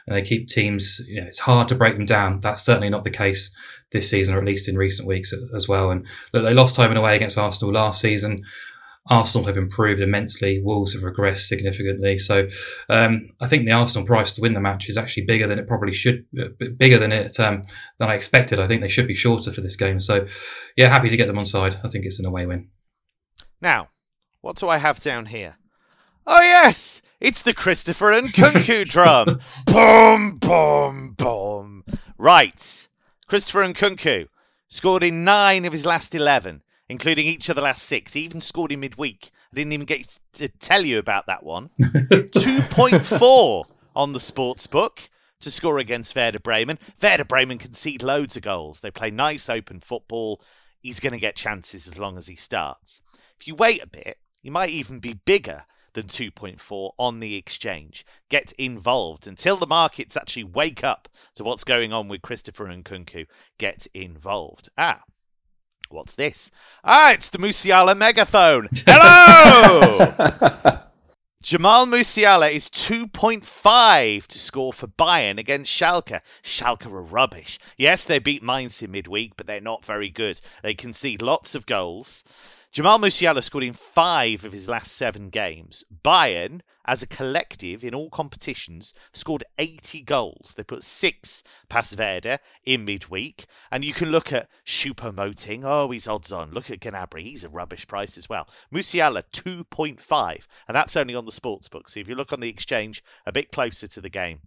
And 0.06 0.16
they 0.16 0.22
keep 0.22 0.46
teams, 0.46 1.00
you 1.06 1.20
know, 1.20 1.26
it's 1.26 1.40
hard 1.40 1.68
to 1.68 1.74
break 1.74 1.94
them 1.94 2.04
down. 2.04 2.40
That's 2.40 2.62
certainly 2.62 2.88
not 2.90 3.02
the 3.02 3.10
case 3.10 3.50
this 3.90 4.08
season, 4.08 4.34
or 4.34 4.38
at 4.38 4.44
least 4.44 4.68
in 4.68 4.76
recent 4.76 5.08
weeks 5.08 5.32
as 5.54 5.66
well. 5.66 5.90
And 5.90 6.06
look, 6.32 6.44
they 6.44 6.54
lost 6.54 6.76
home 6.76 6.88
and 6.88 6.98
away 6.98 7.16
against 7.16 7.38
Arsenal 7.38 7.74
last 7.74 8.00
season. 8.00 8.44
Arsenal 9.08 9.46
have 9.46 9.56
improved 9.56 10.00
immensely. 10.00 10.60
Wolves 10.62 10.92
have 10.92 11.02
regressed 11.02 11.46
significantly. 11.46 12.18
So 12.18 12.48
um, 12.88 13.30
I 13.40 13.48
think 13.48 13.64
the 13.64 13.72
Arsenal 13.72 14.06
price 14.06 14.32
to 14.32 14.42
win 14.42 14.54
the 14.54 14.60
match 14.60 14.88
is 14.88 14.98
actually 14.98 15.24
bigger 15.24 15.46
than 15.46 15.58
it 15.58 15.66
probably 15.66 15.92
should, 15.92 16.26
uh, 16.38 16.48
bigger 16.76 16.98
than 16.98 17.12
it 17.12 17.38
um, 17.40 17.62
than 17.98 18.10
I 18.10 18.14
expected. 18.14 18.60
I 18.60 18.68
think 18.68 18.82
they 18.82 18.88
should 18.88 19.08
be 19.08 19.14
shorter 19.14 19.52
for 19.52 19.62
this 19.62 19.76
game. 19.76 20.00
So 20.00 20.26
yeah, 20.76 20.88
happy 20.88 21.08
to 21.08 21.16
get 21.16 21.26
them 21.26 21.38
on 21.38 21.44
side. 21.44 21.80
I 21.82 21.88
think 21.88 22.04
it's 22.04 22.18
an 22.18 22.26
away 22.26 22.46
win. 22.46 22.68
Now, 23.60 23.88
what 24.40 24.56
do 24.56 24.68
I 24.68 24.78
have 24.78 25.00
down 25.00 25.26
here? 25.26 25.56
Oh 26.26 26.40
yes, 26.40 27.00
it's 27.20 27.42
the 27.42 27.54
Christopher 27.54 28.12
Nkunku 28.12 28.84
drum. 28.88 29.40
boom, 29.66 30.36
boom, 30.38 31.14
boom. 31.14 31.84
Right, 32.18 32.88
Christopher 33.26 33.64
Nkunku 33.64 34.28
scored 34.68 35.02
in 35.02 35.24
nine 35.24 35.64
of 35.64 35.72
his 35.72 35.86
last 35.86 36.14
eleven 36.14 36.62
including 36.90 37.24
each 37.24 37.48
of 37.48 37.54
the 37.54 37.62
last 37.62 37.84
six. 37.84 38.14
He 38.14 38.22
even 38.22 38.40
scored 38.40 38.72
in 38.72 38.80
midweek. 38.80 39.30
I 39.52 39.56
didn't 39.56 39.72
even 39.72 39.86
get 39.86 40.18
to 40.34 40.48
tell 40.48 40.84
you 40.84 40.98
about 40.98 41.26
that 41.26 41.44
one. 41.44 41.70
2.4 41.80 43.64
on 43.94 44.12
the 44.12 44.18
sports 44.18 44.66
book 44.66 45.08
to 45.40 45.52
score 45.52 45.78
against 45.78 46.16
Werder 46.16 46.40
Bremen. 46.40 46.80
Werder 47.00 47.24
Bremen 47.24 47.58
concede 47.58 48.02
loads 48.02 48.36
of 48.36 48.42
goals. 48.42 48.80
They 48.80 48.90
play 48.90 49.12
nice 49.12 49.48
open 49.48 49.78
football. 49.78 50.42
He's 50.80 50.98
going 50.98 51.12
to 51.12 51.20
get 51.20 51.36
chances 51.36 51.86
as 51.86 51.96
long 51.96 52.18
as 52.18 52.26
he 52.26 52.34
starts. 52.34 53.00
If 53.38 53.46
you 53.46 53.54
wait 53.54 53.80
a 53.80 53.86
bit, 53.86 54.18
he 54.42 54.50
might 54.50 54.70
even 54.70 54.98
be 54.98 55.12
bigger 55.12 55.64
than 55.92 56.06
2.4 56.06 56.90
on 56.98 57.20
the 57.20 57.36
exchange. 57.36 58.04
Get 58.28 58.50
involved 58.52 59.28
until 59.28 59.56
the 59.56 59.66
markets 59.66 60.16
actually 60.16 60.44
wake 60.44 60.82
up 60.82 61.08
to 61.36 61.44
what's 61.44 61.62
going 61.62 61.92
on 61.92 62.08
with 62.08 62.22
Christopher 62.22 62.66
Nkunku. 62.66 63.26
Get 63.58 63.86
involved. 63.94 64.68
Ah, 64.76 65.02
what's 65.88 66.14
this? 66.14 66.50
Ah, 66.84 67.12
it's 67.12 67.28
the 67.28 67.38
Musiala 67.38 67.96
megaphone. 67.96 68.68
Hello! 68.86 70.12
Jamal 71.42 71.86
Musiala 71.86 72.52
is 72.52 72.68
2.5 72.68 74.26
to 74.26 74.38
score 74.38 74.74
for 74.74 74.86
Bayern 74.86 75.38
against 75.38 75.72
Schalke. 75.72 76.20
Schalke 76.42 76.86
are 76.86 77.02
rubbish. 77.02 77.58
Yes, 77.78 78.04
they 78.04 78.18
beat 78.18 78.42
Mainz 78.42 78.82
in 78.82 78.90
midweek, 78.90 79.36
but 79.36 79.46
they're 79.46 79.60
not 79.60 79.84
very 79.84 80.10
good. 80.10 80.40
They 80.62 80.74
concede 80.74 81.22
lots 81.22 81.54
of 81.54 81.64
goals. 81.64 82.24
Jamal 82.72 82.98
Musiala 82.98 83.42
scored 83.42 83.64
in 83.64 83.72
five 83.72 84.44
of 84.44 84.52
his 84.52 84.68
last 84.68 84.92
seven 84.92 85.30
games. 85.30 85.82
Bayern, 86.04 86.60
as 86.90 87.04
a 87.04 87.06
collective 87.06 87.84
in 87.84 87.94
all 87.94 88.10
competitions, 88.10 88.92
scored 89.12 89.44
80 89.58 90.00
goals. 90.02 90.54
They 90.56 90.64
put 90.64 90.82
six 90.82 91.44
past 91.68 91.96
Werder 91.96 92.38
in 92.64 92.84
midweek. 92.84 93.46
And 93.70 93.84
you 93.84 93.92
can 93.92 94.10
look 94.10 94.32
at 94.32 94.48
Choupo-Moting. 94.66 95.62
Oh, 95.64 95.88
he's 95.92 96.08
odds 96.08 96.32
on. 96.32 96.50
Look 96.50 96.68
at 96.68 96.80
Gnabry. 96.80 97.22
He's 97.22 97.44
a 97.44 97.48
rubbish 97.48 97.86
price 97.86 98.18
as 98.18 98.28
well. 98.28 98.48
Musiala, 98.74 99.22
2.5. 99.32 100.46
And 100.66 100.74
that's 100.74 100.96
only 100.96 101.14
on 101.14 101.26
the 101.26 101.30
sports 101.30 101.68
book. 101.68 101.88
So 101.88 102.00
if 102.00 102.08
you 102.08 102.16
look 102.16 102.32
on 102.32 102.40
the 102.40 102.48
exchange 102.48 103.04
a 103.24 103.30
bit 103.30 103.52
closer 103.52 103.86
to 103.86 104.00
the 104.00 104.10
game, 104.10 104.40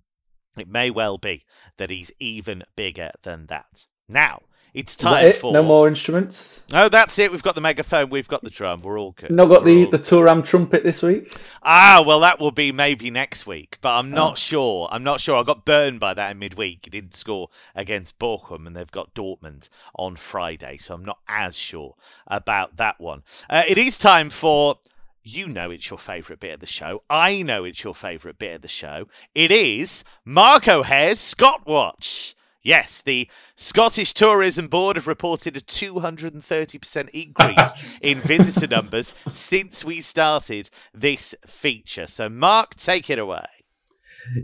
it 0.58 0.68
may 0.68 0.92
well 0.92 1.18
be 1.18 1.46
that 1.78 1.92
he's 1.92 2.12
even 2.20 2.66
bigger 2.76 3.12
than 3.24 3.46
that. 3.46 3.86
Now, 4.10 4.42
it's 4.74 4.96
time 4.98 5.28
it? 5.28 5.36
for 5.36 5.52
no 5.54 5.62
more 5.64 5.88
instruments. 5.88 6.64
Oh, 6.74 6.90
that's 6.90 7.20
it. 7.20 7.32
We've 7.32 7.44
got 7.44 7.56
the 7.56 7.62
megaphone. 7.62 8.10
We've 8.10 8.28
got 8.28 8.44
the 8.44 8.50
drum. 8.50 8.82
We're 8.82 9.00
all 9.00 9.12
good. 9.12 9.30
Not 9.32 9.48
got 9.48 9.64
We're 9.64 9.86
the 9.86 9.98
the 9.98 10.04
Thuram 10.04 10.44
trumpet 10.44 10.84
this 10.84 11.04
week. 11.04 11.36
Ah, 11.62 12.04
well, 12.06 12.20
that 12.22 12.40
will 12.40 12.52
be 12.52 12.72
maybe 12.72 13.12
next 13.12 13.46
week, 13.46 13.78
but 13.82 13.92
I'm 13.96 14.10
not 14.10 14.32
Oh. 14.34 14.36
sure. 14.36 14.90
I'm 14.92 15.04
not 15.04 15.20
sure. 15.22 15.36
I 15.40 15.44
got 15.44 15.66
burned 15.66 16.00
by 16.00 16.14
that 16.16 16.32
in 16.32 16.40
midweek. 16.40 16.80
He 16.86 16.90
didn't 16.90 17.14
score 17.14 17.50
against 17.76 18.18
Bochum, 18.18 18.66
and 18.66 18.76
they've 18.76 18.90
got 18.92 19.14
Dortmund 19.14 19.70
on 19.96 20.16
Friday, 20.16 20.78
so 20.78 20.96
I'm 20.96 21.06
not 21.06 21.20
as 21.28 21.56
sure 21.56 21.96
about 22.28 22.78
that 22.78 23.00
one. 23.00 23.24
Uh, 23.50 23.64
it 23.68 23.78
is 23.78 23.98
time 23.98 24.30
for. 24.30 24.80
You 25.26 25.48
know 25.48 25.72
it's 25.72 25.90
your 25.90 25.98
favourite 26.00 26.42
bit 26.42 26.54
of 26.56 26.60
the 26.60 26.66
show. 26.66 27.02
I 27.10 27.44
know 27.44 27.64
it's 27.64 27.82
your 27.82 27.96
favourite 27.96 28.38
bit 28.38 28.56
of 28.56 28.62
the 28.62 28.68
show. 28.68 29.08
It 29.34 29.52
is 29.54 30.04
Mark 30.26 30.68
O'Hare's 30.68 31.18
Scott 31.22 31.66
Watch. 31.66 32.36
Yes, 32.64 33.02
the 33.02 33.30
Scottish 33.58 34.14
Tourism 34.14 34.68
Board 34.68 34.96
have 34.96 35.06
reported 35.06 35.58
a 35.58 35.62
230% 35.62 37.10
increase 37.10 37.74
in 38.02 38.20
visitor 38.22 38.68
numbers 38.68 39.14
since 39.30 39.84
we 39.84 40.00
started 40.00 40.70
this 40.94 41.36
feature. 41.46 42.08
So, 42.08 42.30
Mark, 42.30 42.76
take 42.76 43.10
it 43.10 43.20
away. 43.20 43.46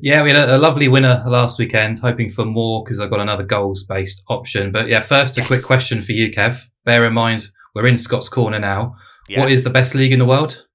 Yeah, 0.02 0.24
we 0.24 0.32
had 0.32 0.50
a, 0.50 0.58
lovely 0.58 0.90
winner 0.90 1.24
last 1.26 1.58
weekend, 1.58 2.00
hoping 2.00 2.30
for 2.30 2.44
more 2.44 2.84
because 2.84 3.00
I 3.00 3.08
got 3.08 3.22
another 3.22 3.44
goals 3.44 3.86
based 3.86 4.22
option. 4.28 4.74
But 4.74 4.90
yeah, 4.90 5.00
first, 5.00 5.38
a 5.38 5.42
Yes. 5.42 5.48
quick 5.48 5.64
question 5.64 6.02
for 6.02 6.12
you, 6.12 6.30
Kev. 6.30 6.64
Bear 6.84 7.06
in 7.06 7.14
mind, 7.14 7.48
we're 7.74 7.88
in 7.88 7.98
Scott's 7.98 8.28
Corner 8.28 8.60
now. 8.60 8.96
Yeah. 9.30 9.40
What 9.40 9.52
is 9.52 9.64
the 9.64 9.70
best 9.70 9.96
league 9.96 10.12
in 10.12 10.20
the 10.20 10.26
world? 10.26 10.66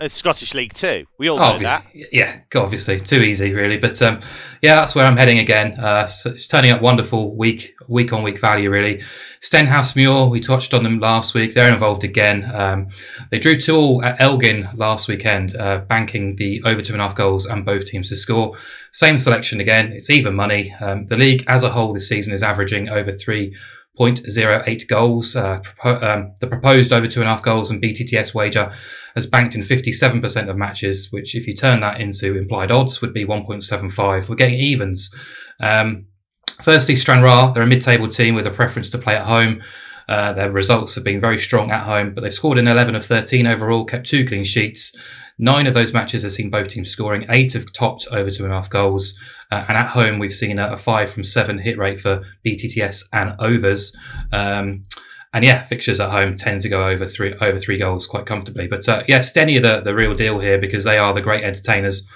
It's 0.00 0.14
Scottish 0.14 0.54
League 0.54 0.74
Two. 0.74 1.06
We 1.18 1.28
all 1.28 1.38
know 1.38 1.56
that. 1.60 1.84
obviously, 1.86 2.08
yeah, 2.10 2.40
obviously, 2.56 2.98
too 2.98 3.20
easy, 3.20 3.54
really. 3.54 3.78
But 3.78 4.02
um, 4.02 4.18
yeah, 4.60 4.74
that's 4.74 4.96
where 4.96 5.04
I'm 5.04 5.16
heading 5.16 5.38
again. 5.38 5.78
Uh, 5.78 6.06
so 6.06 6.30
it's 6.30 6.48
turning 6.48 6.72
up 6.72 6.82
wonderful 6.82 7.36
week 7.36 7.76
week 7.86 8.12
on 8.12 8.24
week 8.24 8.40
value, 8.40 8.70
really. 8.70 9.02
Stenhouse 9.40 9.94
Muir, 9.94 10.26
we 10.26 10.40
touched 10.40 10.74
on 10.74 10.82
them 10.82 10.98
last 10.98 11.32
week. 11.32 11.54
They're 11.54 11.72
involved 11.72 12.02
again. 12.02 12.50
Um, 12.52 12.88
they 13.30 13.38
drew 13.38 13.54
two 13.54 13.76
all 13.76 14.04
at 14.04 14.20
Elgin 14.20 14.68
last 14.74 15.06
weekend, 15.06 15.56
uh, 15.56 15.78
banking 15.78 16.34
the 16.36 16.60
over 16.64 16.82
two 16.82 16.92
and 16.92 17.00
a 17.00 17.06
half 17.06 17.14
goals 17.14 17.46
and 17.46 17.64
both 17.64 17.84
teams 17.84 18.08
to 18.08 18.16
score. 18.16 18.56
Same 18.90 19.16
selection 19.16 19.60
again. 19.60 19.92
It's 19.92 20.10
even 20.10 20.34
money. 20.34 20.74
Um, 20.80 21.06
the 21.06 21.16
league 21.16 21.44
as 21.46 21.62
a 21.62 21.70
whole 21.70 21.92
this 21.92 22.08
season 22.08 22.32
is 22.32 22.42
averaging 22.42 22.88
over 22.88 23.12
three. 23.12 23.54
0.08 23.98 24.88
goals. 24.88 25.36
Uh, 25.36 25.60
propo- 25.60 26.02
um, 26.02 26.34
the 26.40 26.46
proposed 26.46 26.92
over 26.92 27.06
two 27.06 27.20
and 27.20 27.28
a 27.28 27.32
half 27.32 27.42
goals 27.42 27.70
and 27.70 27.82
BTTS 27.82 28.34
wager 28.34 28.72
has 29.14 29.26
banked 29.26 29.54
in 29.54 29.60
57% 29.60 30.50
of 30.50 30.56
matches, 30.56 31.08
which, 31.10 31.34
if 31.34 31.46
you 31.46 31.54
turn 31.54 31.80
that 31.80 32.00
into 32.00 32.36
implied 32.36 32.70
odds, 32.70 33.00
would 33.00 33.14
be 33.14 33.24
1.75. 33.24 34.28
We're 34.28 34.34
getting 34.34 34.58
evens. 34.58 35.14
Um, 35.60 36.06
firstly, 36.62 36.96
Stranraer, 36.96 37.52
they're 37.52 37.62
a 37.62 37.66
mid 37.66 37.80
table 37.80 38.08
team 38.08 38.34
with 38.34 38.46
a 38.46 38.50
preference 38.50 38.90
to 38.90 38.98
play 38.98 39.16
at 39.16 39.26
home. 39.26 39.62
Uh, 40.08 40.32
their 40.32 40.50
results 40.50 40.94
have 40.96 41.04
been 41.04 41.20
very 41.20 41.38
strong 41.38 41.70
at 41.70 41.84
home, 41.84 42.12
but 42.14 42.22
they've 42.22 42.34
scored 42.34 42.58
in 42.58 42.68
11 42.68 42.94
of 42.94 43.06
13 43.06 43.46
overall, 43.46 43.84
kept 43.84 44.06
two 44.06 44.26
clean 44.26 44.44
sheets. 44.44 44.92
Nine 45.38 45.66
of 45.66 45.74
those 45.74 45.92
matches 45.92 46.22
have 46.22 46.32
seen 46.32 46.50
both 46.50 46.68
teams 46.68 46.90
scoring. 46.90 47.26
Eight 47.28 47.54
have 47.54 47.72
topped 47.72 48.06
over 48.10 48.30
two 48.30 48.44
and 48.44 48.52
a 48.52 48.56
half 48.56 48.70
goals. 48.70 49.14
Uh, 49.50 49.64
and 49.68 49.76
at 49.76 49.88
home, 49.88 50.18
we've 50.18 50.32
seen 50.32 50.58
a, 50.58 50.72
a 50.72 50.76
five 50.76 51.10
from 51.10 51.24
seven 51.24 51.58
hit 51.58 51.76
rate 51.76 52.00
for 52.00 52.22
BTTS 52.46 53.04
and 53.12 53.34
overs. 53.40 53.92
Um, 54.32 54.86
and 55.32 55.44
yeah, 55.44 55.64
fixtures 55.64 55.98
at 55.98 56.10
home 56.10 56.36
tend 56.36 56.60
to 56.60 56.68
go 56.68 56.86
over 56.86 57.06
three 57.06 57.34
over 57.40 57.58
three 57.58 57.78
goals 57.78 58.06
quite 58.06 58.26
comfortably. 58.26 58.68
But 58.68 58.88
uh, 58.88 59.02
yeah, 59.08 59.18
Steny 59.18 59.58
are 59.58 59.60
the, 59.60 59.80
the 59.80 59.94
real 59.94 60.14
deal 60.14 60.38
here 60.38 60.58
because 60.58 60.84
they 60.84 60.96
are 60.96 61.12
the 61.12 61.20
great 61.20 61.42
entertainers 61.42 62.06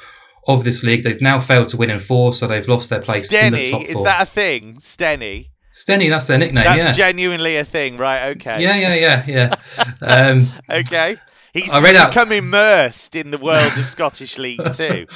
of 0.47 0.63
this 0.63 0.85
league. 0.85 1.03
They've 1.03 1.21
now 1.21 1.41
failed 1.41 1.69
to 1.71 1.77
win 1.77 1.91
in 1.91 1.99
four, 1.99 2.33
so 2.33 2.47
they've 2.47 2.69
lost 2.69 2.91
their 2.91 3.03
place 3.03 3.33
in 3.33 3.53
the 3.53 3.71
top 3.71 3.83
four. 3.83 3.91
is 3.91 4.03
that 4.05 4.23
a 4.23 4.27
thing? 4.27 4.77
Stenny. 4.77 5.49
Steny? 5.75 6.09
That's 6.09 6.29
their 6.29 6.39
nickname. 6.39 6.65
That's 6.65 6.79
yeah. 6.79 6.93
genuinely 6.93 7.57
a 7.57 7.65
thing, 7.65 7.97
right? 7.97 8.31
Okay. 8.37 8.63
yeah, 8.63 8.77
yeah, 8.77 8.95
yeah, 8.95 9.25
yeah. 9.27 9.55
Um, 10.03 10.47
Okay. 10.71 11.17
He's 11.53 11.71
I 11.73 11.81
read 11.81 11.97
out- 11.97 12.11
become 12.11 12.33
immersed 12.33 13.17
in 13.17 13.31
the 13.31 13.39
world 13.39 13.73
of 13.77 13.87
Scottish 13.87 14.39
League 14.39 14.61
Two. 14.75 15.07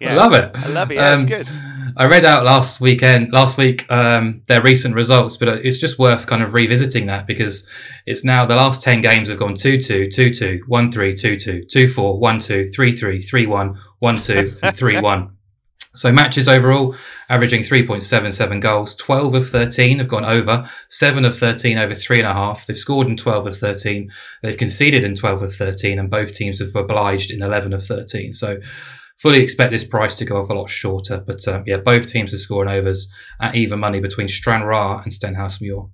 Yeah. 0.00 0.12
I 0.12 0.14
love 0.14 0.32
it. 0.34 0.50
I 0.54 0.68
love 0.68 0.90
it. 0.90 0.94
Yeah, 0.96 1.12
Um, 1.12 1.20
it's 1.20 1.28
good. 1.28 1.48
I 1.96 2.06
read 2.06 2.24
out 2.24 2.44
last 2.44 2.80
weekend, 2.80 3.32
last 3.32 3.56
week, 3.56 3.84
um, 3.90 4.42
their 4.46 4.62
recent 4.62 4.94
results, 4.94 5.36
but 5.36 5.48
it's 5.48 5.78
just 5.78 5.98
worth 5.98 6.26
kind 6.26 6.42
of 6.42 6.52
revisiting 6.54 7.06
that 7.06 7.26
because 7.26 7.66
it's 8.06 8.24
now 8.24 8.44
the 8.46 8.54
last 8.56 8.82
10 8.82 9.00
games 9.00 9.28
have 9.28 9.38
gone 9.38 9.54
2 9.56 9.78
2, 9.80 10.08
2 10.08 10.30
2, 10.30 10.60
1 10.66 10.92
3, 10.92 11.14
2 11.14 11.36
2, 11.36 11.64
2 11.64 11.88
4, 11.88 12.18
1 12.18 12.38
2, 12.40 12.68
3 12.68 12.92
3, 12.92 13.22
3 13.22 13.46
1, 13.46 13.78
1 14.00 14.20
2, 14.20 14.50
3 14.74 15.00
1. 15.00 15.30
So 15.98 16.12
matches 16.12 16.46
overall, 16.46 16.94
averaging 17.28 17.62
3.77 17.62 18.60
goals. 18.60 18.94
12 18.94 19.34
of 19.34 19.48
13 19.48 19.98
have 19.98 20.06
gone 20.06 20.24
over. 20.24 20.70
7 20.88 21.24
of 21.24 21.36
13 21.36 21.76
over 21.76 21.94
3.5. 21.94 22.66
They've 22.66 22.78
scored 22.78 23.08
in 23.08 23.16
12 23.16 23.46
of 23.48 23.58
13. 23.58 24.08
They've 24.42 24.56
conceded 24.56 25.02
in 25.02 25.16
12 25.16 25.42
of 25.42 25.54
13, 25.56 25.98
and 25.98 26.08
both 26.08 26.32
teams 26.34 26.60
have 26.60 26.76
obliged 26.76 27.32
in 27.32 27.42
11 27.42 27.72
of 27.72 27.84
13. 27.84 28.32
So 28.32 28.58
fully 29.16 29.42
expect 29.42 29.72
this 29.72 29.84
price 29.84 30.14
to 30.16 30.24
go 30.24 30.36
off 30.36 30.50
a 30.50 30.54
lot 30.54 30.70
shorter. 30.70 31.18
But 31.26 31.46
um, 31.48 31.64
yeah, 31.66 31.78
both 31.78 32.06
teams 32.06 32.32
are 32.32 32.38
scoring 32.38 32.70
overs 32.70 33.08
at 33.40 33.56
even 33.56 33.80
money 33.80 33.98
between 33.98 34.28
Stranraer 34.28 35.00
and 35.02 35.12
Stenhouse 35.12 35.60
Muir. 35.60 35.86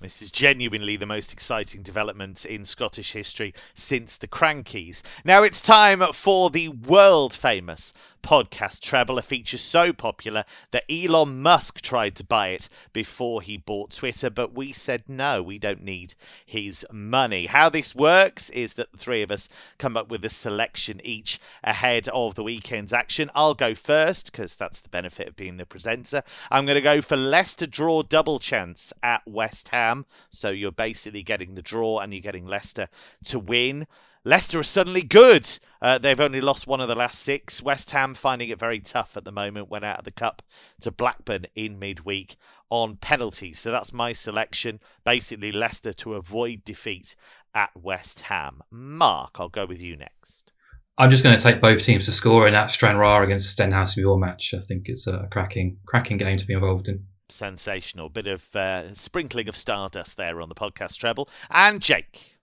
This 0.00 0.22
is 0.22 0.30
genuinely 0.30 0.94
the 0.94 1.06
most 1.06 1.32
exciting 1.32 1.82
development 1.82 2.44
in 2.44 2.64
Scottish 2.64 3.14
history 3.14 3.52
since 3.74 4.16
the 4.16 4.28
Krankies. 4.28 5.02
Now 5.24 5.42
it's 5.42 5.60
time 5.60 6.04
for 6.12 6.50
the 6.50 6.68
world 6.68 7.34
famous 7.34 7.92
podcast 8.22 8.80
treble, 8.80 9.18
a 9.18 9.22
feature 9.22 9.58
so 9.58 9.92
popular 9.92 10.44
that 10.70 10.84
Elon 10.88 11.40
Musk 11.40 11.80
tried 11.80 12.14
to 12.16 12.24
buy 12.24 12.48
it 12.48 12.68
before 12.92 13.42
he 13.42 13.56
bought 13.56 13.90
Twitter, 13.90 14.28
but 14.28 14.54
we 14.54 14.70
said 14.70 15.04
no, 15.08 15.42
we 15.42 15.58
don't 15.58 15.82
need 15.82 16.14
his 16.44 16.86
money. 16.92 17.46
How 17.46 17.68
this 17.68 17.94
works 17.94 18.50
is 18.50 18.74
that 18.74 18.92
the 18.92 18.98
three 18.98 19.22
of 19.22 19.30
us 19.30 19.48
come 19.78 19.96
up 19.96 20.10
with 20.10 20.24
a 20.24 20.30
selection 20.30 21.00
each 21.02 21.40
ahead 21.64 22.06
of 22.08 22.34
the 22.34 22.44
weekend's 22.44 22.92
action. 22.92 23.30
I'll 23.34 23.54
go 23.54 23.74
first 23.74 24.30
because 24.30 24.56
that's 24.56 24.80
the 24.80 24.90
benefit 24.90 25.28
of 25.28 25.36
being 25.36 25.56
the 25.56 25.66
presenter. 25.66 26.22
I'm 26.50 26.66
going 26.66 26.76
to 26.76 26.82
go 26.82 27.00
for 27.00 27.16
Leicester 27.16 27.66
draw 27.66 28.02
double 28.02 28.38
chance 28.38 28.92
at 29.02 29.26
West 29.26 29.68
Ham. 29.68 29.87
So 30.30 30.50
you're 30.50 30.72
basically 30.72 31.22
getting 31.22 31.54
the 31.54 31.62
draw 31.62 31.98
and 32.00 32.12
you're 32.12 32.22
getting 32.22 32.46
Leicester 32.46 32.88
to 33.24 33.38
win. 33.38 33.86
Leicester 34.24 34.58
are 34.58 34.64
suddenly 34.64 35.02
good. 35.02 35.48
Uh, 35.80 35.96
they've 35.96 36.20
only 36.20 36.40
lost 36.40 36.66
one 36.66 36.80
of 36.80 36.88
the 36.88 36.94
last 36.94 37.20
six. 37.20 37.62
West 37.62 37.90
Ham 37.90 38.14
finding 38.14 38.48
it 38.48 38.58
very 38.58 38.80
tough 38.80 39.16
at 39.16 39.24
the 39.24 39.32
moment. 39.32 39.70
Went 39.70 39.84
out 39.84 40.00
of 40.00 40.04
the 40.04 40.10
cup 40.10 40.42
to 40.80 40.90
Blackburn 40.90 41.46
in 41.54 41.78
midweek 41.78 42.36
on 42.68 42.96
penalties. 42.96 43.58
So 43.58 43.70
that's 43.70 43.92
my 43.92 44.12
selection. 44.12 44.80
Basically, 45.04 45.52
Leicester 45.52 45.92
to 45.94 46.14
avoid 46.14 46.64
defeat 46.64 47.14
at 47.54 47.70
West 47.74 48.20
Ham. 48.22 48.62
Mark, 48.70 49.36
I'll 49.36 49.48
go 49.48 49.66
with 49.66 49.80
you 49.80 49.96
next. 49.96 50.52
I'm 50.98 51.10
just 51.10 51.22
going 51.22 51.36
to 51.36 51.42
take 51.42 51.60
both 51.60 51.84
teams 51.84 52.06
to 52.06 52.12
score 52.12 52.46
in 52.48 52.54
that 52.54 52.72
Stranraer 52.72 53.22
against 53.22 53.50
Stenhouse 53.50 53.96
Muir 53.96 54.18
match. 54.18 54.52
I 54.52 54.60
think 54.60 54.88
it's 54.88 55.06
a 55.06 55.28
cracking, 55.30 55.78
cracking 55.86 56.18
game 56.18 56.36
to 56.36 56.44
be 56.44 56.54
involved 56.54 56.88
in. 56.88 57.04
Sensational. 57.28 58.08
Bit 58.08 58.26
of 58.26 58.56
uh, 58.56 58.94
sprinkling 58.94 59.48
of 59.48 59.56
stardust 59.56 60.16
there 60.16 60.40
on 60.40 60.48
the 60.48 60.54
podcast 60.54 60.98
treble. 60.98 61.28
And 61.50 61.80
Jake. 61.80 62.38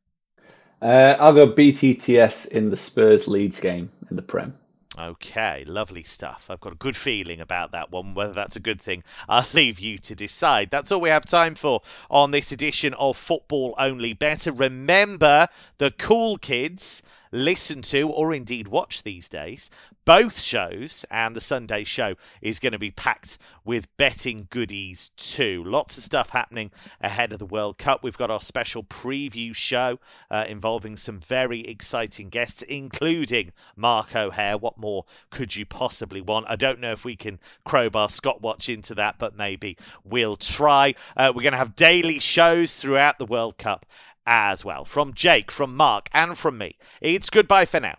Uh, 0.81 1.15
I'll 1.19 1.33
go 1.33 1.51
BTTS 1.51 2.49
in 2.49 2.69
the 2.69 2.77
Spurs 2.77 3.27
Leeds 3.27 3.59
game 3.59 3.89
in 4.09 4.15
the 4.15 4.21
Prem. 4.21 4.53
Okay, 4.97 5.65
lovely 5.67 6.03
stuff. 6.03 6.47
I've 6.49 6.61
got 6.61 6.71
a 6.71 6.77
good 6.77 6.95
feeling 6.95 7.41
about 7.41 7.71
that 7.71 7.91
one. 7.91 8.13
Whether 8.13 8.31
that's 8.31 8.55
a 8.55 8.61
good 8.61 8.79
thing, 8.79 9.03
I'll 9.27 9.45
leave 9.53 9.77
you 9.79 9.97
to 9.97 10.15
decide. 10.15 10.69
That's 10.71 10.91
all 10.91 11.01
we 11.01 11.09
have 11.09 11.25
time 11.25 11.55
for 11.55 11.81
on 12.09 12.31
this 12.31 12.51
edition 12.51 12.93
of 12.93 13.17
Football 13.17 13.75
Only 13.77 14.13
Bettor. 14.13 14.53
Remember 14.53 15.47
the 15.79 15.91
cool 15.91 16.38
kids 16.38 17.01
listen 17.32 17.82
to 17.84 18.09
or 18.09 18.34
indeed 18.34 18.67
watch 18.67 19.03
these 19.03 19.28
days. 19.28 19.69
Both 20.05 20.39
shows 20.39 21.03
and 21.09 21.36
the 21.36 21.41
Sunday 21.41 21.84
show 21.84 22.15
is 22.41 22.59
going 22.59 22.73
to 22.73 22.80
be 22.80 22.91
packed 22.91 23.38
with 23.63 23.88
betting 23.97 24.47
goodies 24.51 25.09
too. 25.17 25.63
Lots 25.65 25.97
of 25.97 26.03
stuff 26.03 26.30
happening 26.30 26.71
ahead 27.01 27.34
of 27.34 27.39
the 27.39 27.45
World 27.45 27.80
Cup. 27.80 28.03
We've 28.03 28.17
got 28.17 28.30
our 28.30 28.39
special 28.39 28.84
preview 28.84 29.55
show 29.55 29.99
uh, 30.30 30.45
involving 30.47 30.95
some 30.95 31.19
very 31.19 31.61
exciting 31.61 32.30
guests, 32.30 32.61
including 32.61 33.51
Mark 33.76 34.15
O'Hare. 34.15 34.57
What 34.57 34.78
more 34.78 35.05
could 35.32 35.55
you 35.55 35.65
possibly 35.65 36.21
want? 36.21 36.45
I 36.47 36.55
don't 36.55 36.80
know 36.80 36.91
if 36.91 37.03
we 37.03 37.15
can 37.15 37.39
crowbar 37.63 38.09
Scott 38.09 38.41
Watch 38.41 38.69
into 38.69 38.93
that, 38.95 39.17
but 39.17 39.36
maybe 39.36 39.76
we'll 40.03 40.36
try. 40.36 40.93
Uh, 41.17 41.34
we're 41.36 41.41
going 41.41 41.53
to 41.53 41.57
have 41.57 41.76
daily 41.76 42.19
shows 42.19 42.76
throughout 42.76 43.17
the 43.17 43.26
World 43.26 43.57
Cup 43.57 43.88
as 44.26 44.65
well. 44.65 44.86
From 44.86 45.13
Jake, 45.13 45.51
from 45.51 45.76
Mark, 45.76 46.09
and 46.13 46.38
from 46.38 46.57
me, 46.57 46.78
it's 47.01 47.30
goodbye 47.30 47.65
for 47.65 47.80
now. 47.80 47.97